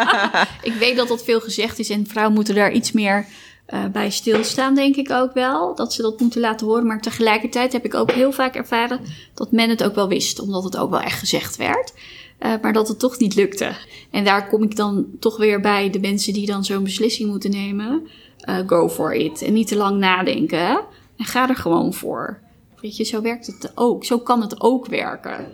ik 0.70 0.74
weet 0.78 0.96
dat 0.96 1.08
dat 1.08 1.24
veel 1.24 1.40
gezegd 1.40 1.78
is 1.78 1.90
en 1.90 2.06
vrouwen 2.06 2.34
moeten 2.34 2.54
daar 2.54 2.72
iets 2.72 2.92
meer 2.92 3.26
uh, 3.68 3.86
bij 3.86 4.10
stilstaan, 4.10 4.74
denk 4.74 4.96
ik 4.96 5.10
ook 5.10 5.34
wel. 5.34 5.74
Dat 5.74 5.92
ze 5.92 6.02
dat 6.02 6.20
moeten 6.20 6.40
laten 6.40 6.66
horen. 6.66 6.86
Maar 6.86 7.00
tegelijkertijd 7.00 7.72
heb 7.72 7.84
ik 7.84 7.94
ook 7.94 8.10
heel 8.10 8.32
vaak 8.32 8.54
ervaren 8.54 9.00
dat 9.34 9.52
men 9.52 9.68
het 9.68 9.84
ook 9.84 9.94
wel 9.94 10.08
wist, 10.08 10.40
omdat 10.40 10.64
het 10.64 10.76
ook 10.76 10.90
wel 10.90 11.00
echt 11.00 11.18
gezegd 11.18 11.56
werd. 11.56 11.92
Uh, 12.40 12.54
maar 12.62 12.72
dat 12.72 12.88
het 12.88 12.98
toch 12.98 13.18
niet 13.18 13.34
lukte. 13.34 13.76
En 14.10 14.24
daar 14.24 14.48
kom 14.48 14.62
ik 14.62 14.76
dan 14.76 15.06
toch 15.18 15.36
weer 15.36 15.60
bij 15.60 15.90
de 15.90 16.00
mensen 16.00 16.32
die 16.32 16.46
dan 16.46 16.64
zo'n 16.64 16.84
beslissing 16.84 17.30
moeten 17.30 17.50
nemen. 17.50 18.08
Uh, 18.48 18.58
go 18.66 18.88
for 18.88 19.14
it. 19.14 19.42
En 19.42 19.52
niet 19.52 19.68
te 19.68 19.76
lang 19.76 19.98
nadenken. 19.98 20.80
En 21.16 21.24
ga 21.24 21.48
er 21.48 21.56
gewoon 21.56 21.94
voor. 21.94 22.40
Weet 22.80 22.96
je, 22.96 23.04
zo 23.04 23.22
werkt 23.22 23.46
het 23.46 23.72
ook. 23.74 24.04
Zo 24.04 24.18
kan 24.18 24.40
het 24.40 24.60
ook 24.60 24.86
werken. 24.86 25.46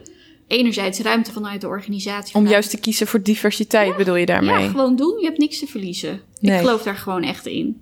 Enerzijds 0.46 1.00
ruimte 1.00 1.32
vanuit 1.32 1.60
de 1.60 1.66
organisatie. 1.66 2.34
Om 2.34 2.46
juist 2.46 2.70
te 2.70 2.80
kiezen 2.80 3.06
voor 3.06 3.22
diversiteit, 3.22 3.96
bedoel 3.96 4.16
je 4.16 4.26
daarmee? 4.26 4.62
Ja, 4.62 4.68
gewoon 4.68 4.96
doen. 4.96 5.18
Je 5.18 5.26
hebt 5.26 5.38
niks 5.38 5.58
te 5.58 5.66
verliezen. 5.66 6.20
Nee. 6.40 6.54
Ik 6.54 6.60
geloof 6.60 6.82
daar 6.82 6.96
gewoon 6.96 7.22
echt 7.22 7.46
in. 7.46 7.80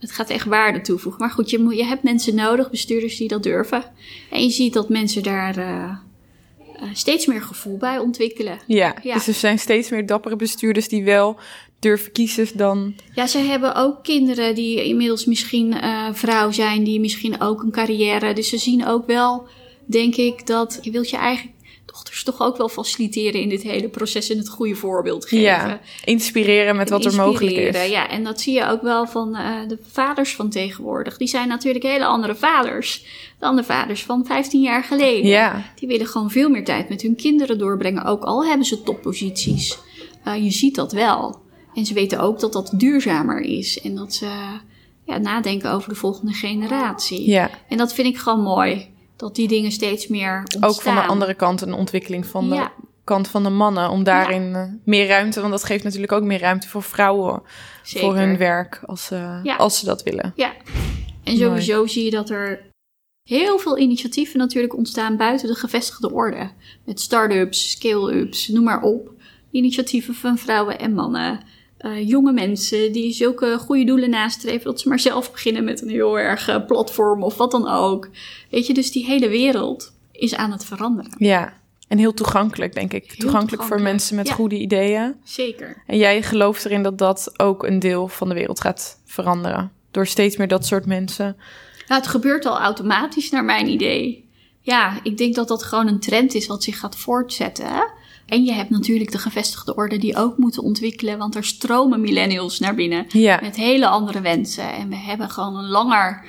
Het 0.00 0.12
gaat 0.12 0.30
echt 0.30 0.46
waarde 0.46 0.80
toevoegen. 0.80 1.20
Maar 1.20 1.30
goed, 1.30 1.50
je, 1.50 1.58
moet, 1.58 1.76
je 1.76 1.84
hebt 1.84 2.02
mensen 2.02 2.34
nodig, 2.34 2.70
bestuurders 2.70 3.16
die 3.16 3.28
dat 3.28 3.42
durven. 3.42 3.84
En 4.30 4.42
je 4.42 4.50
ziet 4.50 4.72
dat 4.72 4.88
mensen 4.88 5.22
daar 5.22 5.58
uh, 5.58 5.96
uh, 6.82 6.88
steeds 6.92 7.26
meer 7.26 7.42
gevoel 7.42 7.76
bij 7.76 7.98
ontwikkelen. 7.98 8.58
Ja, 8.66 8.96
ja, 9.02 9.14
dus 9.14 9.26
er 9.26 9.34
zijn 9.34 9.58
steeds 9.58 9.90
meer 9.90 10.06
dappere 10.06 10.36
bestuurders 10.36 10.88
die 10.88 11.04
wel 11.04 11.36
durven 11.78 12.12
kiezen 12.12 12.48
dan... 12.54 12.94
Ja, 13.14 13.26
ze 13.26 13.38
hebben 13.38 13.74
ook 13.74 14.02
kinderen 14.02 14.54
die 14.54 14.84
inmiddels 14.84 15.24
misschien 15.24 15.72
uh, 15.72 16.08
vrouw 16.12 16.50
zijn, 16.50 16.84
die 16.84 17.00
misschien 17.00 17.40
ook 17.40 17.62
een 17.62 17.70
carrière... 17.70 18.34
Dus 18.34 18.48
ze 18.48 18.58
zien 18.58 18.86
ook 18.86 19.06
wel, 19.06 19.46
denk 19.84 20.16
ik, 20.16 20.46
dat 20.46 20.78
je 20.82 20.90
wilt 20.90 21.10
je 21.10 21.16
eigen 21.16 21.50
dochters 21.96 22.22
toch 22.22 22.40
ook 22.40 22.56
wel 22.56 22.68
faciliteren 22.68 23.40
in 23.40 23.48
dit 23.48 23.62
hele 23.62 23.88
proces 23.88 24.30
en 24.30 24.38
het 24.38 24.48
goede 24.48 24.74
voorbeeld 24.74 25.24
geven. 25.24 25.44
Ja, 25.44 25.80
inspireren 26.04 26.76
met 26.76 26.90
wat 26.90 27.04
er 27.04 27.14
mogelijk 27.14 27.56
is. 27.56 27.88
Ja, 27.88 28.08
en 28.08 28.24
dat 28.24 28.40
zie 28.40 28.54
je 28.54 28.66
ook 28.66 28.82
wel 28.82 29.06
van 29.06 29.36
uh, 29.36 29.68
de 29.68 29.78
vaders 29.90 30.34
van 30.34 30.50
tegenwoordig. 30.50 31.16
Die 31.16 31.28
zijn 31.28 31.48
natuurlijk 31.48 31.84
hele 31.84 32.04
andere 32.04 32.34
vaders 32.34 33.04
dan 33.38 33.56
de 33.56 33.64
vaders 33.64 34.02
van 34.04 34.24
15 34.26 34.60
jaar 34.60 34.84
geleden. 34.84 35.26
Ja. 35.26 35.72
Die 35.74 35.88
willen 35.88 36.06
gewoon 36.06 36.30
veel 36.30 36.48
meer 36.48 36.64
tijd 36.64 36.88
met 36.88 37.02
hun 37.02 37.16
kinderen 37.16 37.58
doorbrengen, 37.58 38.04
ook 38.04 38.22
al 38.22 38.46
hebben 38.46 38.66
ze 38.66 38.82
topposities. 38.82 39.78
Uh, 40.26 40.44
je 40.44 40.50
ziet 40.50 40.74
dat 40.74 40.92
wel. 40.92 41.44
En 41.74 41.86
ze 41.86 41.94
weten 41.94 42.20
ook 42.20 42.40
dat 42.40 42.52
dat 42.52 42.72
duurzamer 42.76 43.40
is 43.40 43.80
en 43.80 43.94
dat 43.94 44.14
ze 44.14 44.26
ja, 45.04 45.18
nadenken 45.18 45.72
over 45.72 45.88
de 45.88 45.94
volgende 45.94 46.32
generatie. 46.32 47.30
Ja. 47.30 47.50
En 47.68 47.76
dat 47.76 47.94
vind 47.94 48.06
ik 48.08 48.16
gewoon 48.16 48.42
mooi 48.42 48.94
dat 49.16 49.34
die 49.34 49.48
dingen 49.48 49.72
steeds 49.72 50.06
meer 50.06 50.38
ontstaan. 50.38 50.68
Ook 50.68 50.80
van 50.80 50.94
de 50.94 51.00
andere 51.00 51.34
kant 51.34 51.60
een 51.60 51.72
ontwikkeling 51.72 52.26
van 52.26 52.50
de 52.50 52.68
kant 53.04 53.28
van 53.28 53.42
de 53.42 53.50
mannen. 53.50 53.90
Om 53.90 54.04
daarin 54.04 54.50
ja. 54.50 54.66
uh, 54.66 54.72
meer 54.84 55.06
ruimte, 55.06 55.40
want 55.40 55.52
dat 55.52 55.64
geeft 55.64 55.84
natuurlijk 55.84 56.12
ook 56.12 56.22
meer 56.22 56.40
ruimte 56.40 56.68
voor 56.68 56.82
vrouwen. 56.82 57.42
Zeker. 57.82 58.06
Voor 58.06 58.16
hun 58.16 58.36
werk, 58.36 58.80
als, 58.86 59.10
uh, 59.12 59.38
ja. 59.42 59.56
als 59.56 59.78
ze 59.78 59.84
dat 59.84 60.02
willen. 60.02 60.32
Ja, 60.36 60.52
en 61.24 61.36
sowieso 61.36 61.76
Mooi. 61.76 61.88
zie 61.88 62.04
je 62.04 62.10
dat 62.10 62.30
er 62.30 62.66
heel 63.22 63.58
veel 63.58 63.78
initiatieven 63.78 64.38
natuurlijk 64.38 64.76
ontstaan 64.76 65.16
buiten 65.16 65.48
de 65.48 65.54
gevestigde 65.54 66.12
orde. 66.12 66.50
Met 66.84 67.00
start-ups, 67.00 67.70
scale-ups, 67.70 68.48
noem 68.48 68.64
maar 68.64 68.82
op. 68.82 69.10
Initiatieven 69.50 70.14
van 70.14 70.38
vrouwen 70.38 70.78
en 70.78 70.94
mannen. 70.94 71.40
Uh, 71.80 72.08
jonge 72.08 72.32
mensen 72.32 72.92
die 72.92 73.12
zulke 73.12 73.58
goede 73.58 73.84
doelen 73.84 74.10
nastreven, 74.10 74.64
dat 74.64 74.80
ze 74.80 74.88
maar 74.88 75.00
zelf 75.00 75.32
beginnen 75.32 75.64
met 75.64 75.82
een 75.82 75.88
heel 75.88 76.18
erg 76.18 76.48
uh, 76.48 76.66
platform 76.66 77.22
of 77.22 77.36
wat 77.36 77.50
dan 77.50 77.68
ook. 77.68 78.08
Weet 78.50 78.66
je, 78.66 78.74
dus 78.74 78.92
die 78.92 79.04
hele 79.04 79.28
wereld 79.28 79.92
is 80.12 80.34
aan 80.34 80.52
het 80.52 80.64
veranderen. 80.64 81.14
Ja, 81.18 81.52
en 81.88 81.98
heel 81.98 82.14
toegankelijk, 82.14 82.74
denk 82.74 82.92
ik. 82.92 83.02
Toegankelijk, 83.02 83.30
toegankelijk, 83.30 83.62
voor 83.62 83.80
mensen 83.80 84.16
met 84.16 84.26
ja. 84.26 84.34
goede 84.34 84.58
ideeën. 84.58 85.14
Zeker. 85.24 85.82
En 85.86 85.98
jij 85.98 86.22
gelooft 86.22 86.64
erin 86.64 86.82
dat 86.82 86.98
dat 86.98 87.32
ook 87.36 87.64
een 87.66 87.78
deel 87.78 88.08
van 88.08 88.28
de 88.28 88.34
wereld 88.34 88.60
gaat 88.60 89.00
veranderen. 89.04 89.72
Door 89.90 90.06
steeds 90.06 90.36
meer 90.36 90.48
dat 90.48 90.66
soort 90.66 90.86
mensen. 90.86 91.36
Nou, 91.88 92.00
het 92.00 92.10
gebeurt 92.10 92.46
al 92.46 92.58
automatisch, 92.58 93.30
naar 93.30 93.44
mijn 93.44 93.68
idee. 93.68 94.28
Ja, 94.60 94.98
ik 95.02 95.18
denk 95.18 95.34
dat 95.34 95.48
dat 95.48 95.62
gewoon 95.62 95.86
een 95.86 96.00
trend 96.00 96.34
is 96.34 96.46
wat 96.46 96.62
zich 96.62 96.78
gaat 96.78 96.96
voortzetten. 96.96 97.90
En 98.26 98.44
je 98.44 98.52
hebt 98.52 98.70
natuurlijk 98.70 99.12
de 99.12 99.18
gevestigde 99.18 99.74
orde 99.74 99.98
die 99.98 100.16
ook 100.16 100.38
moeten 100.38 100.62
ontwikkelen, 100.62 101.18
want 101.18 101.34
er 101.34 101.44
stromen 101.44 102.00
millennials 102.00 102.58
naar 102.58 102.74
binnen 102.74 103.06
ja. 103.08 103.38
met 103.42 103.56
hele 103.56 103.86
andere 103.86 104.20
wensen. 104.20 104.72
En 104.72 104.88
we 104.88 104.96
hebben 104.96 105.30
gewoon 105.30 105.56
een 105.56 105.68
langere 105.68 106.22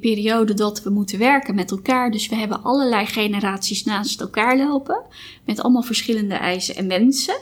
periode 0.00 0.54
dat 0.54 0.82
we 0.82 0.90
moeten 0.90 1.18
werken 1.18 1.54
met 1.54 1.70
elkaar. 1.70 2.10
Dus 2.10 2.28
we 2.28 2.34
hebben 2.34 2.62
allerlei 2.62 3.06
generaties 3.06 3.84
naast 3.84 4.20
elkaar 4.20 4.56
lopen 4.56 5.02
met 5.44 5.60
allemaal 5.60 5.82
verschillende 5.82 6.34
eisen 6.34 6.76
en 6.76 6.88
wensen. 6.88 7.38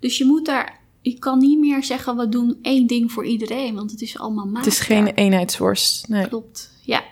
Dus 0.00 0.18
je 0.18 0.24
moet 0.24 0.46
daar, 0.46 0.80
je 1.00 1.18
kan 1.18 1.38
niet 1.38 1.58
meer 1.58 1.84
zeggen 1.84 2.16
we 2.16 2.28
doen 2.28 2.58
één 2.62 2.86
ding 2.86 3.12
voor 3.12 3.26
iedereen, 3.26 3.74
want 3.74 3.90
het 3.90 4.00
is 4.00 4.18
allemaal 4.18 4.44
maatbaar. 4.44 4.64
Het 4.64 4.72
is 4.72 4.80
geen 4.80 5.06
eenheidsworst. 5.06 6.08
Nee. 6.08 6.28
Klopt, 6.28 6.70
ja. 6.82 7.04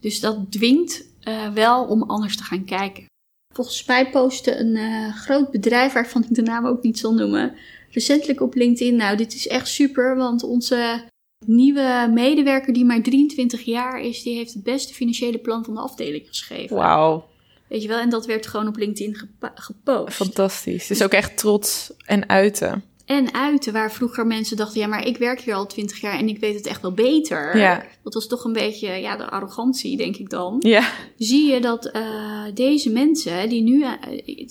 Dus 0.00 0.20
dat 0.20 0.52
dwingt 0.52 1.04
uh, 1.22 1.52
wel 1.52 1.84
om 1.84 2.02
anders 2.02 2.36
te 2.36 2.42
gaan 2.42 2.64
kijken. 2.64 3.12
Volgens 3.54 3.84
mij 3.84 4.10
postte 4.10 4.56
een 4.56 4.76
uh, 4.76 5.14
groot 5.14 5.50
bedrijf, 5.50 5.92
waarvan 5.92 6.22
ik 6.22 6.34
de 6.34 6.42
naam 6.42 6.66
ook 6.66 6.82
niet 6.82 6.98
zal 6.98 7.14
noemen, 7.14 7.54
recentelijk 7.90 8.40
op 8.40 8.54
LinkedIn. 8.54 8.96
Nou, 8.96 9.16
dit 9.16 9.34
is 9.34 9.48
echt 9.48 9.68
super, 9.68 10.16
want 10.16 10.42
onze 10.42 11.02
nieuwe 11.46 12.10
medewerker, 12.14 12.72
die 12.72 12.84
maar 12.84 13.02
23 13.02 13.62
jaar 13.62 14.00
is, 14.00 14.22
die 14.22 14.36
heeft 14.36 14.54
het 14.54 14.62
beste 14.62 14.94
financiële 14.94 15.38
plan 15.38 15.64
van 15.64 15.74
de 15.74 15.80
afdeling 15.80 16.26
geschreven. 16.28 16.76
Wauw. 16.76 17.26
Weet 17.68 17.82
je 17.82 17.88
wel, 17.88 17.98
en 17.98 18.08
dat 18.08 18.26
werd 18.26 18.46
gewoon 18.46 18.68
op 18.68 18.76
LinkedIn 18.76 19.16
gepost. 19.54 20.14
Fantastisch. 20.14 20.86
Dus 20.86 21.02
ook 21.02 21.12
echt 21.12 21.36
trots 21.36 21.92
en 22.06 22.28
uiten 22.28 22.84
en 23.04 23.34
uiten. 23.34 23.72
Waar 23.72 23.92
vroeger 23.92 24.26
mensen 24.26 24.56
dachten, 24.56 24.80
ja, 24.80 24.86
maar 24.86 25.06
ik 25.06 25.16
werk 25.16 25.40
hier 25.40 25.54
al 25.54 25.66
twintig 25.66 26.00
jaar 26.00 26.18
en 26.18 26.28
ik 26.28 26.38
weet 26.38 26.54
het 26.54 26.66
echt 26.66 26.82
wel 26.82 26.92
beter. 26.92 27.58
Ja. 27.58 27.84
Dat 28.02 28.14
was 28.14 28.26
toch 28.26 28.44
een 28.44 28.52
beetje, 28.52 28.88
ja, 28.88 29.16
de 29.16 29.30
arrogantie, 29.30 29.96
denk 29.96 30.16
ik 30.16 30.30
dan. 30.30 30.56
Ja. 30.58 30.90
Zie 31.18 31.52
je 31.52 31.60
dat 31.60 31.90
uh, 31.96 32.42
deze 32.54 32.90
mensen, 32.90 33.48
die 33.48 33.62
nu, 33.62 33.78
uh, 33.78 33.90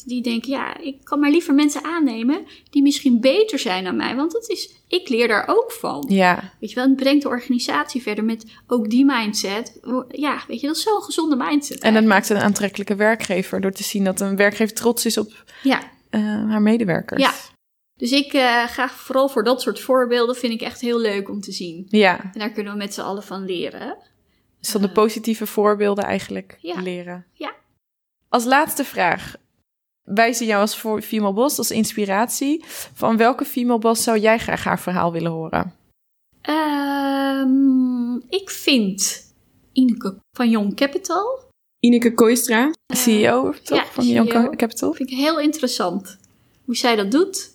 die 0.05 0.21
denken, 0.21 0.49
ja, 0.49 0.77
ik 0.77 0.97
kan 1.03 1.19
maar 1.19 1.31
liever 1.31 1.53
mensen 1.53 1.83
aannemen 1.83 2.45
die 2.69 2.81
misschien 2.81 3.19
beter 3.19 3.59
zijn 3.59 3.83
dan 3.83 3.95
mij. 3.95 4.15
Want 4.15 4.33
het 4.33 4.49
is, 4.49 4.69
ik 4.87 5.09
leer 5.09 5.27
daar 5.27 5.47
ook 5.47 5.71
van. 5.71 6.05
Ja. 6.07 6.53
Weet 6.59 6.69
je 6.69 6.75
wel, 6.75 6.87
het 6.87 6.95
brengt 6.95 7.23
de 7.23 7.29
organisatie 7.29 8.01
verder 8.01 8.23
met 8.23 8.45
ook 8.67 8.89
die 8.89 9.05
mindset. 9.05 9.79
Ja, 10.09 10.43
weet 10.47 10.59
je, 10.59 10.67
dat 10.67 10.75
is 10.75 10.83
zo'n 10.83 11.01
gezonde 11.01 11.35
mindset. 11.35 11.79
En 11.79 11.93
dat 11.93 12.03
maakt 12.03 12.29
een 12.29 12.37
aantrekkelijke 12.37 12.95
werkgever 12.95 13.61
door 13.61 13.71
te 13.71 13.83
zien 13.83 14.03
dat 14.03 14.19
een 14.21 14.35
werkgever 14.35 14.75
trots 14.75 15.05
is 15.05 15.17
op 15.17 15.43
ja. 15.63 15.79
uh, 16.11 16.21
haar 16.49 16.61
medewerkers. 16.61 17.21
Ja. 17.21 17.31
Dus 18.03 18.11
ik 18.11 18.33
uh, 18.33 18.67
ga 18.67 18.89
vooral 18.89 19.29
voor 19.29 19.43
dat 19.43 19.61
soort 19.61 19.79
voorbeelden, 19.79 20.35
vind 20.35 20.53
ik 20.53 20.61
echt 20.61 20.81
heel 20.81 20.99
leuk 20.99 21.29
om 21.29 21.41
te 21.41 21.51
zien. 21.51 21.85
Ja. 21.89 22.19
En 22.33 22.39
daar 22.39 22.51
kunnen 22.51 22.71
we 22.71 22.77
met 22.77 22.93
z'n 22.93 23.01
allen 23.01 23.23
van 23.23 23.45
leren. 23.45 23.97
Dus 24.59 24.69
van 24.69 24.81
de 24.81 24.91
positieve 24.91 25.45
voorbeelden 25.45 26.03
eigenlijk 26.03 26.57
ja. 26.61 26.81
leren. 26.81 27.25
Ja. 27.33 27.53
Als 28.29 28.45
laatste 28.45 28.83
vraag. 28.83 29.35
Wij 30.01 30.33
zien 30.33 30.47
jou 30.47 30.61
als 30.61 30.75
female 31.05 31.33
boss, 31.33 31.57
als 31.57 31.71
inspiratie. 31.71 32.63
Van 32.93 33.17
welke 33.17 33.45
female 33.45 33.79
boss 33.79 34.03
zou 34.03 34.19
jij 34.19 34.39
graag 34.39 34.63
haar 34.63 34.79
verhaal 34.79 35.11
willen 35.11 35.31
horen? 35.31 35.73
Um, 36.49 38.23
ik 38.29 38.49
vind 38.49 39.23
Ineke 39.71 40.17
van 40.37 40.49
Young 40.49 40.75
Capital. 40.75 41.39
Ineke 41.79 42.13
Kooistra, 42.13 42.65
uh, 42.65 42.97
CEO 42.97 43.53
toch, 43.63 43.77
ja, 43.77 43.85
van 43.85 44.03
CEO. 44.03 44.23
Young 44.23 44.55
Capital. 44.55 44.93
Vind 44.93 45.09
ik 45.11 45.17
heel 45.17 45.39
interessant 45.39 46.17
hoe 46.65 46.75
zij 46.75 46.95
dat 46.95 47.11
doet. 47.11 47.52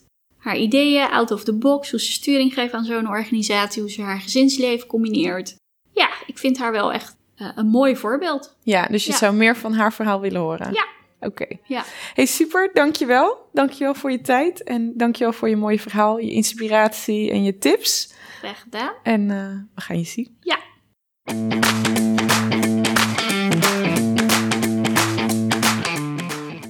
Haar 0.49 0.57
ideeën, 0.57 1.11
out 1.11 1.30
of 1.30 1.44
the 1.44 1.55
box, 1.55 1.90
hoe 1.90 2.01
ze 2.01 2.12
sturing 2.12 2.55
geeft 2.55 2.72
aan 2.72 2.84
zo'n 2.84 3.09
organisatie, 3.09 3.82
hoe 3.82 3.90
ze 3.90 4.03
haar 4.03 4.20
gezinsleven 4.20 4.86
combineert. 4.86 5.57
Ja, 5.92 6.09
ik 6.26 6.38
vind 6.38 6.59
haar 6.59 6.72
wel 6.72 6.92
echt 6.92 7.16
uh, 7.36 7.49
een 7.55 7.66
mooi 7.66 7.96
voorbeeld. 7.96 8.57
Ja, 8.62 8.86
dus 8.86 9.05
je 9.05 9.12
zou 9.12 9.34
meer 9.34 9.57
van 9.57 9.72
haar 9.72 9.92
verhaal 9.92 10.20
willen 10.20 10.40
horen? 10.40 10.72
Ja. 10.72 10.86
Oké. 11.20 11.46
Ja. 11.64 11.84
Hey, 12.14 12.26
super. 12.26 12.70
Dankjewel. 12.72 13.49
Dankjewel 13.53 13.94
voor 13.94 14.11
je 14.11 14.20
tijd. 14.20 14.62
En 14.62 14.92
dankjewel 14.96 15.32
voor 15.32 15.49
je 15.49 15.57
mooie 15.57 15.80
verhaal, 15.80 16.18
je 16.18 16.30
inspiratie 16.30 17.30
en 17.30 17.42
je 17.42 17.59
tips. 17.59 18.12
Graag 18.38 18.61
gedaan. 18.61 18.92
En 19.03 19.20
uh, 19.28 19.57
we 19.74 19.80
gaan 19.80 19.99
je 19.99 20.05
zien. 20.05 20.36
Ja. 20.40 20.59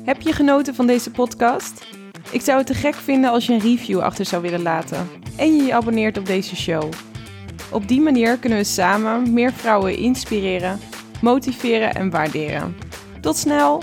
Heb 0.04 0.20
je 0.20 0.32
genoten 0.32 0.74
van 0.74 0.86
deze 0.86 1.10
podcast? 1.10 1.86
Ik 2.30 2.40
zou 2.40 2.58
het 2.58 2.66
te 2.66 2.74
gek 2.74 2.94
vinden 2.94 3.30
als 3.30 3.46
je 3.46 3.52
een 3.52 3.60
review 3.60 4.00
achter 4.00 4.24
zou 4.24 4.42
willen 4.42 4.62
laten. 4.62 5.08
En 5.36 5.56
je 5.56 5.62
je 5.62 5.74
abonneert 5.74 6.18
op 6.18 6.26
deze 6.26 6.56
show. 6.56 6.92
Op 7.70 7.88
die 7.88 8.00
manier 8.00 8.38
kunnen 8.38 8.58
we 8.58 8.64
samen 8.64 9.32
meer 9.32 9.52
vrouwen 9.52 9.96
inspireren, 9.96 10.78
motiveren 11.20 11.94
en 11.94 12.10
waarderen. 12.10 12.76
Tot 13.20 13.36
snel! 13.36 13.82